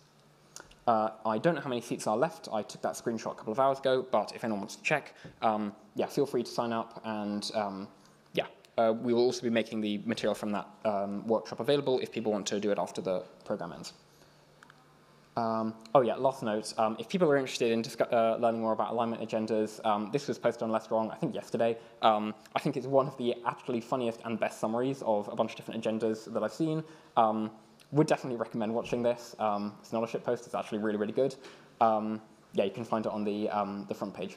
Uh, 0.90 1.12
I 1.24 1.38
don't 1.38 1.54
know 1.54 1.60
how 1.60 1.68
many 1.68 1.80
seats 1.80 2.08
are 2.08 2.16
left. 2.16 2.48
I 2.52 2.62
took 2.62 2.82
that 2.82 2.94
screenshot 2.94 3.30
a 3.30 3.34
couple 3.36 3.52
of 3.52 3.60
hours 3.60 3.78
ago, 3.78 4.04
but 4.10 4.32
if 4.34 4.42
anyone 4.42 4.62
wants 4.62 4.74
to 4.74 4.82
check, 4.82 5.14
um, 5.40 5.72
yeah, 5.94 6.06
feel 6.06 6.26
free 6.26 6.42
to 6.42 6.50
sign 6.50 6.72
up. 6.72 7.00
And 7.04 7.48
um, 7.54 7.86
yeah, 8.32 8.46
uh, 8.76 8.92
we 9.00 9.14
will 9.14 9.22
also 9.22 9.40
be 9.42 9.50
making 9.50 9.82
the 9.82 9.98
material 10.04 10.34
from 10.34 10.50
that 10.50 10.66
um, 10.84 11.24
workshop 11.28 11.60
available 11.60 12.00
if 12.00 12.10
people 12.10 12.32
want 12.32 12.44
to 12.48 12.58
do 12.58 12.72
it 12.72 12.78
after 12.80 13.00
the 13.00 13.22
program 13.44 13.72
ends. 13.72 13.92
Um, 15.36 15.74
oh 15.94 16.00
yeah, 16.00 16.16
last 16.16 16.42
note. 16.42 16.74
Um, 16.76 16.96
if 16.98 17.08
people 17.08 17.30
are 17.30 17.36
interested 17.36 17.70
in 17.70 17.84
uh, 18.10 18.38
learning 18.40 18.60
more 18.60 18.72
about 18.72 18.90
alignment 18.90 19.22
agendas, 19.22 19.78
um, 19.86 20.10
this 20.12 20.26
was 20.26 20.40
posted 20.40 20.64
on 20.64 20.70
LessWrong, 20.70 21.12
I 21.12 21.14
think 21.14 21.36
yesterday. 21.36 21.78
I 22.02 22.32
think 22.58 22.76
it's 22.76 22.88
one 22.88 23.06
of 23.06 23.16
the 23.16 23.36
actually 23.46 23.80
funniest 23.80 24.22
and 24.24 24.40
best 24.40 24.58
summaries 24.58 25.02
of 25.06 25.28
a 25.28 25.36
bunch 25.36 25.52
of 25.52 25.56
different 25.56 25.84
agendas 25.84 26.24
that 26.34 26.42
I've 26.42 26.52
seen. 26.52 26.82
Um, 27.92 27.96
would 27.98 28.06
definitely 28.06 28.38
recommend 28.38 28.74
watching 28.74 29.02
this. 29.02 29.34
Um, 29.38 29.74
it's 29.80 29.92
not 29.92 30.04
a 30.04 30.06
shit 30.06 30.24
post, 30.24 30.46
it's 30.46 30.54
actually 30.54 30.78
really, 30.78 30.96
really 30.96 31.12
good. 31.12 31.34
yeah, 31.80 32.64
you 32.64 32.70
can 32.70 32.84
find 32.84 33.06
it 33.06 33.12
on 33.12 33.24
the, 33.24 33.48
the 33.88 33.94
front 33.94 34.14
page. 34.14 34.36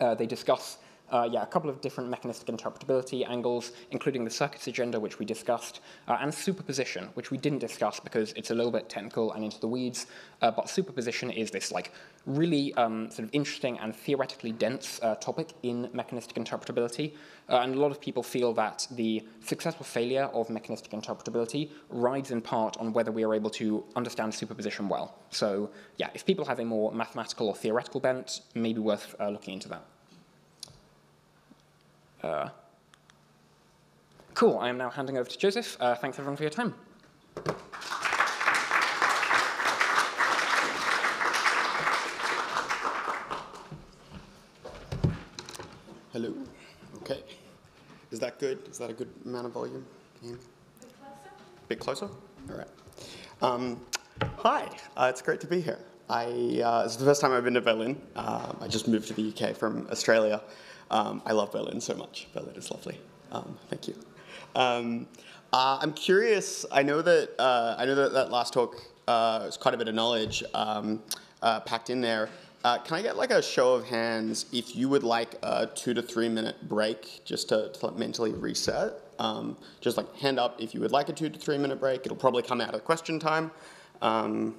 Uh, 0.00 0.14
they 0.14 0.26
discuss 0.26 0.78
uh, 1.10 1.28
yeah, 1.30 1.42
a 1.42 1.46
couple 1.46 1.68
of 1.68 1.80
different 1.80 2.08
mechanistic 2.08 2.46
interpretability 2.46 3.28
angles, 3.28 3.72
including 3.90 4.24
the 4.24 4.30
circuits 4.30 4.66
agenda, 4.68 4.98
which 4.98 5.18
we 5.18 5.26
discussed, 5.26 5.80
uh, 6.08 6.18
and 6.20 6.32
superposition, 6.32 7.08
which 7.14 7.30
we 7.30 7.38
didn't 7.38 7.58
discuss 7.58 7.98
because 7.98 8.32
it's 8.34 8.50
a 8.50 8.54
little 8.54 8.70
bit 8.70 8.88
technical 8.88 9.32
and 9.32 9.44
into 9.44 9.58
the 9.60 9.66
weeds. 9.66 10.06
Uh, 10.40 10.50
but 10.50 10.68
superposition 10.68 11.30
is 11.30 11.50
this 11.50 11.72
like 11.72 11.92
really 12.26 12.74
um, 12.74 13.10
sort 13.10 13.24
of 13.24 13.30
interesting 13.32 13.78
and 13.78 13.94
theoretically 13.94 14.52
dense 14.52 15.00
uh, 15.02 15.14
topic 15.16 15.52
in 15.62 15.88
mechanistic 15.92 16.36
interpretability. 16.36 17.14
Uh, 17.48 17.60
and 17.62 17.74
a 17.74 17.78
lot 17.80 17.90
of 17.90 18.00
people 18.00 18.22
feel 18.22 18.52
that 18.52 18.86
the 18.92 19.26
successful 19.44 19.84
failure 19.84 20.24
of 20.32 20.50
mechanistic 20.50 20.92
interpretability 20.92 21.70
rides 21.88 22.30
in 22.30 22.40
part 22.40 22.76
on 22.78 22.92
whether 22.92 23.10
we 23.10 23.24
are 23.24 23.34
able 23.34 23.50
to 23.50 23.82
understand 23.96 24.32
superposition 24.32 24.88
well. 24.88 25.16
So 25.30 25.70
yeah, 25.96 26.10
if 26.14 26.24
people 26.24 26.44
have 26.44 26.60
a 26.60 26.64
more 26.64 26.92
mathematical 26.92 27.48
or 27.48 27.54
theoretical 27.54 28.00
bent, 28.00 28.40
maybe 28.54 28.80
worth 28.80 29.14
uh, 29.18 29.28
looking 29.30 29.54
into 29.54 29.68
that. 29.68 29.84
Uh, 32.22 32.48
cool, 34.34 34.58
I 34.58 34.68
am 34.68 34.76
now 34.76 34.90
handing 34.90 35.16
over 35.16 35.28
to 35.28 35.38
Joseph. 35.38 35.76
Uh, 35.80 35.94
thanks 35.94 36.18
everyone 36.18 36.36
for 36.36 36.42
your 36.42 36.50
time. 36.50 36.74
Hello. 46.12 46.34
Okay. 46.96 47.22
Is 48.10 48.18
that 48.18 48.29
good? 48.40 48.66
Is 48.70 48.78
that 48.78 48.88
a 48.88 48.94
good 48.94 49.10
amount 49.26 49.46
of 49.46 49.52
volume? 49.52 49.84
Can 50.18 50.30
you... 50.30 50.38
Bit 51.68 51.78
closer. 51.78 52.06
Bit 52.06 52.08
closer? 52.08 52.08
All 52.50 52.56
right. 52.56 52.68
Um, 53.42 53.80
hi, 54.38 54.66
uh, 54.96 55.08
it's 55.10 55.20
great 55.20 55.42
to 55.42 55.46
be 55.46 55.60
here. 55.60 55.78
I, 56.08 56.24
uh, 56.64 56.82
it's 56.86 56.96
the 56.96 57.04
first 57.04 57.20
time 57.20 57.32
I've 57.32 57.44
been 57.44 57.52
to 57.54 57.60
Berlin. 57.60 58.00
Um, 58.16 58.56
I 58.62 58.66
just 58.66 58.88
moved 58.88 59.08
to 59.08 59.14
the 59.14 59.28
UK 59.28 59.54
from 59.54 59.86
Australia. 59.90 60.40
Um, 60.90 61.20
I 61.26 61.32
love 61.32 61.52
Berlin 61.52 61.82
so 61.82 61.94
much. 61.94 62.28
Berlin 62.32 62.56
is 62.56 62.70
lovely. 62.70 62.98
Um, 63.30 63.58
thank 63.68 63.86
you. 63.86 63.94
Um, 64.56 65.06
uh, 65.52 65.78
I'm 65.82 65.92
curious. 65.92 66.64
I 66.72 66.82
know 66.82 67.02
that 67.02 67.38
uh, 67.38 67.76
I 67.78 67.84
know 67.84 67.94
that 67.94 68.14
that 68.14 68.30
last 68.30 68.54
talk 68.54 68.76
uh, 69.06 69.42
was 69.44 69.58
quite 69.58 69.74
a 69.74 69.76
bit 69.76 69.86
of 69.88 69.94
knowledge 69.94 70.42
um, 70.54 71.02
uh, 71.42 71.60
packed 71.60 71.90
in 71.90 72.00
there. 72.00 72.30
Uh, 72.62 72.76
can 72.78 72.98
I 72.98 73.02
get 73.02 73.16
like 73.16 73.30
a 73.30 73.40
show 73.40 73.72
of 73.72 73.86
hands 73.86 74.44
if 74.52 74.76
you 74.76 74.90
would 74.90 75.02
like 75.02 75.36
a 75.42 75.66
two 75.66 75.94
to 75.94 76.02
three 76.02 76.28
minute 76.28 76.68
break 76.68 77.22
just 77.24 77.48
to, 77.48 77.70
to 77.72 77.90
mentally 77.92 78.32
reset? 78.32 78.92
Um, 79.18 79.56
just 79.80 79.96
like 79.96 80.14
hand 80.16 80.38
up 80.38 80.60
if 80.60 80.74
you 80.74 80.80
would 80.80 80.92
like 80.92 81.08
a 81.08 81.12
two 81.12 81.30
to 81.30 81.38
three 81.38 81.56
minute 81.56 81.80
break. 81.80 82.04
It'll 82.04 82.16
probably 82.16 82.42
come 82.42 82.60
out 82.60 82.74
of 82.74 82.84
question 82.84 83.18
time. 83.18 83.50
Um, 84.02 84.56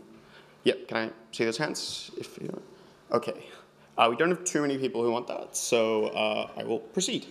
yep, 0.64 0.88
can 0.88 0.98
I 0.98 1.12
see 1.32 1.46
those 1.46 1.58
hands? 1.58 2.10
If 2.18 2.40
you, 2.42 2.60
okay. 3.12 3.46
Uh, 3.98 4.08
we 4.10 4.16
don't 4.16 4.30
have 4.30 4.46
too 4.46 4.62
many 4.62 4.80
people 4.80 5.04
who 5.04 5.12
want 5.12 5.28
that, 5.28 5.56
so 5.56 6.08
uh, 6.08 6.50
I 6.58 6.64
will 6.64 6.80
proceed. 6.80 7.28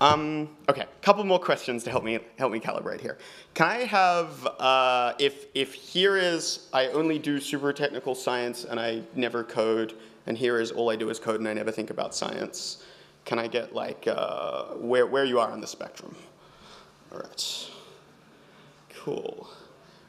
Um, 0.00 0.50
okay, 0.68 0.84
couple 1.00 1.24
more 1.24 1.38
questions 1.38 1.82
to 1.84 1.90
help 1.90 2.04
me 2.04 2.18
help 2.38 2.52
me 2.52 2.60
calibrate 2.60 3.00
here. 3.00 3.16
Can 3.54 3.66
I 3.66 3.78
have 3.84 4.46
uh, 4.58 5.14
if 5.18 5.46
if 5.54 5.72
here 5.72 6.18
is 6.18 6.68
I 6.72 6.88
only 6.88 7.18
do 7.18 7.40
super 7.40 7.72
technical 7.72 8.14
science 8.14 8.64
and 8.64 8.78
I 8.78 9.02
never 9.14 9.42
code, 9.42 9.94
and 10.26 10.36
here 10.36 10.60
is 10.60 10.70
all 10.70 10.90
I 10.90 10.96
do 10.96 11.08
is 11.08 11.18
code 11.18 11.40
and 11.40 11.48
I 11.48 11.54
never 11.54 11.70
think 11.70 11.88
about 11.88 12.14
science. 12.14 12.84
Can 13.24 13.38
I 13.38 13.46
get 13.46 13.74
like 13.74 14.06
uh, 14.06 14.74
where 14.74 15.06
where 15.06 15.24
you 15.24 15.40
are 15.40 15.50
on 15.50 15.62
the 15.62 15.66
spectrum? 15.66 16.14
All 17.10 17.18
right, 17.18 17.70
cool. 18.90 19.48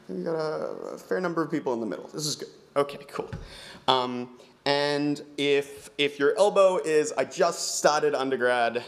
We 0.06 0.22
got 0.22 0.34
a, 0.34 0.94
a, 0.94 0.98
fair 0.98 1.20
number 1.20 1.42
of 1.42 1.50
people 1.50 1.74
in 1.74 1.80
the 1.80 1.86
middle. 1.86 2.08
This 2.08 2.26
is 2.26 2.36
good. 2.36 2.48
Okay, 2.76 2.98
cool. 3.08 3.30
Um, 3.86 4.38
and 4.66 5.22
if 5.38 5.88
if 5.96 6.18
your 6.18 6.36
elbow 6.36 6.76
is 6.76 7.12
I 7.16 7.24
just 7.24 7.78
started 7.78 8.14
undergrad 8.14 8.84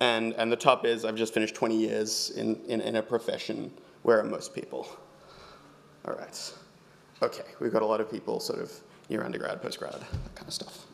and, 0.00 0.32
and 0.34 0.50
the 0.50 0.56
top 0.56 0.84
is 0.84 1.04
I've 1.04 1.16
just 1.16 1.34
finished 1.34 1.54
20 1.54 1.76
years 1.76 2.30
in, 2.30 2.56
in, 2.66 2.80
in 2.80 2.96
a 2.96 3.02
profession 3.02 3.72
where 4.02 4.20
are 4.20 4.24
most 4.24 4.54
people? 4.54 4.86
All 6.06 6.14
right. 6.14 6.52
Okay, 7.22 7.44
we've 7.60 7.72
got 7.72 7.82
a 7.82 7.86
lot 7.86 8.00
of 8.00 8.10
people 8.10 8.38
sort 8.38 8.60
of 8.60 8.72
near 9.08 9.24
undergrad, 9.24 9.62
postgrad, 9.62 9.98
that 9.98 10.34
kind 10.34 10.46
of 10.46 10.52
stuff. 10.52 10.86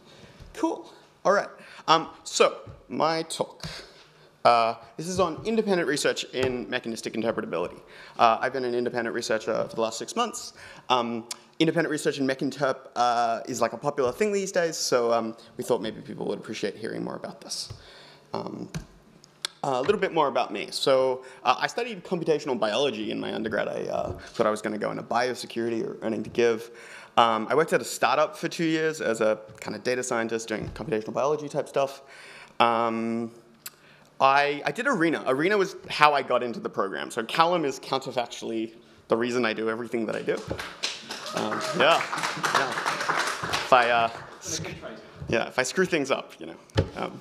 Cool. 0.54 0.92
All 1.24 1.32
right. 1.32 1.48
Um, 1.88 2.08
so, 2.24 2.58
my 2.88 3.22
talk. 3.24 3.66
Uh, 4.44 4.74
this 4.96 5.06
is 5.06 5.20
on 5.20 5.40
independent 5.44 5.86
research 5.86 6.24
in 6.32 6.68
mechanistic 6.70 7.14
interpretability. 7.14 7.80
Uh, 8.18 8.38
I've 8.40 8.52
been 8.52 8.64
an 8.64 8.74
independent 8.74 9.14
researcher 9.14 9.66
for 9.68 9.74
the 9.74 9.80
last 9.82 9.98
six 9.98 10.16
months. 10.16 10.54
Um, 10.88 11.26
independent 11.58 11.90
research 11.90 12.18
in 12.18 12.26
mechinterp 12.26 12.88
uh, 12.96 13.40
is 13.46 13.60
like 13.60 13.74
a 13.74 13.76
popular 13.76 14.12
thing 14.12 14.32
these 14.32 14.50
days, 14.50 14.76
so 14.76 15.12
um, 15.12 15.36
we 15.58 15.64
thought 15.64 15.82
maybe 15.82 16.00
people 16.00 16.26
would 16.26 16.38
appreciate 16.38 16.76
hearing 16.76 17.04
more 17.04 17.16
about 17.16 17.40
this. 17.40 17.70
Um, 18.32 18.68
a 19.62 19.80
little 19.82 20.00
bit 20.00 20.12
more 20.12 20.28
about 20.28 20.52
me. 20.52 20.68
So 20.70 21.24
uh, 21.44 21.56
I 21.58 21.66
studied 21.66 22.04
computational 22.04 22.58
biology 22.58 23.10
in 23.10 23.20
my 23.20 23.34
undergrad. 23.34 23.68
I 23.68 23.82
uh, 23.88 24.12
thought 24.12 24.46
I 24.46 24.50
was 24.50 24.62
going 24.62 24.72
to 24.72 24.78
go 24.78 24.90
into 24.90 25.02
biosecurity 25.02 25.86
or 25.86 25.98
earning 26.02 26.22
to 26.22 26.30
give. 26.30 26.70
Um, 27.16 27.46
I 27.50 27.54
worked 27.54 27.72
at 27.72 27.80
a 27.80 27.84
startup 27.84 28.36
for 28.36 28.48
two 28.48 28.64
years 28.64 29.00
as 29.00 29.20
a 29.20 29.38
kind 29.60 29.76
of 29.76 29.82
data 29.82 30.02
scientist 30.02 30.48
doing 30.48 30.68
computational 30.70 31.12
biology 31.12 31.48
type 31.48 31.68
stuff. 31.68 32.02
Um, 32.58 33.32
I, 34.20 34.62
I 34.64 34.72
did 34.72 34.86
Arena. 34.86 35.24
Arena 35.26 35.56
was 35.58 35.76
how 35.88 36.14
I 36.14 36.22
got 36.22 36.42
into 36.42 36.60
the 36.60 36.68
program. 36.68 37.10
So 37.10 37.22
Callum 37.24 37.64
is 37.64 37.80
counterfactually 37.80 38.74
the 39.08 39.16
reason 39.16 39.44
I 39.44 39.52
do 39.52 39.68
everything 39.68 40.06
that 40.06 40.16
I 40.16 40.22
do. 40.22 40.36
Um, 41.34 41.60
yeah, 41.78 42.02
yeah. 42.54 42.70
If 43.50 43.72
I, 43.72 43.90
uh, 43.90 44.10
yeah, 45.28 45.48
if 45.48 45.58
I 45.58 45.62
screw 45.62 45.84
things 45.84 46.10
up, 46.10 46.32
you 46.38 46.46
know. 46.46 47.12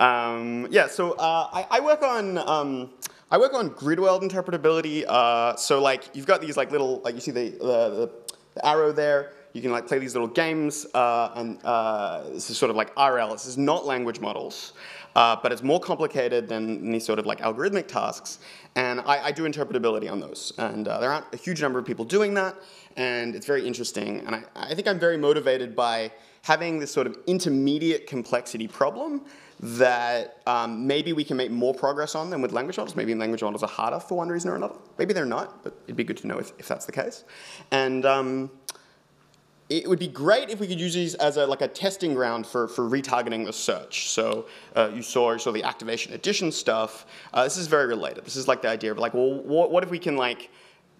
Um, 0.00 0.68
yeah, 0.70 0.86
so 0.86 1.12
uh, 1.12 1.48
I, 1.52 1.66
I, 1.70 1.80
work 1.80 2.02
on 2.02 2.38
um, 2.38 2.90
I 3.30 3.38
work 3.38 3.54
on 3.54 3.68
grid 3.68 3.98
interpretability. 3.98 5.04
Uh, 5.06 5.56
so 5.56 5.80
like 5.80 6.04
you've 6.14 6.26
got 6.26 6.40
these 6.40 6.56
like 6.56 6.70
little 6.70 7.00
like 7.04 7.14
you 7.14 7.20
see 7.20 7.30
the, 7.30 7.50
the, 7.50 8.10
the 8.54 8.66
arrow 8.66 8.92
there. 8.92 9.32
You 9.52 9.62
can 9.62 9.72
like 9.72 9.86
play 9.86 9.98
these 9.98 10.14
little 10.14 10.28
games, 10.28 10.86
uh, 10.94 11.32
and 11.34 11.58
uh, 11.64 12.24
this 12.30 12.50
is 12.50 12.58
sort 12.58 12.70
of 12.70 12.76
like 12.76 12.94
RL. 12.96 13.32
This 13.32 13.46
is 13.46 13.56
not 13.56 13.86
language 13.86 14.20
models, 14.20 14.74
uh, 15.16 15.36
but 15.42 15.52
it's 15.52 15.62
more 15.62 15.80
complicated 15.80 16.48
than 16.48 16.90
these 16.92 17.04
sort 17.04 17.18
of 17.18 17.26
like 17.26 17.40
algorithmic 17.40 17.88
tasks. 17.88 18.38
And 18.76 19.00
I, 19.00 19.26
I 19.26 19.32
do 19.32 19.44
interpretability 19.44 20.10
on 20.10 20.20
those, 20.20 20.52
and 20.58 20.86
uh, 20.86 21.00
there 21.00 21.10
aren't 21.10 21.32
a 21.32 21.36
huge 21.38 21.62
number 21.62 21.78
of 21.78 21.86
people 21.86 22.04
doing 22.04 22.34
that, 22.34 22.56
and 22.96 23.34
it's 23.34 23.46
very 23.46 23.66
interesting. 23.66 24.20
And 24.26 24.36
I, 24.36 24.42
I 24.54 24.74
think 24.74 24.86
I'm 24.86 24.98
very 24.98 25.16
motivated 25.16 25.74
by 25.74 26.12
having 26.42 26.78
this 26.78 26.92
sort 26.92 27.06
of 27.06 27.16
intermediate 27.26 28.06
complexity 28.06 28.68
problem 28.68 29.22
that 29.60 30.40
um, 30.46 30.86
maybe 30.86 31.12
we 31.12 31.24
can 31.24 31.36
make 31.36 31.50
more 31.50 31.74
progress 31.74 32.14
on 32.14 32.30
than 32.30 32.40
with 32.40 32.52
language 32.52 32.76
models. 32.76 32.94
Maybe 32.94 33.14
language 33.14 33.42
models 33.42 33.62
are 33.62 33.68
harder 33.68 33.98
for 33.98 34.16
one 34.16 34.28
reason 34.28 34.50
or 34.50 34.56
another. 34.56 34.76
Maybe 34.98 35.12
they're 35.12 35.24
not, 35.24 35.64
but 35.64 35.74
it'd 35.84 35.96
be 35.96 36.04
good 36.04 36.16
to 36.18 36.26
know 36.26 36.38
if, 36.38 36.52
if 36.58 36.68
that's 36.68 36.86
the 36.86 36.92
case. 36.92 37.24
And 37.70 38.06
um, 38.06 38.50
it 39.68 39.88
would 39.88 39.98
be 39.98 40.08
great 40.08 40.48
if 40.48 40.60
we 40.60 40.66
could 40.66 40.80
use 40.80 40.94
these 40.94 41.14
as 41.16 41.36
a, 41.36 41.46
like 41.46 41.60
a 41.60 41.68
testing 41.68 42.14
ground 42.14 42.46
for, 42.46 42.68
for 42.68 42.88
retargeting 42.88 43.44
the 43.44 43.52
search. 43.52 44.08
So 44.10 44.46
uh, 44.76 44.90
you, 44.94 45.02
saw, 45.02 45.32
you 45.32 45.52
the 45.52 45.64
activation 45.64 46.12
addition 46.12 46.52
stuff. 46.52 47.06
Uh, 47.34 47.44
this 47.44 47.56
is 47.56 47.66
very 47.66 47.86
related. 47.86 48.24
This 48.24 48.36
is 48.36 48.48
like 48.48 48.62
the 48.62 48.68
idea 48.68 48.92
of 48.92 48.98
like, 48.98 49.12
well, 49.12 49.42
what 49.42 49.82
if 49.82 49.90
we 49.90 49.98
can 49.98 50.16
like 50.16 50.50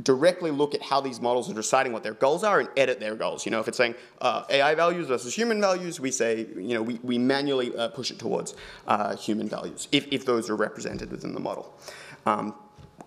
directly 0.02 0.50
look 0.50 0.74
at 0.74 0.82
how 0.82 1.00
these 1.00 1.20
models 1.20 1.50
are 1.50 1.54
deciding 1.54 1.92
what 1.92 2.02
their 2.02 2.14
goals 2.14 2.44
are 2.44 2.60
and 2.60 2.68
edit 2.76 3.00
their 3.00 3.16
goals. 3.16 3.44
You 3.44 3.50
know, 3.50 3.60
if 3.60 3.68
it's 3.68 3.76
saying 3.76 3.94
uh, 4.20 4.44
AI 4.48 4.74
values 4.74 5.08
versus 5.08 5.34
human 5.34 5.60
values, 5.60 5.98
we 5.98 6.10
say, 6.10 6.46
you 6.56 6.74
know, 6.74 6.82
we, 6.82 7.00
we 7.02 7.18
manually 7.18 7.76
uh, 7.76 7.88
push 7.88 8.10
it 8.10 8.18
towards 8.18 8.54
uh, 8.86 9.16
human 9.16 9.48
values, 9.48 9.88
if, 9.90 10.06
if 10.12 10.24
those 10.24 10.48
are 10.50 10.56
represented 10.56 11.10
within 11.10 11.34
the 11.34 11.40
model. 11.40 11.74
Um, 12.26 12.54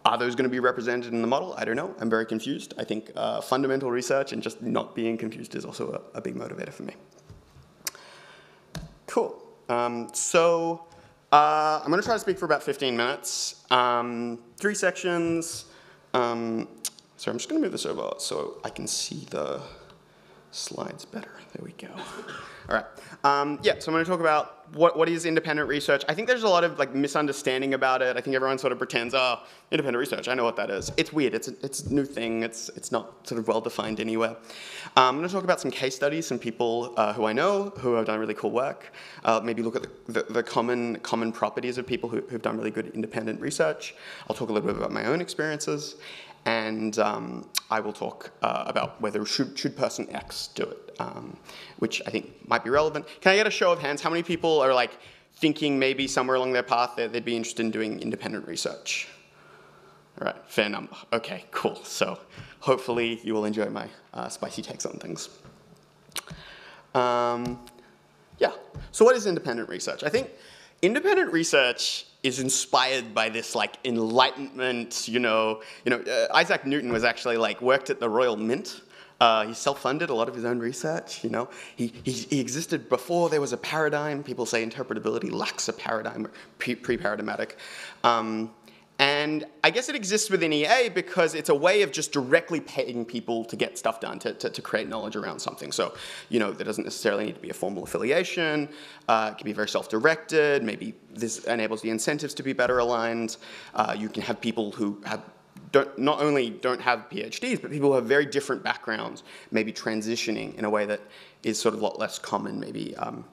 are 0.03 0.17
those 0.17 0.35
going 0.35 0.45
to 0.45 0.49
be 0.49 0.59
represented 0.59 1.13
in 1.13 1.21
the 1.21 1.27
model? 1.27 1.53
I 1.57 1.63
don't 1.63 1.75
know. 1.75 1.93
I'm 1.99 2.09
very 2.09 2.25
confused. 2.25 2.73
I 2.77 2.83
think 2.83 3.11
uh, 3.15 3.39
fundamental 3.39 3.91
research 3.91 4.33
and 4.33 4.41
just 4.41 4.61
not 4.61 4.95
being 4.95 5.17
confused 5.17 5.55
is 5.55 5.63
also 5.63 6.01
a, 6.13 6.17
a 6.17 6.21
big 6.21 6.35
motivator 6.35 6.73
for 6.73 6.83
me. 6.83 6.95
Cool. 9.05 9.41
Um, 9.69 10.09
so 10.13 10.85
uh, 11.31 11.81
I'm 11.83 11.89
going 11.89 12.01
to 12.01 12.05
try 12.05 12.15
to 12.15 12.19
speak 12.19 12.39
for 12.39 12.45
about 12.45 12.63
15 12.63 12.97
minutes. 12.97 13.63
Um, 13.69 14.39
three 14.57 14.75
sections. 14.75 15.65
Um, 16.13 16.67
so 17.17 17.31
I'm 17.31 17.37
just 17.37 17.49
going 17.49 17.61
to 17.61 17.65
move 17.65 17.71
this 17.71 17.85
over 17.85 18.13
so 18.17 18.57
I 18.63 18.69
can 18.69 18.87
see 18.87 19.25
the 19.29 19.61
slides 20.51 21.05
better. 21.05 21.31
There 21.53 21.63
we 21.63 21.73
go. 21.73 21.93
All 22.69 22.75
right. 22.75 22.85
Um, 23.23 23.59
yeah, 23.63 23.73
so 23.79 23.91
I'm 23.91 23.93
going 23.93 24.05
to 24.05 24.09
talk 24.09 24.19
about 24.19 24.60
what, 24.73 24.97
what 24.97 25.09
is 25.09 25.25
independent 25.25 25.67
research. 25.67 26.03
I 26.07 26.13
think 26.13 26.27
there's 26.27 26.43
a 26.43 26.49
lot 26.49 26.63
of 26.63 26.79
like 26.79 26.93
misunderstanding 26.93 27.73
about 27.73 28.01
it. 28.01 28.15
I 28.17 28.21
think 28.21 28.35
everyone 28.35 28.57
sort 28.57 28.71
of 28.71 28.77
pretends, 28.77 29.13
oh, 29.13 29.39
independent 29.71 29.99
research, 29.99 30.27
I 30.27 30.33
know 30.33 30.43
what 30.43 30.55
that 30.55 30.69
is. 30.69 30.91
It's 30.97 31.11
weird. 31.11 31.33
It's 31.33 31.47
a, 31.47 31.53
it's 31.63 31.81
a 31.83 31.93
new 31.93 32.05
thing. 32.05 32.43
It's, 32.43 32.69
it's 32.69 32.91
not 32.91 33.27
sort 33.27 33.39
of 33.39 33.47
well 33.47 33.61
defined 33.61 33.99
anywhere. 33.99 34.35
Um, 34.97 35.15
I'm 35.15 35.17
going 35.17 35.27
to 35.27 35.33
talk 35.33 35.43
about 35.43 35.59
some 35.59 35.71
case 35.71 35.95
studies, 35.95 36.25
some 36.25 36.39
people 36.39 36.93
uh, 36.97 37.13
who 37.13 37.25
I 37.25 37.33
know 37.33 37.73
who 37.79 37.93
have 37.95 38.05
done 38.05 38.19
really 38.19 38.33
cool 38.33 38.51
work. 38.51 38.93
Uh, 39.23 39.41
maybe 39.43 39.61
look 39.61 39.75
at 39.75 39.83
the, 39.83 40.13
the, 40.13 40.33
the, 40.33 40.43
common, 40.43 40.97
common 40.99 41.31
properties 41.31 41.77
of 41.77 41.85
people 41.85 42.09
who, 42.09 42.21
who've 42.21 42.41
done 42.41 42.57
really 42.57 42.71
good 42.71 42.87
independent 42.93 43.41
research. 43.41 43.95
I'll 44.29 44.35
talk 44.35 44.49
a 44.49 44.53
little 44.53 44.67
bit 44.67 44.77
about 44.77 44.91
my 44.91 45.05
own 45.05 45.21
experiences 45.21 45.95
and 46.45 46.97
um, 46.99 47.49
I 47.69 47.79
will 47.79 47.93
talk 47.93 48.31
uh, 48.41 48.63
about 48.67 48.99
whether 49.01 49.25
should, 49.25 49.57
should 49.57 49.75
person 49.75 50.09
X 50.13 50.49
do 50.55 50.63
it, 50.63 50.95
um, 50.99 51.37
which 51.79 52.01
I 52.05 52.09
think 52.09 52.47
might 52.47 52.63
be 52.63 52.69
relevant. 52.69 53.05
Can 53.21 53.33
I 53.33 53.35
get 53.35 53.47
a 53.47 53.51
show 53.51 53.71
of 53.71 53.79
hands? 53.79 54.01
How 54.01 54.09
many 54.09 54.23
people 54.23 54.59
are 54.59 54.73
like 54.73 54.97
thinking 55.35 55.77
maybe 55.79 56.07
somewhere 56.07 56.35
along 56.35 56.53
their 56.53 56.63
path 56.63 56.95
that 56.97 57.13
they'd 57.13 57.25
be 57.25 57.35
interested 57.35 57.65
in 57.65 57.71
doing 57.71 57.99
independent 57.99 58.47
research? 58.47 59.07
All 60.19 60.25
right, 60.25 60.35
fair 60.47 60.69
number. 60.69 60.95
Okay, 61.13 61.45
cool. 61.51 61.75
So 61.83 62.19
hopefully 62.59 63.19
you 63.23 63.33
will 63.33 63.45
enjoy 63.45 63.69
my 63.69 63.87
uh, 64.13 64.27
spicy 64.29 64.61
takes 64.61 64.85
on 64.85 64.93
things. 64.97 65.29
Um, 66.93 67.59
yeah, 68.37 68.51
so 68.91 69.05
what 69.05 69.15
is 69.15 69.25
independent 69.25 69.69
research? 69.69 70.03
I 70.03 70.09
think 70.09 70.29
independent 70.81 71.31
research 71.31 72.07
is 72.23 72.39
inspired 72.39 73.13
by 73.13 73.29
this 73.29 73.55
like 73.55 73.75
enlightenment, 73.83 75.07
you 75.07 75.19
know, 75.19 75.61
you 75.85 75.89
know, 75.89 75.99
uh, 76.01 76.35
Isaac 76.35 76.65
Newton 76.65 76.91
was 76.91 77.03
actually 77.03 77.37
like 77.37 77.61
worked 77.61 77.89
at 77.89 77.99
the 77.99 78.09
Royal 78.09 78.37
Mint. 78.37 78.81
Uh, 79.19 79.45
he 79.45 79.53
self-funded 79.53 80.09
a 80.09 80.13
lot 80.15 80.27
of 80.27 80.33
his 80.33 80.45
own 80.45 80.57
research, 80.57 81.23
you 81.23 81.29
know. 81.29 81.47
He, 81.75 81.93
he, 82.03 82.11
he, 82.11 82.39
existed 82.39 82.89
before 82.89 83.29
there 83.29 83.39
was 83.39 83.53
a 83.53 83.57
paradigm. 83.57 84.23
People 84.23 84.47
say 84.47 84.65
interpretability 84.65 85.31
lacks 85.31 85.67
a 85.67 85.73
paradigm, 85.73 86.27
pre-paradigmatic. 86.57 87.55
Um, 88.03 88.49
and 89.01 89.45
I 89.63 89.71
guess 89.71 89.89
it 89.89 89.95
exists 89.95 90.29
within 90.29 90.53
EA 90.53 90.87
because 90.93 91.33
it's 91.33 91.49
a 91.49 91.55
way 91.55 91.81
of 91.81 91.91
just 91.91 92.11
directly 92.11 92.59
paying 92.59 93.03
people 93.03 93.43
to 93.45 93.55
get 93.55 93.75
stuff 93.75 93.99
done, 93.99 94.19
to, 94.19 94.35
to, 94.35 94.47
to 94.51 94.61
create 94.61 94.87
knowledge 94.87 95.15
around 95.15 95.39
something. 95.39 95.71
So, 95.71 95.95
you 96.29 96.37
know, 96.37 96.51
there 96.51 96.65
doesn't 96.65 96.83
necessarily 96.83 97.25
need 97.25 97.33
to 97.33 97.41
be 97.41 97.49
a 97.49 97.53
formal 97.53 97.81
affiliation. 97.81 98.69
Uh, 99.09 99.31
it 99.31 99.39
can 99.39 99.45
be 99.45 99.53
very 99.53 99.67
self-directed. 99.69 100.61
Maybe 100.61 100.93
this 101.15 101.45
enables 101.45 101.81
the 101.81 101.89
incentives 101.89 102.35
to 102.35 102.43
be 102.43 102.53
better 102.53 102.77
aligned. 102.77 103.37
Uh, 103.73 103.95
you 103.97 104.07
can 104.07 104.21
have 104.21 104.39
people 104.39 104.71
who 104.71 105.01
have 105.03 105.23
don't, 105.71 105.97
not 105.97 106.21
only 106.21 106.49
don't 106.49 106.81
have 106.81 107.09
PhDs, 107.09 107.59
but 107.59 107.71
people 107.71 107.89
who 107.89 107.95
have 107.95 108.05
very 108.05 108.25
different 108.25 108.61
backgrounds, 108.61 109.23
maybe 109.51 109.71
transitioning 109.71 110.53
in 110.57 110.65
a 110.65 110.69
way 110.69 110.85
that 110.85 111.01
is 111.43 111.59
sort 111.59 111.73
of 111.73 111.81
a 111.81 111.83
lot 111.83 111.97
less 111.97 112.19
common 112.19 112.59
maybe 112.59 112.95
um, 112.97 113.25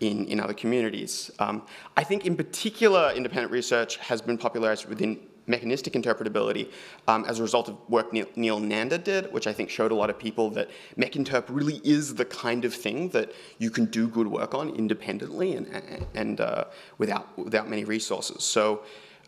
in, 0.00 0.26
in 0.26 0.40
other 0.40 0.54
communities. 0.54 1.30
Um, 1.38 1.62
I 1.96 2.04
think 2.04 2.26
in 2.26 2.36
particular, 2.36 3.12
independent 3.14 3.52
research 3.52 3.96
has 3.98 4.20
been 4.20 4.38
popularized 4.38 4.88
within 4.88 5.20
mechanistic 5.46 5.94
interpretability 5.94 6.70
um, 7.08 7.24
as 7.26 7.38
a 7.38 7.42
result 7.42 7.68
of 7.68 7.76
work 7.88 8.12
Neel, 8.12 8.60
Nanda 8.60 8.98
did, 8.98 9.32
which 9.32 9.46
I 9.46 9.52
think 9.52 9.68
showed 9.68 9.90
a 9.90 9.94
lot 9.94 10.08
of 10.08 10.18
people 10.18 10.48
that 10.50 10.70
mechinterp 10.96 11.44
really 11.48 11.80
is 11.84 12.14
the 12.14 12.24
kind 12.24 12.64
of 12.64 12.72
thing 12.72 13.08
that 13.10 13.32
you 13.58 13.70
can 13.70 13.86
do 13.86 14.08
good 14.08 14.28
work 14.28 14.54
on 14.54 14.70
independently 14.70 15.56
and, 15.56 16.06
and 16.14 16.40
uh, 16.40 16.64
without, 16.98 17.36
without 17.36 17.68
many 17.68 17.84
resources. 17.84 18.44
So 18.44 18.82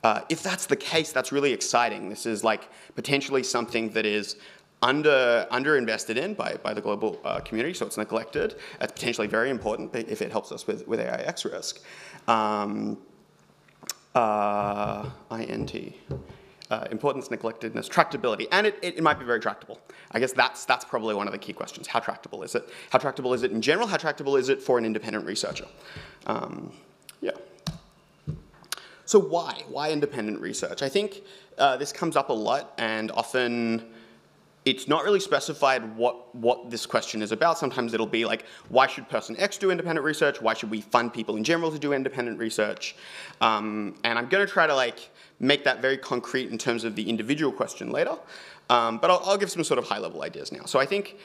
uh, 0.05 0.23
if 0.29 0.43
that's 0.43 0.67
the 0.67 0.77
case, 0.77 1.13
that's 1.13 1.33
really 1.33 1.53
exciting. 1.53 2.09
This 2.09 2.27
is 2.27 2.43
like 2.43 2.69
potentially 2.95 3.43
something 3.43 3.91
that 3.91 4.07
is 4.07 4.37
under 4.83 5.47
underinvested 5.51 6.17
in 6.17 6.35
by, 6.35 6.57
by 6.63 6.75
the 6.75 6.81
global 6.81 7.21
uh, 7.25 7.41
community, 7.41 7.73
so 7.73 7.87
it's 7.87 7.97
neglected. 7.97 8.57
It's 8.81 8.93
potentially 8.93 9.29
very 9.29 9.49
important 9.49 9.95
if 9.95 10.21
it 10.21 10.31
helps 10.33 10.51
us 10.53 10.67
with, 10.67 10.87
with 10.89 11.01
AIX 11.01 11.45
risk. 11.45 11.81
Um, 12.27 12.99
uh, 14.15 15.09
INT. 15.31 15.95
Uh, 16.71 16.87
importance, 16.91 17.29
neglectedness, 17.29 17.87
tractability, 17.87 18.47
and 18.51 18.67
it, 18.67 18.79
it, 18.81 18.97
it, 18.97 19.03
might 19.03 19.19
be 19.19 19.27
very 19.27 19.39
tractable. 19.39 19.79
I 20.13 20.19
guess 20.19 20.33
that's, 20.33 20.65
that's 20.65 20.87
probably 20.87 21.15
one 21.15 21.27
of 21.27 21.33
the 21.33 21.39
key 21.39 21.53
questions. 21.53 21.87
How 21.87 22.01
tractable 22.01 22.43
is 22.43 22.55
it? 22.55 22.67
How 22.89 22.99
tractable 22.99 23.35
is 23.35 23.43
it 23.43 23.51
in 23.51 23.61
general? 23.61 23.87
How 23.87 23.99
tractable 23.99 24.37
is 24.37 24.49
it 24.49 24.63
for 24.63 24.79
an 24.79 24.87
independent 24.87 25.27
researcher? 25.27 25.67
Um, 26.27 26.73
yeah. 27.21 27.33
So 29.05 29.19
why? 29.19 29.65
Why 29.69 29.91
independent 29.91 30.41
research? 30.41 30.81
I 30.81 30.89
think 30.89 31.21
uh, 31.59 31.77
this 31.77 31.93
comes 31.93 32.17
up 32.17 32.31
a 32.31 32.33
lot 32.33 32.73
and 32.79 33.11
often 33.11 33.85
it's 34.65 34.87
not 34.87 35.05
really 35.05 35.19
specified 35.19 35.97
what, 35.97 36.33
what 36.35 36.71
this 36.71 36.87
question 36.87 37.21
is 37.21 37.33
about. 37.33 37.59
Sometimes 37.59 37.95
it'll 37.95 38.07
be 38.07 38.25
like, 38.25 38.45
why 38.69 38.87
should 38.87 39.09
person 39.09 39.37
X 39.39 39.59
do 39.59 39.71
independent 39.71 40.05
research? 40.05 40.41
Why 40.41 40.55
should 40.55 40.71
we 40.71 40.81
fund 40.81 41.13
people 41.13 41.37
in 41.37 41.43
general 41.43 41.73
to 41.73 41.79
do 41.79 41.93
independent 41.93 42.39
research? 42.39 42.95
Um, 43.41 43.97
and 44.05 44.19
I'm 44.19 44.29
gonna 44.29 44.47
try 44.47 44.67
to 44.67 44.75
like 44.75 45.11
make 45.41 45.65
that 45.65 45.83
very 45.83 45.99
concrete 45.99 46.51
in 46.51 46.59
terms 46.59 46.85
of 46.85 46.95
the 46.95 47.09
individual 47.09 47.51
question 47.51 47.91
later. 47.91 48.17
Um, 48.71 48.99
but 48.99 49.11
I'll, 49.11 49.23
I'll, 49.25 49.37
give 49.37 49.51
some 49.51 49.65
sort 49.65 49.79
of 49.79 49.85
high 49.85 49.99
level 49.99 50.23
ideas 50.23 50.53
now. 50.53 50.65
So 50.65 50.79
I 50.79 50.87
think 50.87 51.19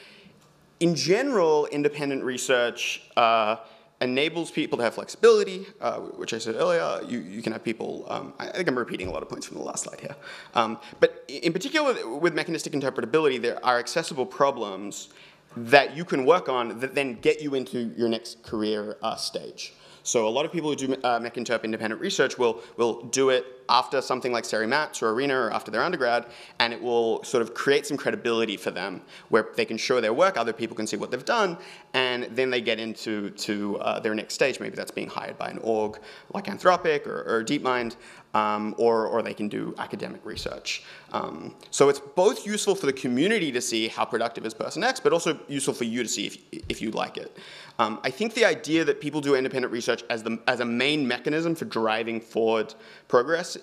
in 0.80 0.94
general, 0.94 1.66
independent 1.66 2.24
research 2.24 3.02
uh, 3.16 3.56
enables 4.00 4.50
people 4.50 4.78
to 4.78 4.84
have 4.84 4.94
flexibility, 4.94 5.66
uh, 5.80 5.98
which 5.98 6.32
I 6.32 6.38
said 6.38 6.54
earlier. 6.54 7.00
You, 7.08 7.18
you 7.18 7.42
can 7.42 7.52
have 7.52 7.64
people, 7.64 8.06
um, 8.08 8.32
I 8.38 8.46
think 8.46 8.68
I'm 8.68 8.78
repeating 8.78 9.08
a 9.08 9.10
lot 9.10 9.22
of 9.22 9.28
points 9.28 9.46
from 9.46 9.56
the 9.58 9.64
last 9.64 9.84
slide 9.84 10.00
here. 10.00 10.14
Um, 10.54 10.78
but 11.00 11.24
in 11.28 11.52
particular 11.52 12.18
with 12.18 12.34
mechanistic 12.34 12.72
interpretability, 12.72 13.40
there 13.42 13.64
are 13.64 13.78
accessible 13.78 14.26
problems 14.26 15.08
that 15.56 15.96
you 15.96 16.04
can 16.04 16.24
work 16.24 16.48
on 16.48 16.78
that 16.80 16.94
then 16.94 17.18
get 17.20 17.42
you 17.42 17.54
into 17.54 17.92
your 17.96 18.08
next 18.08 18.42
career 18.42 18.96
uh, 19.02 19.16
stage. 19.16 19.74
So 20.04 20.28
a 20.28 20.30
lot 20.30 20.44
of 20.44 20.52
people 20.52 20.70
who 20.70 20.76
do 20.76 20.94
uh, 20.94 21.18
mechinterp 21.18 21.64
independent 21.64 22.00
research 22.00 22.38
will, 22.38 22.62
will 22.76 23.02
do 23.06 23.30
it 23.30 23.44
after 23.68 24.00
something 24.00 24.32
like 24.32 24.44
SERI-MATS 24.44 25.02
or 25.02 25.12
ARENA 25.12 25.34
or 25.34 25.50
after 25.52 25.70
their 25.70 25.82
undergrad, 25.82 26.26
and 26.58 26.72
it 26.72 26.80
will 26.80 27.22
sort 27.24 27.42
of 27.42 27.54
create 27.54 27.86
some 27.86 27.96
credibility 27.96 28.56
for 28.56 28.70
them 28.70 29.02
where 29.28 29.48
they 29.56 29.64
can 29.64 29.76
show 29.76 30.00
their 30.00 30.12
work, 30.12 30.36
other 30.36 30.52
people 30.52 30.76
can 30.76 30.86
see 30.86 30.96
what 30.96 31.10
they've 31.10 31.24
done, 31.24 31.58
and 31.94 32.24
then 32.24 32.50
they 32.50 32.60
get 32.60 32.78
into 32.78 33.30
to, 33.30 33.78
uh, 33.78 34.00
their 34.00 34.14
next 34.14 34.34
stage. 34.34 34.60
Maybe 34.60 34.76
that's 34.76 34.90
being 34.90 35.08
hired 35.08 35.38
by 35.38 35.48
an 35.48 35.58
org 35.58 35.98
like 36.32 36.44
Anthropic 36.44 37.06
or, 37.06 37.22
or 37.22 37.44
DeepMind, 37.44 37.96
um, 38.34 38.74
or, 38.78 39.06
or 39.06 39.22
they 39.22 39.34
can 39.34 39.48
do 39.48 39.74
academic 39.78 40.24
research. 40.24 40.82
Um, 41.12 41.54
so 41.70 41.88
it's 41.88 42.00
both 42.00 42.46
useful 42.46 42.74
for 42.74 42.86
the 42.86 42.92
community 42.92 43.50
to 43.52 43.60
see 43.60 43.88
how 43.88 44.04
productive 44.04 44.44
is 44.44 44.54
person 44.54 44.84
X, 44.84 45.00
but 45.00 45.12
also 45.12 45.38
useful 45.48 45.74
for 45.74 45.84
you 45.84 46.02
to 46.02 46.08
see 46.08 46.26
if, 46.26 46.38
if 46.68 46.82
you 46.82 46.90
like 46.90 47.16
it. 47.16 47.36
Um, 47.78 48.00
I 48.02 48.10
think 48.10 48.34
the 48.34 48.44
idea 48.44 48.84
that 48.84 49.00
people 49.00 49.20
do 49.20 49.34
independent 49.34 49.72
research 49.72 50.02
as, 50.10 50.22
the, 50.22 50.40
as 50.46 50.60
a 50.60 50.64
main 50.64 51.06
mechanism 51.06 51.54
for 51.54 51.64
driving 51.64 52.20
forward 52.20 52.74
progress 53.06 53.56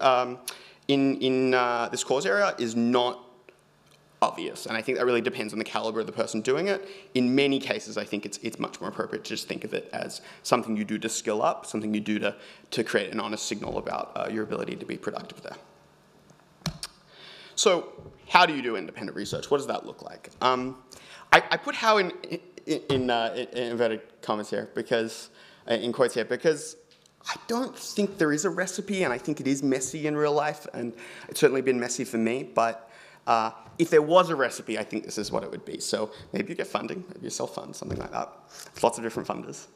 um, 0.00 0.38
in, 0.88 1.16
in 1.20 1.54
uh, 1.54 1.88
this 1.90 2.04
cause 2.04 2.26
area 2.26 2.54
is 2.58 2.74
not 2.76 3.20
obvious. 4.22 4.66
And 4.66 4.76
I 4.76 4.82
think 4.82 4.98
that 4.98 5.04
really 5.04 5.20
depends 5.20 5.52
on 5.52 5.58
the 5.58 5.64
caliber 5.64 6.00
of 6.00 6.06
the 6.06 6.12
person 6.12 6.40
doing 6.40 6.68
it. 6.68 6.88
In 7.14 7.34
many 7.34 7.58
cases, 7.58 7.98
I 7.98 8.04
think 8.04 8.24
it's, 8.24 8.38
it's 8.38 8.58
much 8.58 8.80
more 8.80 8.88
appropriate 8.88 9.24
to 9.24 9.30
just 9.30 9.48
think 9.48 9.64
of 9.64 9.74
it 9.74 9.90
as 9.92 10.20
something 10.44 10.76
you 10.76 10.84
do 10.84 10.96
to 10.98 11.08
skill 11.08 11.42
up, 11.42 11.66
something 11.66 11.92
you 11.92 12.00
do 12.00 12.20
to, 12.20 12.36
to 12.70 12.84
create 12.84 13.12
an 13.12 13.18
honest 13.18 13.46
signal 13.46 13.78
about 13.78 14.12
uh, 14.14 14.28
your 14.30 14.44
ability 14.44 14.76
to 14.76 14.86
be 14.86 14.96
productive 14.96 15.42
there. 15.42 15.56
So 17.56 18.12
how 18.28 18.46
do 18.46 18.54
you 18.54 18.62
do 18.62 18.76
independent 18.76 19.16
research? 19.16 19.50
What 19.50 19.58
does 19.58 19.66
that 19.66 19.84
look 19.84 20.02
like? 20.02 20.30
Um, 20.40 20.78
I, 21.32 21.42
I, 21.50 21.56
put 21.56 21.74
how 21.74 21.98
in, 21.98 22.12
in, 22.66 23.10
uh, 23.10 23.34
in, 23.36 23.58
inverted 23.72 24.02
commas 24.22 24.48
here 24.48 24.70
because, 24.74 25.30
uh, 25.68 25.74
in 25.74 25.92
quotes 25.92 26.14
here, 26.14 26.24
because 26.24 26.76
I 27.28 27.36
don't 27.46 27.76
think 27.76 28.18
there 28.18 28.32
is 28.32 28.44
a 28.44 28.50
recipe 28.50 29.04
and 29.04 29.12
I 29.12 29.18
think 29.18 29.40
it 29.40 29.46
is 29.46 29.62
messy 29.62 30.06
in 30.06 30.16
real 30.16 30.32
life 30.32 30.66
and 30.74 30.92
it's 31.28 31.40
certainly 31.40 31.62
been 31.62 31.78
messy 31.78 32.04
for 32.04 32.18
me, 32.18 32.42
but 32.42 32.90
uh, 33.26 33.52
if 33.78 33.90
there 33.90 34.02
was 34.02 34.30
a 34.30 34.36
recipe, 34.36 34.78
I 34.78 34.84
think 34.84 35.04
this 35.04 35.18
is 35.18 35.30
what 35.30 35.44
it 35.44 35.50
would 35.50 35.64
be. 35.64 35.78
So 35.80 36.10
maybe 36.32 36.50
you 36.50 36.54
get 36.56 36.66
funding, 36.66 37.04
maybe 37.08 37.24
you 37.24 37.30
self-fund, 37.30 37.74
something 37.74 37.98
like 37.98 38.10
that. 38.10 38.32
There's 38.72 38.82
lots 38.82 38.98
of 38.98 39.04
different 39.04 39.28
funders. 39.28 39.66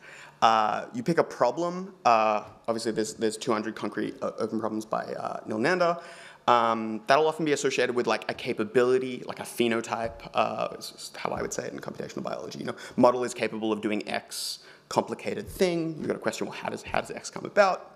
Uh, 0.43 0.87
you 0.93 1.03
pick 1.03 1.19
a 1.19 1.25
problem. 1.25 1.95
Uh, 2.05 2.45
obviously, 2.69 2.93
there's, 2.93 3.15
there's 3.15 3.37
200 3.37 3.75
concrete 3.75 4.15
uh, 4.21 4.33
open 4.39 4.61
problems 4.61 4.85
by 4.85 5.05
uh, 5.05 5.41
Neel 5.47 5.59
Nanda. 5.59 6.01
Um, 6.49 7.03
that'll 7.07 7.27
often 7.27 7.45
be 7.45 7.53
associated 7.53 7.95
with 7.95 8.07
like 8.07 8.31
a 8.31 8.35
capability, 8.35 9.23
like 9.27 9.41
a 9.41 9.45
phenotype, 9.45 10.29
uh, 10.35 10.69
is 10.79 11.11
how 11.17 11.31
I 11.31 11.43
would 11.43 11.53
say 11.53 11.67
it 11.67 11.73
in 11.73 11.81
computational 11.81 12.23
biology. 12.23 12.61
You 12.61 12.67
know, 12.67 12.77
model 12.97 13.25
is 13.25 13.35
capable 13.35 13.73
of 13.73 13.81
doing 13.81 14.07
X 14.09 14.61
complicated 14.89 15.49
thing. 15.49 15.97
You've 15.99 16.07
got 16.07 16.17
a 16.17 16.21
question, 16.21 16.47
well, 16.47 16.57
how 16.57 16.69
does, 16.69 16.83
how 16.83 17.01
does 17.01 17.11
X 17.11 17.31
come 17.31 17.45
about? 17.45 17.93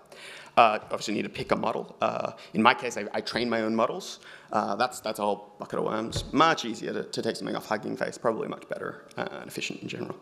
Uh, 0.57 0.79
obviously 0.83 1.13
need 1.13 1.21
to 1.21 1.29
pick 1.29 1.51
a 1.51 1.55
model. 1.55 1.95
Uh, 2.01 2.33
in 2.53 2.61
my 2.61 2.73
case, 2.73 2.97
I, 2.97 3.05
I, 3.13 3.21
train 3.21 3.49
my 3.49 3.61
own 3.61 3.73
models. 3.73 4.19
Uh, 4.51 4.75
that's, 4.75 4.99
that's 4.99 5.19
a 5.19 5.21
whole 5.21 5.55
bucket 5.59 5.79
of 5.79 5.85
worms. 5.85 6.25
Much 6.33 6.65
easier 6.65 6.91
to, 6.91 7.03
to 7.03 7.21
take 7.21 7.37
something 7.37 7.55
off 7.55 7.67
Hugging 7.67 7.95
Face, 7.95 8.17
probably 8.17 8.49
much 8.49 8.67
better 8.67 9.05
uh, 9.17 9.27
and 9.31 9.47
efficient 9.47 9.81
in 9.81 9.87
general. 9.87 10.17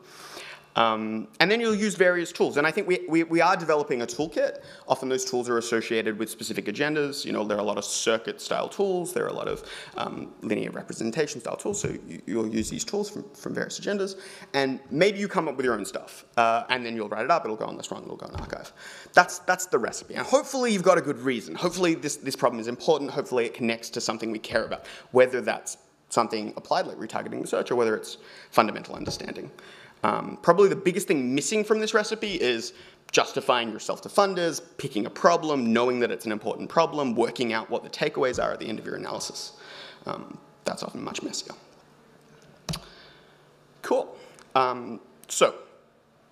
Um, 0.80 1.28
and 1.42 1.52
then 1.52 1.60
you'll 1.60 1.76
use 1.76 1.96
various 1.96 2.32
tools. 2.32 2.56
And 2.56 2.66
I 2.66 2.72
think 2.72 2.88
we, 2.88 3.02
we, 3.10 3.24
we, 3.24 3.42
are 3.42 3.58
developing 3.58 4.02
a 4.02 4.08
toolkit. 4.08 4.64
Often 4.88 5.10
those 5.10 5.26
tools 5.26 5.50
are 5.50 5.58
associated 5.58 6.18
with 6.18 6.30
specific 6.30 6.68
agendas. 6.68 7.26
You 7.26 7.34
know, 7.34 7.44
there 7.44 7.58
are 7.58 7.60
a 7.60 7.66
lot 7.66 7.78
of 7.78 7.84
circuit 7.84 8.40
style 8.40 8.70
tools. 8.70 9.12
There 9.12 9.26
are 9.26 9.28
a 9.28 9.34
lot 9.34 9.50
of 9.50 9.70
um, 9.98 10.32
linear 10.42 10.72
representation 10.72 11.42
style 11.42 11.58
tools. 11.58 11.82
So 11.82 11.94
you, 12.26 12.38
will 12.38 12.48
use 12.48 12.70
these 12.70 12.86
tools 12.86 13.10
from, 13.10 13.26
from 13.34 13.54
various 13.54 13.78
agendas. 13.78 14.16
And 14.54 14.80
maybe 14.90 15.20
you 15.20 15.28
come 15.28 15.50
up 15.50 15.58
with 15.58 15.66
your 15.66 15.76
own 15.76 15.84
stuff. 15.84 16.24
Uh, 16.38 16.64
and 16.70 16.86
then 16.86 16.96
you'll 16.96 17.10
write 17.10 17.26
it 17.26 17.32
up. 17.32 17.44
It'll 17.44 17.58
go 17.58 17.66
on 17.66 17.78
LessWrong. 17.78 18.04
It'll 18.04 18.16
go 18.16 18.28
in 18.28 18.36
arXiv. 18.36 18.72
That's, 19.12 19.40
that's 19.40 19.66
the 19.66 19.80
recipe. 19.80 20.16
And 20.16 20.26
hopefully 20.26 20.72
you've 20.72 20.84
got 20.84 20.98
a 20.98 21.02
good 21.02 21.20
reason. 21.20 21.56
Hopefully 21.56 21.94
this, 21.94 22.16
this 22.16 22.38
problem 22.38 22.62
is 22.62 22.70
important. 22.70 23.12
Hopefully 23.12 23.46
it 23.46 23.54
connects 23.54 23.90
to 23.90 24.00
something 24.00 24.32
we 24.32 24.40
care 24.40 24.64
about. 24.64 24.88
Whether 25.12 25.42
that's 25.42 25.78
something 26.08 26.54
applied 26.56 26.88
like 26.88 26.98
retargeting 26.98 27.42
research 27.42 27.70
or 27.70 27.76
whether 27.76 27.96
it's 27.96 28.18
fundamental 28.50 28.96
understanding. 28.96 29.52
Um, 30.04 30.38
probably 30.42 30.70
the 30.70 30.76
biggest 30.76 31.08
thing 31.08 31.36
missing 31.36 31.64
from 31.64 31.80
this 31.80 31.94
recipe 31.94 32.36
is 32.36 32.74
justifying 33.12 33.72
yourself 33.72 34.02
to 34.02 34.10
funders, 34.10 34.62
picking 34.78 35.06
a 35.06 35.10
problem, 35.10 35.74
knowing 35.74 36.00
that 36.00 36.12
it's 36.12 36.26
an 36.26 36.32
important 36.32 36.70
problem, 36.70 37.16
working 37.16 37.54
out 37.54 37.70
what 37.70 37.84
the 37.84 37.90
takeaways 37.90 38.42
are 38.44 38.52
at 38.52 38.60
the 38.60 38.68
end 38.68 38.80
of 38.80 38.86
your 38.86 38.96
analysis. 38.96 39.54
Um, 40.06 40.38
that's 40.64 40.84
often 40.84 41.04
much 41.04 41.24
messier. 41.24 41.56
Cool. 43.82 44.16
Um, 44.56 45.00
so, 45.28 45.56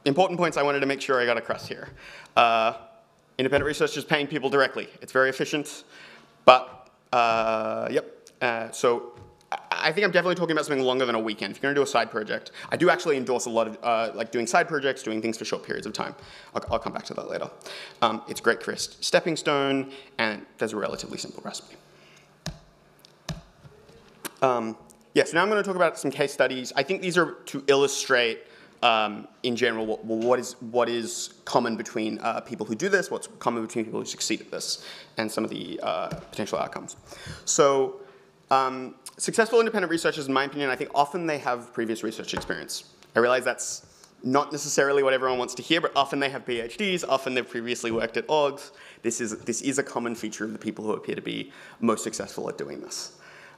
important 0.05 0.39
points 0.39 0.57
I 0.57 0.63
wanted 0.63 0.79
to 0.81 0.85
make 0.85 1.01
sure 1.01 1.19
I 1.19 1.25
got 1.25 1.37
across 1.37 1.67
here. 1.67 1.89
Uh, 2.35 2.73
independent 3.37 3.65
research 3.65 3.97
is 3.97 4.03
paying 4.03 4.27
people 4.27 4.49
directly. 4.49 4.87
It's 5.01 5.11
very 5.11 5.29
efficient, 5.29 5.83
but 6.45 6.89
uh, 7.11 7.87
yep. 7.91 8.13
Uh, 8.41 8.69
so 8.71 9.13
I 9.49 9.93
think 9.93 10.03
I'm 10.03 10.11
definitely 10.11 10.35
talking 10.35 10.51
about 10.51 10.65
something 10.65 10.83
longer 10.83 11.05
than 11.05 11.15
a 11.15 11.19
weekend. 11.19 11.51
If 11.51 11.57
you're 11.57 11.73
going 11.73 11.75
to 11.75 11.79
do 11.79 11.83
a 11.83 11.87
side 11.87 12.11
project, 12.11 12.51
I 12.69 12.75
do 12.75 12.89
actually 12.89 13.15
endorse 13.15 13.45
a 13.45 13.49
lot 13.49 13.67
of 13.67 13.77
uh, 13.81 14.11
like 14.13 14.31
doing 14.31 14.45
side 14.45 14.67
projects, 14.67 15.03
doing 15.03 15.21
things 15.21 15.37
for 15.37 15.45
short 15.45 15.63
periods 15.63 15.87
of 15.87 15.93
time. 15.93 16.15
I'll, 16.53 16.65
I'll 16.71 16.79
come 16.79 16.91
back 16.91 17.05
to 17.05 17.13
that 17.13 17.29
later. 17.29 17.49
Um, 18.01 18.21
it's 18.27 18.41
great 18.41 18.59
career 18.59 18.77
stepping 18.77 19.37
stone, 19.37 19.91
and 20.17 20.45
there's 20.57 20.73
a 20.73 20.77
relatively 20.77 21.17
simple 21.17 21.41
recipe. 21.43 21.75
Um, 24.41 24.75
yeah, 25.13 25.23
so 25.23 25.33
now 25.35 25.43
I'm 25.43 25.49
going 25.49 25.63
to 25.63 25.67
talk 25.67 25.77
about 25.77 25.97
some 25.97 26.11
case 26.11 26.33
studies. 26.33 26.73
I 26.75 26.83
think 26.83 27.01
these 27.01 27.17
are 27.17 27.31
to 27.45 27.63
illustrate 27.67 28.39
um, 28.83 29.27
in 29.43 29.55
general 29.55 29.85
what, 29.85 30.03
what, 30.05 30.39
is, 30.39 30.53
what 30.59 30.89
is 30.89 31.33
common 31.45 31.77
between 31.77 32.19
uh, 32.19 32.41
people 32.41 32.65
who 32.65 32.75
do 32.75 32.89
this, 32.89 33.09
what's 33.09 33.27
common 33.39 33.65
between 33.65 33.85
people 33.85 33.99
who 33.99 34.05
succeed 34.05 34.41
at 34.41 34.51
this, 34.51 34.85
and 35.17 35.31
some 35.31 35.43
of 35.43 35.49
the 35.49 35.79
uh, 35.81 36.07
potential 36.07 36.59
outcomes. 36.59 36.97
So 37.45 38.01
um, 38.51 38.95
successful 39.17 39.59
independent 39.59 39.91
researchers, 39.91 40.27
in 40.27 40.33
my 40.33 40.45
opinion, 40.45 40.69
I 40.69 40.75
think 40.75 40.91
often 40.95 41.27
they 41.27 41.37
have 41.39 41.73
previous 41.73 42.03
research 42.03 42.33
experience. 42.33 42.85
I 43.15 43.19
realize 43.19 43.43
that's 43.43 43.85
not 44.23 44.51
necessarily 44.51 45.03
what 45.03 45.13
everyone 45.13 45.37
wants 45.37 45.53
to 45.55 45.61
hear, 45.61 45.79
but 45.79 45.91
often 45.95 46.19
they 46.19 46.29
have 46.29 46.45
PhDs, 46.45 47.03
often 47.07 47.33
they've 47.33 47.47
previously 47.47 47.91
worked 47.91 48.17
at 48.17 48.27
orgs, 48.27 48.71
this 49.03 49.21
is, 49.21 49.37
this 49.39 49.61
is 49.61 49.77
a 49.77 49.83
common 49.83 50.15
feature 50.15 50.43
of 50.43 50.53
the 50.53 50.59
people 50.59 50.83
who 50.83 50.93
appear 50.93 51.15
to 51.15 51.21
be 51.21 51.51
most 51.79 52.03
successful 52.03 52.49
at 52.49 52.57
doing 52.57 52.81
this. 52.81 53.13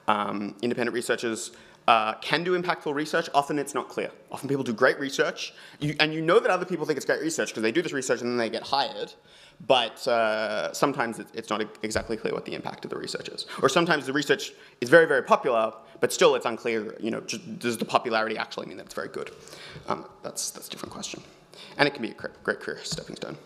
Um, 0.08 0.56
independent 0.62 0.94
researchers 0.94 1.52
uh, 1.90 2.14
can 2.22 2.44
do 2.44 2.52
impactful 2.62 2.94
research. 2.94 3.28
Often 3.34 3.58
it's 3.58 3.74
not 3.74 3.90
clear. 3.90 4.12
Often 4.32 4.48
people 4.48 4.64
do 4.64 4.74
great 4.74 5.00
research, 5.00 5.56
you, 5.80 5.96
and 6.00 6.14
you 6.14 6.22
know 6.22 6.40
that 6.40 6.52
other 6.52 6.64
people 6.64 6.86
think 6.86 6.98
it's 6.98 7.06
great 7.06 7.20
research 7.20 7.50
because 7.50 7.64
they 7.64 7.72
do 7.72 7.82
this 7.82 7.94
research 7.94 8.22
and 8.22 8.30
then 8.30 8.38
they 8.38 8.52
get 8.52 8.62
hired. 8.62 9.12
But 9.66 10.08
uh, 10.08 10.72
sometimes 10.72 11.20
it's 11.34 11.50
not 11.50 11.62
exactly 11.82 12.16
clear 12.16 12.36
what 12.36 12.46
the 12.46 12.54
impact 12.54 12.86
of 12.86 12.92
the 12.92 12.96
research 12.96 13.28
is. 13.30 13.48
Or 13.64 13.70
sometimes 13.70 14.06
the 14.06 14.14
research 14.14 14.52
is 14.82 14.90
very, 14.90 15.08
very 15.08 15.24
popular, 15.24 15.74
but 16.00 16.14
still 16.14 16.36
it's 16.36 16.46
unclear, 16.46 16.96
you 17.00 17.10
know, 17.10 17.22
does 17.22 17.80
the 17.80 17.86
popularity 17.86 18.38
actually 18.38 18.68
mean 18.68 18.78
that 18.78 18.86
it's 18.86 18.94
very 18.94 19.10
good? 19.10 19.32
Um, 19.88 20.06
that's, 20.22 20.52
that's 20.52 20.68
a 20.68 20.70
different 20.70 20.94
question. 20.94 21.24
And 21.78 21.88
it 21.88 21.94
can 21.94 22.02
be 22.02 22.12
a 22.12 22.16
great 22.44 22.60
career 22.60 22.80
stepping 22.84 23.16
stone. 23.16 23.38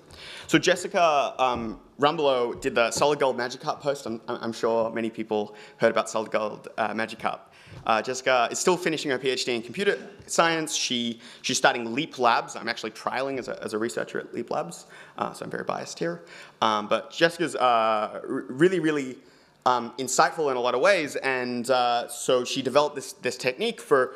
So 0.47 0.57
Jessica 0.57 1.33
um, 1.39 1.79
Rumbelow 1.99 2.59
did 2.61 2.75
the 2.75 2.89
SolidGoldMagikarp 2.89 3.79
post. 3.79 4.05
I'm, 4.05 4.21
I'm, 4.27 4.53
sure 4.53 4.91
many 4.91 5.09
people 5.09 5.55
heard 5.77 5.91
about 5.91 6.09
Solid 6.09 6.31
Gold 6.31 6.67
uh, 6.77 6.93
cup. 7.19 7.53
Uh, 7.85 8.01
Jessica 8.01 8.47
is 8.51 8.59
still 8.59 8.77
finishing 8.77 9.11
her 9.11 9.19
PhD 9.19 9.55
in 9.55 9.61
computer 9.61 9.97
science. 10.27 10.75
She, 10.75 11.19
she's 11.41 11.57
starting 11.57 11.93
Leap 11.93 12.19
Labs. 12.19 12.55
I'm 12.55 12.69
actually 12.69 12.91
trialing 12.91 13.39
as 13.39 13.47
a, 13.47 13.61
as 13.63 13.73
a 13.73 13.77
researcher 13.77 14.19
at 14.19 14.33
Leap 14.33 14.51
Labs, 14.51 14.85
uh, 15.17 15.33
so 15.33 15.45
I'm 15.45 15.51
very 15.51 15.63
biased 15.63 15.99
here. 15.99 16.23
Um, 16.61 16.87
but 16.87 17.11
Jessica's 17.11 17.55
uh, 17.55 18.21
really, 18.23 18.79
really 18.79 19.17
um, 19.65 19.93
insightful 19.97 20.51
in 20.51 20.57
a 20.57 20.59
lot 20.59 20.75
of 20.75 20.81
ways, 20.81 21.15
and 21.17 21.69
uh, 21.69 22.07
so 22.07 22.43
she 22.43 22.61
developed 22.61 22.95
this, 22.95 23.13
this 23.13 23.37
technique 23.37 23.81
for 23.81 24.15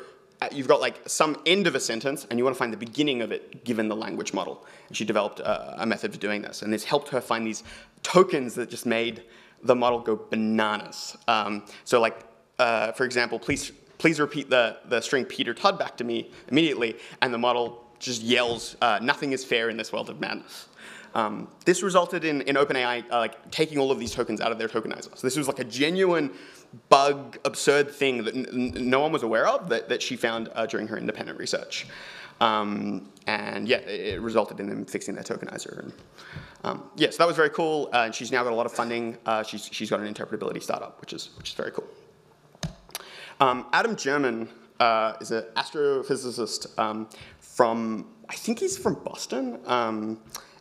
you've 0.52 0.68
got 0.68 0.80
like 0.80 1.00
some 1.06 1.36
end 1.46 1.66
of 1.66 1.74
a 1.74 1.80
sentence 1.80 2.26
and 2.30 2.38
you 2.38 2.44
want 2.44 2.54
to 2.54 2.58
find 2.58 2.72
the 2.72 2.76
beginning 2.76 3.22
of 3.22 3.32
it 3.32 3.64
given 3.64 3.88
the 3.88 3.96
language 3.96 4.32
model. 4.32 4.66
And 4.88 4.96
she 4.96 5.04
developed 5.04 5.40
a, 5.40 5.82
a 5.82 5.86
method 5.86 6.12
for 6.12 6.18
doing 6.18 6.42
this, 6.42 6.62
and 6.62 6.72
this 6.72 6.84
helped 6.84 7.08
her 7.08 7.20
find 7.20 7.46
these 7.46 7.64
tokens 8.02 8.54
that 8.54 8.70
just 8.70 8.86
made 8.86 9.24
the 9.62 9.74
model 9.74 9.98
go 10.00 10.16
bananas. 10.30 11.16
Um, 11.26 11.64
so 11.84 12.00
like 12.00 12.28
uh, 12.58 12.92
for 12.92 13.04
example, 13.04 13.38
please, 13.38 13.72
please 13.98 14.18
repeat 14.20 14.50
the, 14.50 14.78
the 14.88 15.00
string 15.00 15.24
Peter 15.24 15.54
Todd 15.54 15.78
back 15.78 15.96
to 15.98 16.04
me 16.04 16.30
immediately, 16.48 16.96
and 17.22 17.32
the 17.32 17.38
model 17.38 17.84
just 17.98 18.22
yells, 18.22 18.76
uh, 18.80 18.98
nothing 19.02 19.32
is 19.32 19.44
fair 19.44 19.70
in 19.70 19.76
this 19.76 19.92
world 19.92 20.10
of 20.10 20.20
madness. 20.20 20.66
Um, 21.14 21.48
this 21.64 21.82
resulted 21.82 22.24
in, 22.24 22.42
in 22.42 22.56
OpenAI 22.56 23.04
uh, 23.10 23.18
like 23.18 23.50
taking 23.50 23.78
all 23.78 23.90
of 23.90 23.98
these 23.98 24.12
tokens 24.12 24.40
out 24.40 24.52
of 24.52 24.58
their 24.58 24.68
tokenizer. 24.68 25.16
So 25.16 25.26
this 25.26 25.36
was 25.36 25.48
like 25.48 25.58
a 25.58 25.64
genuine 25.64 26.30
bug, 26.88 27.38
absurd 27.44 27.90
thing 27.90 28.24
that 28.24 28.52
no 28.52 29.00
one 29.00 29.12
was 29.12 29.22
aware 29.22 29.46
of 29.46 29.68
that, 29.68 29.88
that 29.88 30.02
she 30.02 30.16
found 30.16 30.50
uh, 30.54 30.66
during 30.66 30.86
her 30.88 30.98
independent 30.98 31.38
research. 31.38 31.86
Um, 32.40 33.08
and 33.26 33.66
yeah, 33.68 33.78
it, 33.78 34.14
it, 34.14 34.20
resulted 34.20 34.60
in 34.60 34.68
them 34.68 34.84
fixing 34.84 35.14
their 35.14 35.24
tokenizer. 35.24 35.80
And, 35.80 35.92
um, 36.64 36.90
yeah, 36.96 37.10
so 37.10 37.18
that 37.18 37.26
was 37.26 37.36
very 37.36 37.50
cool. 37.50 37.90
Uh, 37.92 38.04
and 38.04 38.14
she's 38.14 38.30
now 38.30 38.44
got 38.44 38.52
a 38.52 38.56
lot 38.56 38.66
of 38.66 38.72
funding. 38.72 39.18
Uh, 39.26 39.42
she's, 39.42 39.68
she's 39.72 39.90
got 39.90 40.00
an 40.00 40.12
interpretability 40.12 40.62
startup, 40.62 41.00
which 41.00 41.12
is, 41.12 41.30
which 41.36 41.50
is 41.50 41.54
very 41.54 41.72
cool. 41.72 41.88
Um, 43.40 43.66
Adam 43.72 43.96
Jermyn 43.96 44.48
uh, 44.78 45.14
is 45.20 45.30
an 45.30 45.44
astrophysicist 45.56 46.78
um, 46.78 47.08
from, 47.40 48.06
I 48.28 48.34
think 48.34 48.60
he's 48.60 48.76
from 48.78 48.94
Boston. 49.02 49.58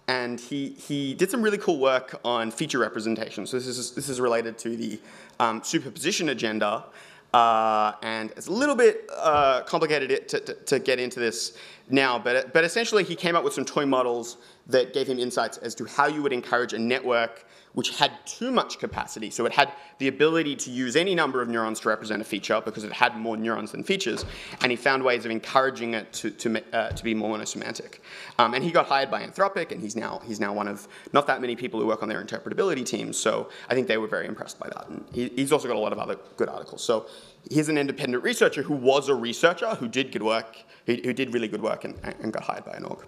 And 0.08 0.40
he, 0.40 0.70
he 0.70 1.14
did 1.14 1.30
some 1.30 1.42
really 1.42 1.58
cool 1.58 1.80
work 1.80 2.20
on 2.24 2.50
feature 2.50 2.80
representation. 2.80 3.46
So 3.46 3.58
this 3.58 3.68
is, 3.68 3.92
this 3.92 4.08
is 4.08 4.22
related 4.22 4.58
to 4.60 4.78
the 4.78 5.00
um, 5.40 5.62
superposition 5.64 6.30
agenda. 6.30 6.86
Uh, 7.34 7.92
and 8.04 8.32
it's 8.32 8.48
a 8.48 8.52
little 8.52 8.76
bit 8.76 9.10
uh, 9.18 9.62
complicated 9.64 10.30
to, 10.30 10.40
to, 10.40 10.54
to, 10.54 10.80
get 10.80 10.98
into 10.98 11.20
this 11.20 11.58
now, 11.90 12.20
but, 12.20 12.54
but 12.54 12.64
essentially 12.64 13.04
he 13.04 13.16
came 13.16 13.36
up 13.36 13.44
with 13.44 13.54
some 13.54 13.66
toy 13.66 13.86
models 13.86 14.38
that 14.68 14.94
gave 14.94 15.08
him 15.08 15.20
insights 15.20 15.58
as 15.58 15.74
to 15.76 15.86
how 15.86 16.08
you 16.08 16.22
would 16.22 16.34
encourage 16.34 16.74
a 16.74 16.80
network 16.80 17.46
which 17.74 17.96
had 17.96 18.12
too 18.26 18.52
much 18.52 18.80
capacity. 18.80 19.30
So 19.30 19.46
it 19.46 19.52
had 19.52 19.72
the 20.00 20.08
ability 20.08 20.56
to 20.56 20.72
use 20.72 20.96
any 20.96 21.14
number 21.14 21.44
of 21.44 21.48
neurons 21.48 21.80
to 21.82 21.90
represent 21.90 22.24
a 22.24 22.26
feature 22.26 22.60
because 22.66 22.84
it 22.84 22.92
had 22.92 23.16
more 23.16 23.38
neurons 23.38 23.72
than 23.72 23.84
features, 23.84 24.26
and 24.62 24.72
he 24.72 24.76
found 24.76 25.04
ways 25.04 25.26
of 25.26 25.32
encouraging 25.32 25.94
it 25.94 26.12
to, 26.14 26.32
to, 26.32 26.76
uh, 26.76 26.90
to 26.90 27.04
be 27.04 27.14
more 27.14 27.38
monosemantic. 27.38 28.00
Um, 28.40 28.56
and 28.56 28.64
he 28.64 28.72
got 28.72 28.88
hired 28.88 29.12
by 29.12 29.22
Anthropic, 29.22 29.72
and 29.72 29.80
he's 29.80 29.96
now, 29.96 30.22
he's 30.26 30.40
now 30.40 30.54
one 30.54 30.68
of 30.68 30.88
not 31.14 31.28
that 31.28 31.40
many 31.40 31.56
people 31.56 31.80
who 31.80 31.86
work 31.86 32.02
on 32.02 32.10
their 32.10 32.24
interpretability 32.24 32.84
teams, 32.84 33.16
so 33.16 33.50
I 33.70 33.76
think 33.76 33.88
they 33.88 33.98
were 33.98 34.08
very 34.08 34.26
impressed 34.26 34.58
by 34.60 34.70
that. 34.70 34.90
And 34.90 35.06
he, 35.14 35.30
he's 35.36 35.52
also 35.52 35.68
got 35.68 35.78
a 35.78 35.80
lot 35.80 35.94
of 35.94 36.00
other 36.00 36.18
good 36.36 36.50
articles. 36.50 36.84
So 36.84 37.06
he's 37.50 37.70
an 37.70 37.78
independent 37.78 38.24
researcher 38.24 38.64
who 38.64 38.74
was 38.74 39.10
a 39.10 39.16
researcher, 39.16 39.76
who 39.76 39.88
did 39.88 40.12
good 40.12 40.24
work, 40.24 40.58
who, 40.86 40.96
who 40.96 41.14
did 41.14 41.34
really 41.34 41.48
good 41.48 41.62
work 41.62 41.84
and, 41.86 41.96
and 42.04 42.34
got 42.34 42.44
hired 42.44 42.66
by 42.66 42.74
an 42.74 42.86
org. 42.86 43.06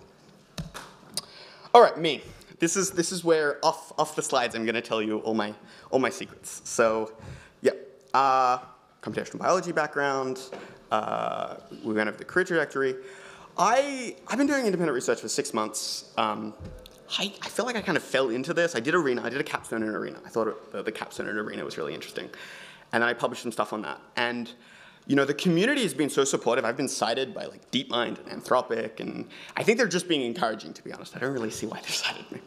All 1.73 1.81
right, 1.81 1.97
me 1.97 2.21
this 2.59 2.75
is 2.75 2.91
this 2.91 3.11
is 3.11 3.23
where 3.23 3.63
off 3.63 3.91
off 3.97 4.15
the 4.15 4.21
slides 4.21 4.55
I'm 4.55 4.65
going 4.65 4.75
to 4.75 4.81
tell 4.81 5.01
you 5.01 5.19
all 5.19 5.33
my 5.33 5.53
all 5.91 5.99
my 5.99 6.09
secrets. 6.09 6.61
So, 6.65 7.13
yeah, 7.61 7.71
uh, 8.13 8.59
computational 9.01 9.39
biology 9.39 9.71
background. 9.71 10.41
Uh, 10.91 11.55
we 11.83 11.93
went 11.93 12.09
over 12.09 12.17
the 12.17 12.25
career 12.25 12.45
trajectory. 12.45 12.95
I 13.57 14.15
I've 14.27 14.37
been 14.37 14.47
doing 14.47 14.65
independent 14.65 14.93
research 14.93 15.21
for 15.21 15.29
six 15.29 15.53
months. 15.53 16.11
Um, 16.17 16.53
I, 17.17 17.33
I 17.41 17.49
feel 17.49 17.65
like 17.65 17.75
I 17.75 17.81
kind 17.81 17.97
of 17.97 18.03
fell 18.03 18.29
into 18.29 18.53
this. 18.53 18.75
I 18.75 18.79
did 18.79 18.93
arena. 18.93 19.23
I 19.23 19.29
did 19.29 19.41
a 19.41 19.43
capstone 19.43 19.81
in 19.81 19.89
arena. 19.89 20.19
I 20.25 20.29
thought 20.29 20.47
it, 20.47 20.71
the, 20.71 20.83
the 20.83 20.91
capstone 20.91 21.27
in 21.27 21.37
arena 21.37 21.65
was 21.65 21.75
really 21.77 21.95
interesting, 21.95 22.29
and 22.91 23.01
then 23.03 23.09
I 23.09 23.13
published 23.13 23.43
some 23.43 23.51
stuff 23.51 23.73
on 23.73 23.81
that. 23.83 23.99
And 24.15 24.51
you 25.09 25.15
know, 25.15 25.25
the 25.25 25.33
community 25.33 25.81
has 25.81 25.95
been 25.95 26.09
so 26.11 26.23
supportive. 26.23 26.63
I've 26.63 26.77
been 26.77 26.87
cited 26.87 27.33
by 27.33 27.45
like 27.45 27.71
DeepMind 27.71 28.29
and 28.29 28.43
Anthropic, 28.43 28.99
and 28.99 29.27
I 29.57 29.63
think 29.63 29.79
they're 29.79 29.87
just 29.87 30.07
being 30.07 30.21
encouraging, 30.21 30.71
to 30.73 30.83
be 30.83 30.93
honest. 30.93 31.15
I 31.15 31.19
don't 31.19 31.33
really 31.33 31.49
see 31.49 31.65
why 31.65 31.81
they 31.81 31.87
cited 31.87 32.31
me. 32.31 32.39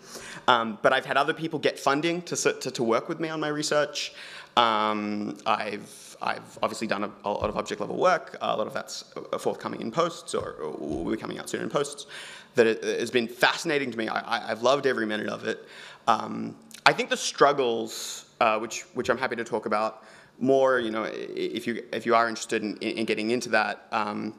Um, 0.47 0.79
but 0.81 0.93
I've 0.93 1.05
had 1.05 1.17
other 1.17 1.35
people 1.35 1.59
get 1.59 1.77
funding 1.77 2.23
to, 2.23 2.37
to, 2.37 2.71
to 2.71 2.83
work 2.85 3.09
with 3.09 3.19
me 3.19 3.29
on 3.31 3.41
my 3.41 3.49
research. 3.49 4.15
Um, 4.57 5.39
I've, 5.45 6.17
I've 6.23 6.59
obviously 6.63 6.87
done 6.87 7.03
a, 7.03 7.11
a, 7.25 7.31
lot 7.31 7.51
of 7.51 7.57
object 7.57 7.81
level 7.81 7.97
work. 7.97 8.37
A 8.41 8.57
lot 8.57 8.69
of 8.69 8.75
that's 8.75 9.13
forthcoming 9.41 9.81
in 9.81 9.91
posts 9.91 10.33
or, 10.33 10.53
or 10.53 11.05
will 11.05 11.11
be 11.11 11.17
coming 11.17 11.41
out 11.41 11.49
soon 11.49 11.63
in 11.63 11.69
posts. 11.69 12.07
That 12.55 12.85
has 12.85 13.11
been 13.11 13.27
fascinating 13.27 13.91
to 13.91 13.99
me. 13.99 14.09
I, 14.09 14.47
have 14.47 14.63
loved 14.63 14.87
every 14.87 15.07
minute 15.07 15.29
of 15.29 15.49
it. 15.49 15.67
Um, 16.07 16.55
I 16.87 16.93
think 16.93 17.11
the 17.11 17.17
struggles, 17.17 18.27
uh, 18.41 18.59
which, 18.61 18.83
which 18.95 19.09
I'm 19.09 19.19
happy 19.19 19.37
to 19.37 19.45
talk 19.45 19.67
about, 19.67 20.05
more, 20.39 20.79
you 20.79 20.91
know, 20.91 21.05
if 21.05 21.67
you 21.67 21.85
if 21.93 22.07
you 22.07 22.15
are 22.15 22.29
interested 22.29 22.63
in, 22.63 22.77
in 22.79 23.05
getting 23.05 23.31
into 23.31 23.49
that, 23.51 23.87
um, 23.93 24.35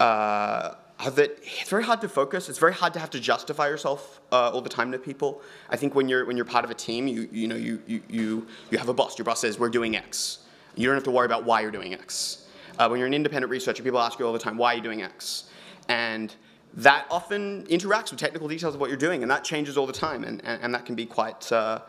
uh, 0.00 0.74
that 1.04 1.38
it's 1.42 1.70
very 1.70 1.84
hard 1.84 2.00
to 2.00 2.08
focus. 2.08 2.48
It's 2.48 2.58
very 2.58 2.74
hard 2.74 2.92
to 2.94 2.98
have 2.98 3.10
to 3.10 3.20
justify 3.20 3.68
yourself 3.68 4.20
uh, 4.32 4.50
all 4.50 4.62
the 4.62 4.68
time 4.68 4.92
to 4.92 4.98
people. 4.98 5.42
I 5.70 5.76
think 5.76 5.94
when 5.94 6.08
you're 6.08 6.24
when 6.24 6.36
you're 6.36 6.46
part 6.46 6.64
of 6.64 6.70
a 6.70 6.74
team, 6.74 7.06
you 7.06 7.28
you 7.30 7.46
know 7.48 7.56
you 7.56 7.82
you 7.86 8.02
you 8.08 8.46
you 8.70 8.78
have 8.78 8.88
a 8.88 8.94
boss. 8.94 9.18
Your 9.18 9.24
boss 9.24 9.40
says 9.40 9.58
we're 9.58 9.68
doing 9.68 9.96
X. 9.96 10.40
You 10.76 10.86
don't 10.86 10.94
have 10.94 11.04
to 11.04 11.10
worry 11.10 11.26
about 11.26 11.44
why 11.44 11.60
you're 11.60 11.72
doing 11.72 11.92
X. 11.92 12.46
Uh, 12.78 12.88
when 12.88 13.00
you're 13.00 13.08
an 13.08 13.14
independent 13.14 13.50
researcher, 13.50 13.82
people 13.82 13.98
ask 13.98 14.18
you 14.18 14.26
all 14.26 14.32
the 14.32 14.38
time, 14.38 14.56
why 14.56 14.72
are 14.72 14.76
you 14.76 14.82
doing 14.82 15.02
X? 15.02 15.44
And 15.88 16.32
that 16.74 17.06
often 17.10 17.66
interacts 17.66 18.10
with 18.12 18.20
technical 18.20 18.46
details 18.46 18.74
of 18.74 18.80
what 18.80 18.88
you're 18.88 18.96
doing, 18.96 19.22
and 19.22 19.30
that 19.30 19.42
changes 19.42 19.76
all 19.76 19.86
the 19.86 19.92
time, 19.92 20.22
and, 20.22 20.40
and, 20.44 20.62
and 20.62 20.74
that 20.74 20.86
can 20.86 20.94
be 20.94 21.04
quite, 21.04 21.50
uh, 21.50 21.80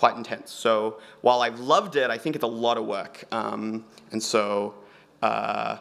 quite 0.00 0.16
intense. 0.16 0.50
So 0.50 0.98
while 1.20 1.42
I've 1.42 1.60
loved 1.60 1.94
it, 1.94 2.08
I 2.10 2.16
think 2.16 2.34
it's 2.34 2.42
a 2.42 2.54
lot 2.66 2.78
of 2.78 2.86
work. 2.86 3.22
Um, 3.32 3.84
and 4.12 4.22
so 4.22 4.72
uh, 5.20 5.76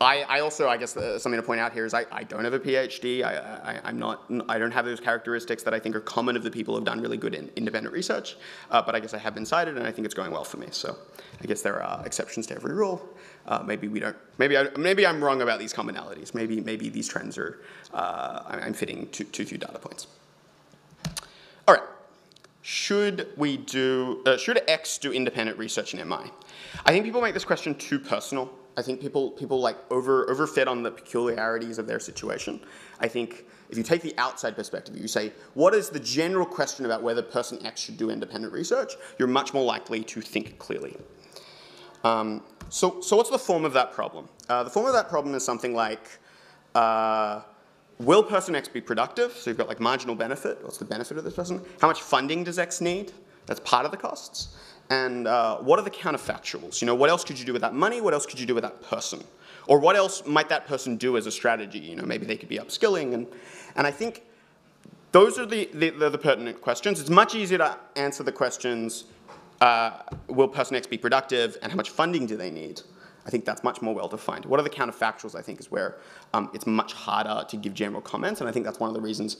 I, 0.00 0.22
I, 0.22 0.38
also, 0.38 0.68
I 0.68 0.76
guess 0.76 0.96
uh, 0.96 1.18
something 1.18 1.40
to 1.40 1.44
point 1.44 1.60
out 1.60 1.72
here 1.72 1.84
is 1.84 1.92
I, 1.92 2.06
I 2.12 2.22
don't 2.22 2.44
have 2.44 2.54
a 2.54 2.60
PhD. 2.60 3.24
I, 3.24 3.80
am 3.82 3.98
not, 3.98 4.22
I 4.48 4.56
don't 4.56 4.70
have 4.70 4.84
those 4.84 5.00
characteristics 5.00 5.64
that 5.64 5.74
I 5.74 5.80
think 5.80 5.96
are 5.96 6.00
common 6.00 6.36
of 6.36 6.44
the 6.44 6.50
people 6.50 6.76
who've 6.76 6.84
done 6.84 7.00
really 7.00 7.16
good 7.16 7.34
in 7.34 7.50
independent 7.56 7.92
research. 7.92 8.36
Uh, 8.70 8.80
but 8.82 8.94
I 8.94 9.00
guess 9.00 9.14
I 9.14 9.18
have 9.18 9.34
been 9.34 9.44
cited 9.44 9.76
and 9.76 9.84
I 9.84 9.90
think 9.90 10.04
it's 10.04 10.14
going 10.14 10.30
well 10.30 10.44
for 10.44 10.58
me. 10.58 10.68
So 10.70 10.96
I 11.42 11.46
guess 11.46 11.60
there 11.60 11.82
are 11.82 12.06
exceptions 12.06 12.46
to 12.46 12.54
every 12.54 12.72
rule. 12.72 13.04
Uh, 13.48 13.64
maybe 13.66 13.88
we 13.88 13.98
don't, 13.98 14.16
maybe, 14.38 14.56
I, 14.56 14.68
maybe 14.78 15.04
I'm 15.04 15.22
wrong 15.24 15.42
about 15.42 15.58
these 15.58 15.74
commonalities. 15.74 16.34
Maybe, 16.34 16.60
maybe 16.60 16.88
these 16.88 17.08
trends 17.08 17.36
are, 17.36 17.58
uh, 17.92 18.44
I'm 18.46 18.74
fitting 18.74 19.08
too, 19.08 19.24
too 19.24 19.44
few 19.44 19.58
data 19.58 19.80
points. 19.80 20.06
All 21.66 21.74
right 21.74 21.82
should 22.70 23.26
we 23.36 23.56
do, 23.56 24.22
uh, 24.26 24.36
should 24.36 24.62
X 24.68 24.96
do 24.96 25.12
independent 25.12 25.58
research 25.58 25.92
in 25.92 26.08
MI? 26.08 26.30
I 26.86 26.92
think 26.92 27.04
people 27.04 27.20
make 27.20 27.34
this 27.34 27.44
question 27.44 27.74
too 27.74 27.98
personal. 27.98 28.48
I 28.76 28.82
think 28.82 29.00
people, 29.00 29.32
people 29.32 29.58
like 29.58 29.76
over, 29.90 30.30
overfed 30.30 30.68
on 30.68 30.84
the 30.84 30.92
peculiarities 30.92 31.78
of 31.80 31.88
their 31.88 31.98
situation. 31.98 32.60
I 33.00 33.08
think 33.08 33.46
if 33.70 33.76
you 33.76 33.82
take 33.82 34.02
the 34.02 34.14
outside 34.18 34.54
perspective, 34.54 34.96
you 34.96 35.08
say, 35.08 35.32
what 35.54 35.74
is 35.74 35.90
the 35.90 35.98
general 35.98 36.46
question 36.46 36.86
about 36.86 37.02
whether 37.02 37.22
person 37.22 37.58
X 37.66 37.80
should 37.80 37.96
do 37.96 38.08
independent 38.08 38.52
research, 38.52 38.92
you're 39.18 39.26
much 39.26 39.52
more 39.52 39.64
likely 39.64 40.04
to 40.04 40.20
think 40.20 40.56
clearly. 40.60 40.96
Um, 42.04 42.40
so, 42.68 43.00
so 43.00 43.16
what's 43.16 43.30
the 43.30 43.38
form 43.38 43.64
of 43.64 43.72
that 43.72 43.90
problem? 43.92 44.28
Uh, 44.48 44.62
the 44.62 44.70
form 44.70 44.86
of 44.86 44.92
that 44.92 45.08
problem 45.08 45.34
is 45.34 45.44
something 45.44 45.74
like, 45.74 46.20
uh, 46.76 47.40
Will 48.00 48.22
person 48.22 48.54
X 48.54 48.66
be 48.66 48.80
productive? 48.80 49.32
So 49.32 49.50
you've 49.50 49.58
got 49.58 49.68
like 49.68 49.78
marginal 49.78 50.14
benefit. 50.14 50.58
What's 50.62 50.78
the 50.78 50.86
benefit 50.86 51.18
of 51.18 51.24
this 51.24 51.34
person? 51.34 51.60
How 51.82 51.86
much 51.86 52.00
funding 52.00 52.42
does 52.44 52.58
X 52.58 52.80
need? 52.80 53.12
That's 53.44 53.60
part 53.60 53.84
of 53.84 53.90
the 53.90 53.98
costs. 53.98 54.56
And 54.88 55.26
uh, 55.26 55.58
what 55.58 55.78
are 55.78 55.82
the 55.82 55.90
counterfactuals? 55.90 56.80
You 56.80 56.86
know, 56.86 56.94
what 56.94 57.10
else 57.10 57.24
could 57.24 57.38
you 57.38 57.44
do 57.44 57.52
with 57.52 57.60
that 57.60 57.74
money? 57.74 58.00
What 58.00 58.14
else 58.14 58.24
could 58.24 58.40
you 58.40 58.46
do 58.46 58.54
with 58.54 58.62
that 58.62 58.80
person? 58.82 59.22
Or 59.66 59.78
what 59.78 59.96
else 59.96 60.24
might 60.24 60.48
that 60.48 60.66
person 60.66 60.96
do 60.96 61.18
as 61.18 61.26
a 61.26 61.30
strategy? 61.30 61.78
You 61.78 61.96
know, 61.96 62.04
maybe 62.04 62.24
they 62.24 62.38
could 62.38 62.48
be 62.48 62.56
upskilling. 62.56 63.12
And, 63.12 63.26
and 63.76 63.86
I 63.86 63.90
think 63.90 64.22
those 65.12 65.38
are 65.38 65.44
the, 65.44 65.68
the, 65.74 65.90
the, 65.90 66.08
the, 66.08 66.18
pertinent 66.18 66.62
questions. 66.62 67.00
It's 67.00 67.10
much 67.10 67.34
easier 67.34 67.58
to 67.58 67.76
answer 67.96 68.22
the 68.22 68.32
questions, 68.32 69.04
uh, 69.60 69.90
will 70.26 70.48
person 70.48 70.74
X 70.74 70.86
be 70.86 70.96
productive 70.96 71.58
and 71.62 71.70
how 71.70 71.76
much 71.76 71.90
funding 71.90 72.24
do 72.24 72.38
they 72.38 72.50
need? 72.50 72.80
I 73.26 73.30
think 73.30 73.44
that's 73.44 73.62
much 73.62 73.82
more 73.82 73.94
well 73.94 74.08
defined. 74.08 74.44
What 74.46 74.60
are 74.60 74.62
the 74.62 74.70
counterfactuals, 74.70 75.34
I 75.34 75.42
think, 75.42 75.60
is 75.60 75.70
where 75.70 75.96
um, 76.32 76.50
it's 76.54 76.66
much 76.66 76.92
harder 76.92 77.44
to 77.48 77.56
give 77.56 77.74
general 77.74 78.00
comments, 78.00 78.40
and 78.40 78.48
I 78.48 78.52
think 78.52 78.64
that's 78.64 78.80
one 78.80 78.88
of 78.88 78.94
the 78.94 79.00
reasons 79.00 79.36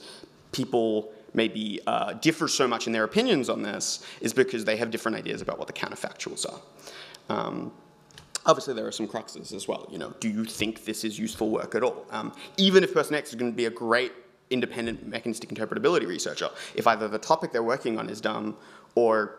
people 0.51 1.11
maybe 1.33 1.79
uh, 1.87 2.13
differ 2.13 2.47
so 2.47 2.67
much 2.67 2.87
in 2.87 2.93
their 2.93 3.05
opinions 3.05 3.49
on 3.49 3.61
this, 3.61 4.05
is 4.19 4.33
because 4.33 4.65
they 4.65 4.75
have 4.75 4.91
different 4.91 5.17
ideas 5.17 5.41
about 5.41 5.57
what 5.57 5.67
the 5.67 5.73
counterfactuals 5.73 6.45
are. 6.45 6.61
Um, 7.29 7.71
obviously, 8.45 8.73
there 8.73 8.85
are 8.85 8.91
some 8.91 9.07
cruxes 9.07 9.53
as 9.53 9.67
well. 9.67 9.87
You 9.89 9.97
know, 9.97 10.13
do 10.19 10.29
you 10.29 10.43
think 10.43 10.83
this 10.85 11.03
is 11.03 11.17
useful 11.17 11.49
work 11.49 11.73
at 11.75 11.83
all? 11.83 12.05
Um, 12.11 12.33
even 12.57 12.83
if 12.83 12.93
person 12.93 13.15
X 13.15 13.29
is 13.29 13.35
going 13.35 13.51
to 13.51 13.55
be 13.55 13.65
a 13.65 13.69
great 13.69 14.11
independent 14.49 15.07
mechanistic 15.07 15.49
interpretability 15.49 16.05
researcher, 16.05 16.49
if 16.75 16.85
either 16.85 17.07
the 17.07 17.17
topic 17.17 17.53
they're 17.53 17.63
working 17.63 17.97
on 17.97 18.09
is 18.09 18.19
dumb 18.19 18.57
or 18.95 19.37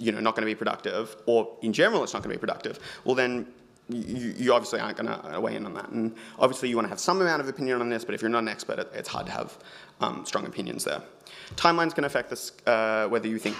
you 0.00 0.10
know, 0.10 0.18
not 0.18 0.34
going 0.34 0.46
to 0.46 0.50
be 0.50 0.54
productive, 0.54 1.14
or 1.26 1.56
in 1.62 1.72
general 1.72 2.02
it's 2.02 2.14
not 2.14 2.22
going 2.22 2.32
to 2.32 2.38
be 2.38 2.40
productive, 2.40 2.78
well 3.04 3.14
then 3.14 3.46
you, 3.92 4.34
you 4.36 4.52
obviously 4.52 4.80
aren't 4.80 4.96
going 4.96 5.08
to 5.08 5.40
weigh 5.40 5.56
in 5.56 5.66
on 5.66 5.74
that. 5.74 5.88
And 5.90 6.14
obviously 6.38 6.68
you 6.68 6.76
want 6.76 6.86
to 6.86 6.90
have 6.90 7.00
some 7.00 7.20
amount 7.20 7.40
of 7.40 7.48
opinion 7.48 7.80
on 7.80 7.88
this, 7.88 8.04
but 8.04 8.14
if 8.14 8.22
you're 8.22 8.30
not 8.30 8.40
an 8.40 8.48
expert, 8.48 8.78
it, 8.78 8.90
it's 8.94 9.08
hard 9.08 9.26
to 9.26 9.32
have 9.32 9.58
um, 10.00 10.24
strong 10.24 10.46
opinions 10.46 10.84
there. 10.84 11.02
Timelines 11.56 11.94
can 11.94 12.04
affect 12.04 12.30
this, 12.30 12.52
uh, 12.66 13.08
whether 13.08 13.28
you 13.28 13.38
think 13.38 13.56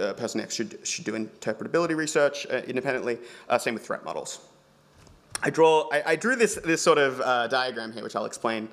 uh, 0.00 0.12
person 0.14 0.40
X 0.40 0.54
should, 0.54 0.78
should 0.86 1.04
do 1.04 1.12
interpretability 1.12 1.96
research 1.96 2.46
uh, 2.50 2.62
independently. 2.66 3.18
Uh, 3.48 3.58
same 3.58 3.74
with 3.74 3.86
threat 3.86 4.04
models. 4.04 4.40
I 5.42 5.50
draw, 5.50 5.88
I, 5.92 6.12
I 6.12 6.16
drew 6.16 6.34
this, 6.36 6.54
this 6.64 6.80
sort 6.80 6.98
of 6.98 7.20
uh, 7.20 7.46
diagram 7.48 7.92
here, 7.92 8.02
which 8.02 8.16
I'll 8.16 8.24
explain. 8.24 8.68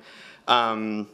Um, 0.48 1.08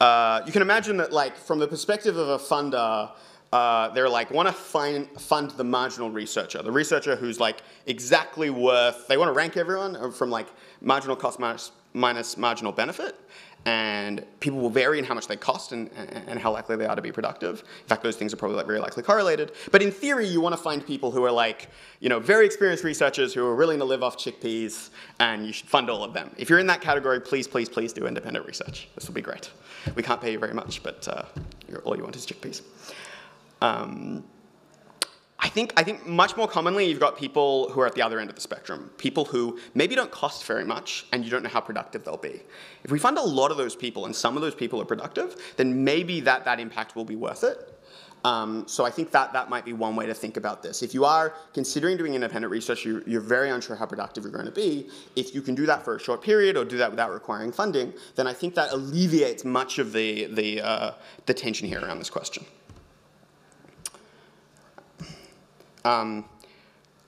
uh, 0.00 0.42
you 0.44 0.52
can 0.52 0.62
imagine 0.62 0.98
that 0.98 1.12
like 1.12 1.36
from 1.36 1.58
the 1.58 1.66
perspective 1.66 2.16
of 2.16 2.28
a 2.28 2.38
funder, 2.38 3.10
uh, 3.52 3.88
they're 3.90 4.08
like 4.08 4.30
want 4.30 4.48
to 4.48 4.54
find 4.54 5.08
fund 5.20 5.52
the 5.52 5.64
marginal 5.64 6.10
researcher, 6.10 6.62
the 6.62 6.72
researcher 6.72 7.16
who's 7.16 7.38
like 7.38 7.62
exactly 7.86 8.50
worth. 8.50 9.06
They 9.06 9.16
want 9.16 9.28
to 9.28 9.32
rank 9.32 9.56
everyone 9.56 10.12
from 10.12 10.30
like 10.30 10.48
marginal 10.80 11.16
cost 11.16 11.38
minus, 11.38 11.72
minus 11.94 12.36
marginal 12.36 12.72
benefit, 12.72 13.18
and 13.64 14.24
people 14.40 14.60
will 14.60 14.70
vary 14.70 14.98
in 14.98 15.04
how 15.04 15.14
much 15.14 15.26
they 15.26 15.36
cost 15.36 15.72
and, 15.72 15.90
and 15.94 16.38
how 16.38 16.52
likely 16.52 16.76
they 16.76 16.86
are 16.86 16.94
to 16.94 17.02
be 17.02 17.10
productive. 17.10 17.60
In 17.60 17.88
fact, 17.88 18.02
those 18.02 18.16
things 18.16 18.32
are 18.32 18.36
probably 18.36 18.56
like 18.56 18.66
very 18.66 18.78
likely 18.78 19.02
correlated. 19.02 19.52
But 19.72 19.82
in 19.82 19.90
theory, 19.90 20.26
you 20.26 20.40
want 20.40 20.54
to 20.54 20.60
find 20.62 20.86
people 20.86 21.10
who 21.10 21.24
are 21.24 21.32
like, 21.32 21.68
you 22.00 22.08
know, 22.08 22.20
very 22.20 22.46
experienced 22.46 22.84
researchers 22.84 23.34
who 23.34 23.44
are 23.44 23.56
willing 23.56 23.78
to 23.78 23.84
live 23.84 24.02
off 24.02 24.18
chickpeas, 24.18 24.90
and 25.18 25.46
you 25.46 25.52
should 25.52 25.68
fund 25.68 25.90
all 25.90 26.04
of 26.04 26.12
them. 26.12 26.30
If 26.36 26.48
you're 26.48 26.58
in 26.60 26.66
that 26.68 26.80
category, 26.80 27.20
please, 27.20 27.48
please, 27.48 27.68
please 27.68 27.92
do 27.92 28.06
independent 28.06 28.46
research. 28.46 28.88
This 28.94 29.06
will 29.08 29.14
be 29.14 29.22
great. 29.22 29.50
We 29.94 30.02
can't 30.02 30.20
pay 30.20 30.32
you 30.32 30.38
very 30.38 30.54
much, 30.54 30.82
but 30.82 31.08
uh, 31.08 31.24
all 31.84 31.96
you 31.96 32.02
want 32.02 32.14
is 32.14 32.26
chickpeas. 32.26 32.62
Um, 33.60 34.24
I 35.38 35.48
think, 35.48 35.74
I 35.76 35.82
think 35.82 36.06
much 36.06 36.36
more 36.36 36.48
commonly 36.48 36.86
you've 36.86 37.00
got 37.00 37.18
people 37.18 37.68
who 37.70 37.80
are 37.80 37.86
at 37.86 37.94
the 37.94 38.02
other 38.02 38.18
end 38.18 38.30
of 38.30 38.36
the 38.36 38.40
spectrum, 38.40 38.90
people 38.96 39.26
who 39.26 39.58
maybe 39.74 39.94
don't 39.94 40.10
cost 40.10 40.44
very 40.44 40.64
much 40.64 41.06
and 41.12 41.24
you 41.24 41.30
don't 41.30 41.42
know 41.42 41.50
how 41.50 41.60
productive 41.60 42.04
they'll 42.04 42.16
be. 42.16 42.40
If 42.84 42.90
we 42.90 42.98
fund 42.98 43.18
a 43.18 43.22
lot 43.22 43.50
of 43.50 43.58
those 43.58 43.76
people 43.76 44.06
and 44.06 44.16
some 44.16 44.36
of 44.36 44.42
those 44.42 44.54
people 44.54 44.80
are 44.80 44.86
productive, 44.86 45.36
then 45.56 45.84
maybe 45.84 46.20
that, 46.20 46.46
that 46.46 46.58
impact 46.58 46.96
will 46.96 47.04
be 47.04 47.16
worth 47.16 47.44
it. 47.44 47.72
Um, 48.24 48.66
so 48.66 48.84
I 48.84 48.90
think 48.90 49.12
that, 49.12 49.34
that 49.34 49.50
might 49.50 49.64
be 49.64 49.72
one 49.72 49.94
way 49.94 50.06
to 50.06 50.14
think 50.14 50.36
about 50.36 50.62
this. 50.62 50.82
If 50.82 50.94
you 50.94 51.04
are 51.04 51.34
considering 51.52 51.96
doing 51.96 52.14
independent 52.14 52.50
research, 52.50 52.84
you're, 52.84 53.02
you're, 53.06 53.20
very 53.20 53.50
unsure 53.50 53.76
how 53.76 53.86
productive 53.86 54.24
you're 54.24 54.32
going 54.32 54.46
to 54.46 54.50
be, 54.50 54.88
if 55.14 55.32
you 55.34 55.42
can 55.42 55.54
do 55.54 55.66
that 55.66 55.84
for 55.84 55.94
a 55.94 56.00
short 56.00 56.22
period 56.22 56.56
or 56.56 56.64
do 56.64 56.78
that 56.78 56.90
without 56.90 57.12
requiring 57.12 57.52
funding, 57.52 57.92
then 58.16 58.26
I 58.26 58.32
think 58.32 58.54
that 58.56 58.72
alleviates 58.72 59.44
much 59.44 59.78
of 59.78 59.92
the, 59.92 60.26
the, 60.26 60.60
uh, 60.60 60.92
the 61.26 61.34
tension 61.34 61.68
here 61.68 61.80
around 61.80 61.98
this 62.00 62.10
question. 62.10 62.44
Um, 65.86 66.24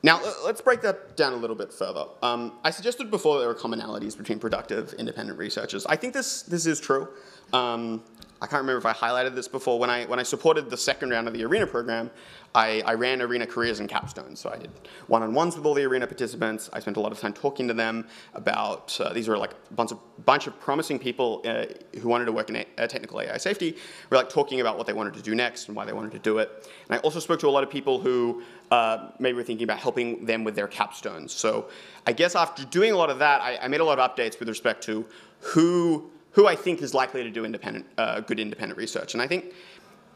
now, 0.04 0.20
let's 0.44 0.60
break 0.60 0.80
that 0.82 1.16
down 1.16 1.32
a 1.32 1.36
little 1.36 1.56
bit 1.56 1.72
further. 1.72 2.04
Um, 2.22 2.52
I 2.62 2.70
suggested 2.70 3.10
before 3.10 3.40
there 3.40 3.48
were 3.48 3.54
commonalities 3.54 4.16
between 4.16 4.38
productive 4.38 4.92
independent 4.94 5.36
researchers. 5.36 5.84
I 5.86 5.96
think 5.96 6.14
this, 6.14 6.42
this 6.42 6.66
is 6.66 6.78
true. 6.78 7.08
Um, 7.52 8.04
I 8.40 8.46
can't 8.46 8.60
remember 8.62 8.78
if 8.78 8.86
I 8.86 8.92
highlighted 8.92 9.34
this 9.34 9.48
before. 9.48 9.80
When 9.80 9.90
I, 9.90 10.04
when 10.04 10.20
I 10.20 10.22
supported 10.22 10.70
the 10.70 10.76
second 10.76 11.10
round 11.10 11.26
of 11.26 11.34
the 11.34 11.42
ARENA 11.42 11.66
program, 11.66 12.10
I, 12.54 12.82
I 12.86 12.94
ran 12.94 13.20
ARENA 13.20 13.48
careers 13.48 13.80
and 13.80 13.88
capstones. 13.88 14.38
So 14.38 14.50
I 14.50 14.58
did 14.58 14.70
one-on-ones 15.08 15.56
with 15.56 15.66
all 15.66 15.74
the 15.74 15.82
ARENA 15.82 16.06
participants. 16.06 16.70
I 16.72 16.78
spent 16.78 16.96
a 16.96 17.00
lot 17.00 17.10
of 17.10 17.18
time 17.18 17.32
talking 17.32 17.66
to 17.66 17.74
them 17.74 18.06
about, 18.34 18.98
uh, 19.00 19.12
these 19.12 19.26
were 19.26 19.36
like 19.36 19.54
a 19.70 19.74
bunch 19.74 19.90
of, 19.90 19.98
bunch 20.24 20.46
of 20.46 20.58
promising 20.60 21.00
people 21.00 21.42
uh, 21.44 21.66
who 22.00 22.08
wanted 22.08 22.26
to 22.26 22.32
work 22.32 22.48
in 22.48 22.64
a 22.78 22.86
technical 22.86 23.20
AI 23.20 23.36
safety. 23.38 23.72
We 23.72 23.80
were 24.10 24.18
like 24.18 24.28
talking 24.28 24.60
about 24.60 24.78
what 24.78 24.86
they 24.86 24.92
wanted 24.92 25.14
to 25.14 25.22
do 25.22 25.34
next 25.34 25.66
and 25.66 25.76
why 25.76 25.84
they 25.84 25.92
wanted 25.92 26.12
to 26.12 26.20
do 26.20 26.38
it. 26.38 26.70
And 26.88 26.96
I 26.96 27.00
also 27.00 27.18
spoke 27.18 27.40
to 27.40 27.48
a 27.48 27.50
lot 27.50 27.64
of 27.64 27.70
people 27.70 27.98
who 27.98 28.42
uh, 28.70 29.10
maybe 29.18 29.36
were 29.36 29.42
thinking 29.42 29.64
about 29.64 29.78
helping 29.78 30.24
them 30.26 30.44
with 30.44 30.54
their 30.54 30.68
capstones. 30.68 31.30
So 31.30 31.68
I 32.06 32.12
guess 32.12 32.34
after 32.34 32.64
doing 32.64 32.92
a 32.92 32.96
lot 32.96 33.10
of 33.10 33.18
that, 33.18 33.40
I, 33.40 33.56
I 33.58 33.68
made 33.68 33.80
a 33.80 33.84
lot 33.84 33.98
of 33.98 34.10
updates 34.10 34.38
with 34.38 34.48
respect 34.48 34.82
to 34.84 35.06
who 35.40 36.10
who 36.32 36.46
I 36.46 36.54
think 36.54 36.82
is 36.82 36.94
likely 36.94 37.22
to 37.24 37.30
do 37.30 37.44
independent, 37.44 37.86
uh, 37.96 38.20
good 38.20 38.38
independent 38.38 38.78
research. 38.78 39.14
And 39.14 39.22
I 39.22 39.26
think 39.26 39.54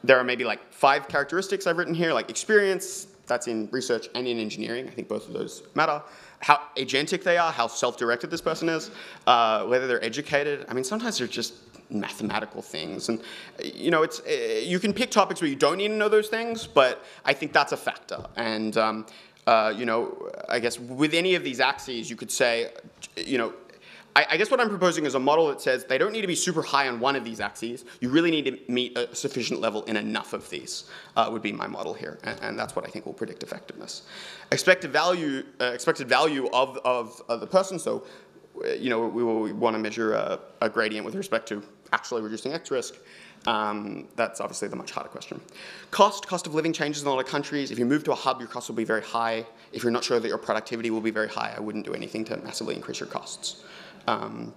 there 0.05 0.19
are 0.19 0.25
maybe 0.25 0.45
like 0.45 0.73
five 0.73 1.09
characteristics 1.09 1.67
I've 1.67 1.79
written 1.79 1.95
here, 1.95 2.13
like 2.13 2.31
experience, 2.31 3.09
that's 3.27 3.47
in 3.47 3.69
research 3.73 4.09
and 4.15 4.27
in 4.27 4.39
engineering. 4.39 4.87
I 4.87 4.91
think 4.91 5.09
both 5.09 5.27
of 5.27 5.33
those 5.33 5.63
matter. 5.75 6.03
How 6.41 6.61
agentic 6.77 7.23
they 7.23 7.39
are, 7.39 7.53
how 7.53 7.67
self-directed 7.67 8.31
this 8.31 8.41
person 8.41 8.69
is, 8.69 8.91
uh, 9.27 9.65
whether 9.67 9.87
they're 9.87 10.05
educated. 10.05 10.67
I 10.69 10.75
mean, 10.75 10.85
sometimes 10.85 11.19
they're 11.19 11.27
just 11.27 11.55
mathematical 11.93 12.63
things. 12.63 13.09
And 13.09 13.21
you 13.63 13.91
know, 13.91 14.03
it's 14.03 14.21
uh, 14.21 14.63
you 14.63 14.79
can 14.79 14.93
pick 14.93 15.11
topics 15.11 15.41
where 15.41 15.51
you 15.51 15.57
don't 15.57 15.79
need 15.79 15.89
to 15.89 15.95
know 15.95 16.09
those 16.09 16.29
things, 16.29 16.67
but 16.67 17.05
I 17.25 17.33
think 17.33 17.53
that's 17.53 17.73
a 17.73 17.77
factor. 17.77 18.25
And 18.37 18.77
um, 18.77 19.07
uh, 19.47 19.73
you 19.77 19.87
know, 19.87 20.31
I 20.49 20.59
guess 20.59 20.79
with 20.79 21.15
any 21.15 21.35
of 21.35 21.45
these 21.45 21.61
axes, 21.61 22.09
you 22.09 22.17
could 22.17 22.31
say, 22.31 22.71
you 23.17 23.39
know, 23.39 23.53
I, 24.15 24.27
I, 24.31 24.37
guess 24.37 24.51
what 24.51 24.61
I'm 24.61 24.69
proposing 24.69 25.07
is 25.07 25.15
a 25.15 25.19
model 25.19 25.49
that 25.49 25.61
says 25.61 25.85
they 25.85 25.97
don't 25.97 26.13
need 26.13 26.21
to 26.21 26.27
be 26.27 26.35
super 26.35 26.63
high 26.63 26.87
on 26.87 27.01
one 27.01 27.17
of 27.17 27.25
these 27.25 27.41
axes. 27.41 27.85
You 28.01 28.11
really 28.11 28.31
need 28.31 28.45
to 28.45 28.59
meet 28.71 28.97
a 28.97 29.15
sufficient 29.15 29.61
level 29.61 29.85
in 29.85 29.97
enough 29.97 30.33
of 30.35 30.49
these, 30.51 30.85
uh, 31.17 31.29
would 31.33 31.43
be 31.43 31.53
my 31.53 31.67
model 31.67 31.95
here. 31.95 32.19
And, 32.23 32.39
and, 32.43 32.59
that's 32.59 32.77
what 32.77 32.87
I 32.87 32.89
think 32.89 33.07
will 33.07 33.15
predict 33.15 33.43
effectiveness. 33.43 34.03
Expected 34.51 34.93
value, 34.93 35.45
uh, 35.61 35.65
expected 35.67 36.09
value 36.09 36.49
of, 36.53 36.79
of, 36.85 37.23
of, 37.29 37.41
the 37.41 37.47
person, 37.47 37.79
so 37.79 38.05
you 38.79 38.91
know, 38.91 39.07
we, 39.07 39.25
we 39.25 39.53
want 39.53 39.75
to 39.75 39.79
measure 39.79 40.15
a, 40.15 40.39
a, 40.61 40.69
gradient 40.69 41.07
with 41.07 41.15
respect 41.15 41.49
to 41.49 41.63
actually 41.93 42.23
reducing 42.23 42.53
X 42.53 42.71
risk. 42.71 42.95
Um, 43.47 44.09
that's 44.15 44.41
obviously 44.41 44.69
the 44.69 44.77
much 44.77 44.93
harder 44.93 45.09
question. 45.09 45.41
Cost, 45.91 46.27
cost 46.27 46.47
of 46.47 46.55
living 46.55 46.73
changes 46.73 47.03
in 47.03 47.09
a 47.09 47.11
lot 47.11 47.25
of 47.25 47.27
countries. 47.27 47.71
If 47.71 47.79
you 47.79 47.85
move 47.85 48.05
to 48.05 48.13
a 48.13 48.15
hub, 48.15 48.41
your 48.41 48.49
costs 48.49 48.69
will 48.69 48.77
be 48.77 48.85
very 48.85 49.03
high. 49.03 49.47
If 49.73 49.83
you're 49.83 49.93
not 49.93 50.05
sure 50.05 50.21
that 50.21 50.29
your 50.29 50.39
productivity 50.39 50.91
will 50.91 51.01
be 51.01 51.11
very 51.11 51.29
high, 51.29 51.53
I 51.57 51.61
wouldn't 51.61 51.85
do 51.85 51.95
anything 51.95 52.25
to 52.27 52.37
massively 52.39 52.77
increase 52.77 53.01
your 53.01 53.09
costs. 53.09 53.65
Um, 54.07 54.55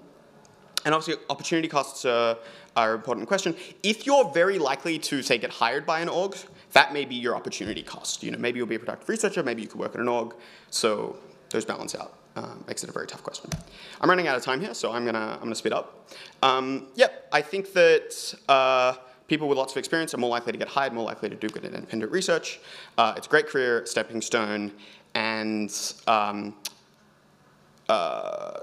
and 0.85 0.93
obviously, 0.93 1.23
opportunity 1.31 1.67
costs 1.67 2.05
are, 2.05 2.37
are 2.75 2.91
an 2.91 2.95
important 2.97 3.27
question. 3.27 3.55
If 3.81 4.05
you're 4.05 4.31
very 4.31 4.59
likely 4.59 4.99
to, 4.99 5.23
say, 5.23 5.39
get 5.39 5.49
hired 5.49 5.85
by 5.85 6.01
an 6.01 6.09
org, 6.09 6.37
that 6.73 6.93
may 6.93 7.05
be 7.05 7.15
your 7.15 7.35
opportunity 7.35 7.81
cost. 7.81 8.21
You 8.21 8.31
know, 8.31 8.37
maybe 8.37 8.59
you'll 8.59 8.67
be 8.67 8.75
a 8.75 8.79
productive 8.79 9.09
researcher, 9.09 9.41
maybe 9.41 9.63
you 9.63 9.67
could 9.67 9.79
work 9.79 9.95
at 9.95 10.01
an 10.01 10.07
org. 10.07 10.35
So 10.69 11.17
those 11.49 11.65
balance 11.65 11.95
out. 11.95 12.19
Um, 12.37 12.65
makes 12.67 12.83
it 12.83 12.89
a 12.89 12.93
very 12.93 13.07
tough 13.07 13.23
question. 13.23 13.49
I'm 14.01 14.09
running 14.09 14.27
out 14.27 14.35
of 14.35 14.43
time 14.43 14.59
here, 14.59 14.73
so 14.73 14.91
I'm 14.91 15.05
gonna 15.05 15.33
I'm 15.35 15.43
gonna 15.43 15.55
speed 15.55 15.71
up. 15.71 16.09
Um, 16.43 16.87
yep, 16.95 17.29
I 17.31 17.41
think 17.41 17.71
that 17.73 18.35
uh, 18.49 18.95
people 19.27 19.47
with 19.47 19.57
lots 19.57 19.71
of 19.71 19.77
experience 19.77 20.13
are 20.13 20.17
more 20.17 20.29
likely 20.29 20.51
to 20.51 20.57
get 20.57 20.67
hired, 20.67 20.91
more 20.91 21.05
likely 21.05 21.29
to 21.29 21.35
do 21.35 21.47
good 21.47 21.63
independent 21.63 22.11
research. 22.11 22.59
Uh, 22.97 23.13
it's 23.15 23.27
a 23.27 23.29
great 23.29 23.47
career 23.47 23.85
stepping 23.85 24.21
stone, 24.21 24.73
and 25.13 25.93
um, 26.07 26.55
uh, 27.87 28.59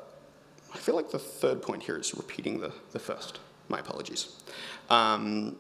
I 0.75 0.79
feel 0.79 0.95
like 0.95 1.11
the 1.11 1.18
third 1.18 1.62
point 1.62 1.83
here 1.83 1.97
is 1.97 2.14
repeating 2.14 2.61
the, 2.61 2.73
the 2.93 2.99
first. 2.99 3.41
My 3.68 3.79
apologies. 3.79 4.43
Um, 4.91 5.57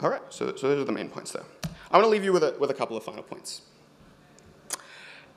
all 0.00 0.10
right, 0.10 0.22
so, 0.30 0.56
so 0.56 0.68
those 0.68 0.80
are 0.80 0.84
the 0.84 0.92
main 0.92 1.08
points 1.10 1.32
there. 1.32 1.44
I 1.90 1.96
want 1.96 2.06
to 2.06 2.10
leave 2.10 2.24
you 2.24 2.32
with 2.32 2.42
a, 2.42 2.56
with 2.58 2.70
a 2.70 2.74
couple 2.74 2.96
of 2.96 3.04
final 3.04 3.22
points. 3.22 3.62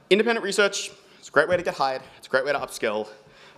Independent 0.10 0.44
research 0.44 0.91
is 1.24 1.30
a 1.30 1.32
great 1.32 1.47
way 1.47 1.57
to 1.57 1.63
get 1.63 1.74
hired. 1.74 2.01
It's 2.17 2.28
a 2.28 2.30
great 2.30 2.45
way 2.45 2.51
to 2.51 2.59
upskill. 2.59 3.07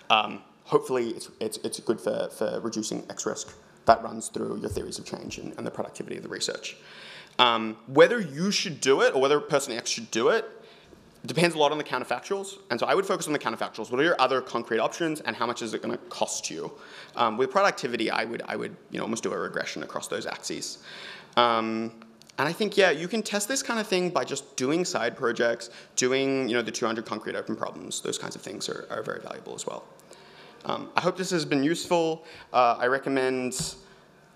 Um, 0.10 0.44
hopefully, 0.66 1.10
it's, 1.10 1.32
it's, 1.40 1.58
it's 1.58 1.80
good 1.80 2.00
for, 2.00 2.30
for 2.30 2.60
reducing 2.62 3.04
X 3.10 3.26
risk. 3.26 3.56
That 3.86 4.04
runs 4.04 4.30
through 4.30 4.60
your 4.60 4.70
theories 4.70 5.00
of 5.00 5.06
change 5.06 5.40
and, 5.40 5.54
and 5.58 5.66
the 5.66 5.72
productivity 5.72 6.18
of 6.18 6.24
the 6.24 6.30
research. 6.30 6.78
Um, 7.38 7.78
whether 7.88 8.20
you 8.20 8.52
should 8.52 8.80
do 8.82 9.02
it 9.02 9.14
or 9.14 9.22
whether 9.22 9.40
person 9.40 9.74
X 9.74 9.90
should 9.90 10.10
do 10.12 10.30
it 10.30 10.46
depends 11.26 11.56
a 11.56 11.58
lot 11.58 11.72
on 11.72 11.80
the 11.80 11.84
counterfactuals, 11.84 12.60
and 12.70 12.80
so 12.80 12.86
I 12.86 12.94
would 12.94 13.06
focus 13.06 13.26
on 13.26 13.34
the 13.34 13.40
counterfactuals. 13.40 13.90
What 13.90 14.00
are 14.00 14.04
your 14.04 14.22
other 14.22 14.42
concrete 14.42 14.78
options, 14.78 15.22
and 15.22 15.36
how 15.36 15.48
much 15.48 15.64
is 15.64 15.74
it 15.74 15.82
going 15.82 15.98
to 15.98 16.04
cost 16.06 16.52
you? 16.52 16.72
Um, 17.16 17.36
with 17.36 17.50
productivity, 17.50 18.12
I 18.12 18.26
would, 18.26 18.44
I 18.48 18.56
would 18.56 18.76
you 18.92 19.00
know, 19.00 19.06
almost 19.06 19.24
do 19.24 19.34
a 19.34 19.38
regression 19.38 19.82
across 19.82 20.08
those 20.08 20.28
axes. 20.28 20.84
Um, 21.36 22.05
and 22.38 22.48
I 22.48 22.52
think, 22.52 22.76
yeah, 22.76 22.92
you 22.92 23.08
can 23.08 23.24
test 23.24 23.48
this 23.48 23.64
kind 23.64 23.80
of 23.80 23.88
thing 23.88 24.10
by 24.10 24.26
just 24.26 24.56
doing 24.58 24.84
side 24.84 25.16
projects, 25.16 25.70
doing 25.96 26.50
you 26.50 26.56
know, 26.56 26.62
the 26.62 26.72
200 26.72 27.06
concrete 27.06 27.36
open 27.36 27.56
problems. 27.56 28.02
Those 28.02 28.18
kinds 28.18 28.36
of 28.36 28.42
things 28.42 28.68
are, 28.68 28.88
are 28.90 29.02
very 29.02 29.22
valuable 29.22 29.56
as 29.56 29.66
well. 29.66 29.86
Um, 30.66 30.90
I 30.96 31.02
hope 31.02 31.16
this 31.16 31.30
has 31.30 31.46
been 31.46 31.64
useful. 31.64 32.26
Uh, 32.52 32.76
I 32.80 32.88
recommend 32.88 33.76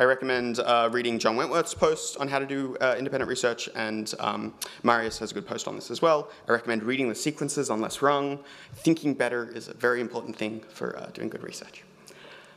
I 0.02 0.06
recommend 0.06 0.60
uh, 0.60 0.88
reading 0.94 1.20
John 1.20 1.36
Wentworth's 1.36 1.74
post 1.74 2.16
on 2.20 2.30
how 2.30 2.40
to 2.40 2.46
do 2.46 2.78
uh, 2.80 2.96
independent 2.98 3.28
research, 3.28 3.68
and 3.76 4.14
um, 4.22 4.54
Marius 4.82 5.20
has 5.20 5.32
a 5.32 5.34
good 5.34 5.46
post 5.46 5.68
on 5.68 5.76
this 5.76 5.92
as 5.92 6.02
well. 6.02 6.30
I 6.48 6.54
recommend 6.54 6.84
reading 6.84 7.10
the 7.10 7.16
sequences 7.16 7.70
on 7.70 7.82
LessWrong. 7.82 8.40
Thinking 8.76 9.14
better 9.14 9.50
is 9.50 9.68
a 9.68 9.74
very 9.74 10.00
important 10.00 10.38
thing 10.38 10.62
for 10.70 10.98
uh, 10.98 11.08
doing 11.08 11.28
good 11.28 11.44
research. 11.44 11.84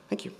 Thank 0.09 0.25
you. 0.25 0.33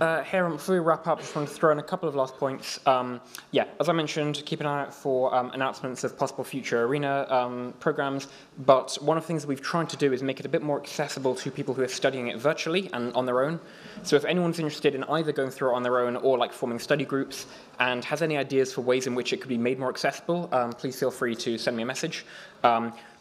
Uh, 0.00 0.22
here, 0.24 0.48
before 0.48 0.76
we 0.76 0.78
wrap 0.78 1.06
up, 1.06 1.20
just 1.20 1.36
want 1.36 1.46
to 1.46 1.54
throw 1.54 1.72
in 1.72 1.78
a 1.78 1.82
couple 1.82 2.08
of 2.08 2.14
last 2.14 2.34
points. 2.38 2.80
Um, 2.86 3.20
yeah, 3.50 3.66
as 3.78 3.90
I 3.90 3.92
mentioned, 3.92 4.42
keep 4.46 4.60
an 4.60 4.66
eye 4.66 4.80
out 4.80 4.94
for 4.94 5.34
um, 5.34 5.50
announcements 5.50 6.04
of 6.04 6.16
possible 6.16 6.42
future 6.42 6.86
ARENA 6.86 7.30
um, 7.30 7.74
programs, 7.80 8.28
but 8.60 8.96
one 9.02 9.18
of 9.18 9.24
the 9.24 9.26
things 9.26 9.46
we've 9.46 9.60
tried 9.60 9.90
to 9.90 9.98
do 9.98 10.14
is 10.14 10.22
make 10.22 10.40
it 10.40 10.46
a 10.46 10.48
bit 10.48 10.62
more 10.62 10.80
accessible 10.80 11.34
to 11.34 11.50
people 11.50 11.74
who 11.74 11.82
are 11.82 11.88
studying 11.88 12.28
it 12.28 12.38
virtually 12.38 12.88
and 12.94 13.12
on 13.12 13.26
their 13.26 13.42
own. 13.42 13.60
So 14.02 14.16
if 14.16 14.24
anyone's 14.24 14.58
interested 14.58 14.94
in 14.94 15.04
either 15.04 15.32
going 15.32 15.50
through 15.50 15.72
it 15.72 15.74
on 15.74 15.82
their 15.82 15.98
own 15.98 16.16
or 16.16 16.38
like 16.38 16.54
forming 16.54 16.78
study 16.78 17.04
groups 17.04 17.44
and 17.78 18.02
has 18.06 18.22
any 18.22 18.38
ideas 18.38 18.72
for 18.72 18.80
ways 18.80 19.06
in 19.06 19.14
which 19.14 19.34
it 19.34 19.42
could 19.42 19.50
be 19.50 19.58
made 19.58 19.78
more 19.78 19.90
accessible, 19.90 20.48
um, 20.52 20.72
please 20.72 20.98
feel 20.98 21.10
free 21.10 21.34
to 21.34 21.58
send 21.58 21.76
me 21.76 21.82
a 21.82 21.86
message. 21.86 22.24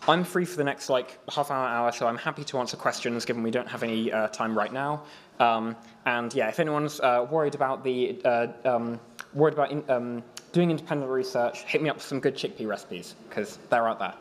I'm 0.07 0.23
free 0.23 0.45
for 0.45 0.57
the 0.57 0.63
next 0.63 0.89
like 0.89 1.19
half 1.29 1.51
hour, 1.51 1.67
hour, 1.67 1.91
so 1.91 2.07
I'm 2.07 2.17
happy 2.17 2.43
to 2.45 2.57
answer 2.59 2.77
questions 2.77 3.25
given 3.25 3.43
we 3.43 3.51
don't 3.51 3.67
have 3.67 3.83
any 3.83 4.11
uh, 4.11 4.27
time 4.29 4.57
right 4.57 4.71
now. 4.71 5.03
Um, 5.39 5.75
and 6.05 6.33
yeah, 6.33 6.49
if 6.49 6.59
anyone's 6.59 6.99
uh, 6.99 7.27
worried 7.29 7.55
about 7.55 7.83
the 7.83 8.21
uh, 8.25 8.47
um, 8.65 8.99
worried 9.33 9.53
about 9.53 9.71
in, 9.71 9.83
um, 9.89 10.23
doing 10.51 10.71
independent 10.71 11.11
research, 11.11 11.63
hit 11.63 11.81
me 11.81 11.89
up 11.89 11.97
with 11.97 12.05
some 12.05 12.19
good 12.19 12.35
chickpea 12.35 12.67
recipes 12.67 13.15
because 13.27 13.59
they're 13.69 13.87
out 13.87 13.99
there. 13.99 14.13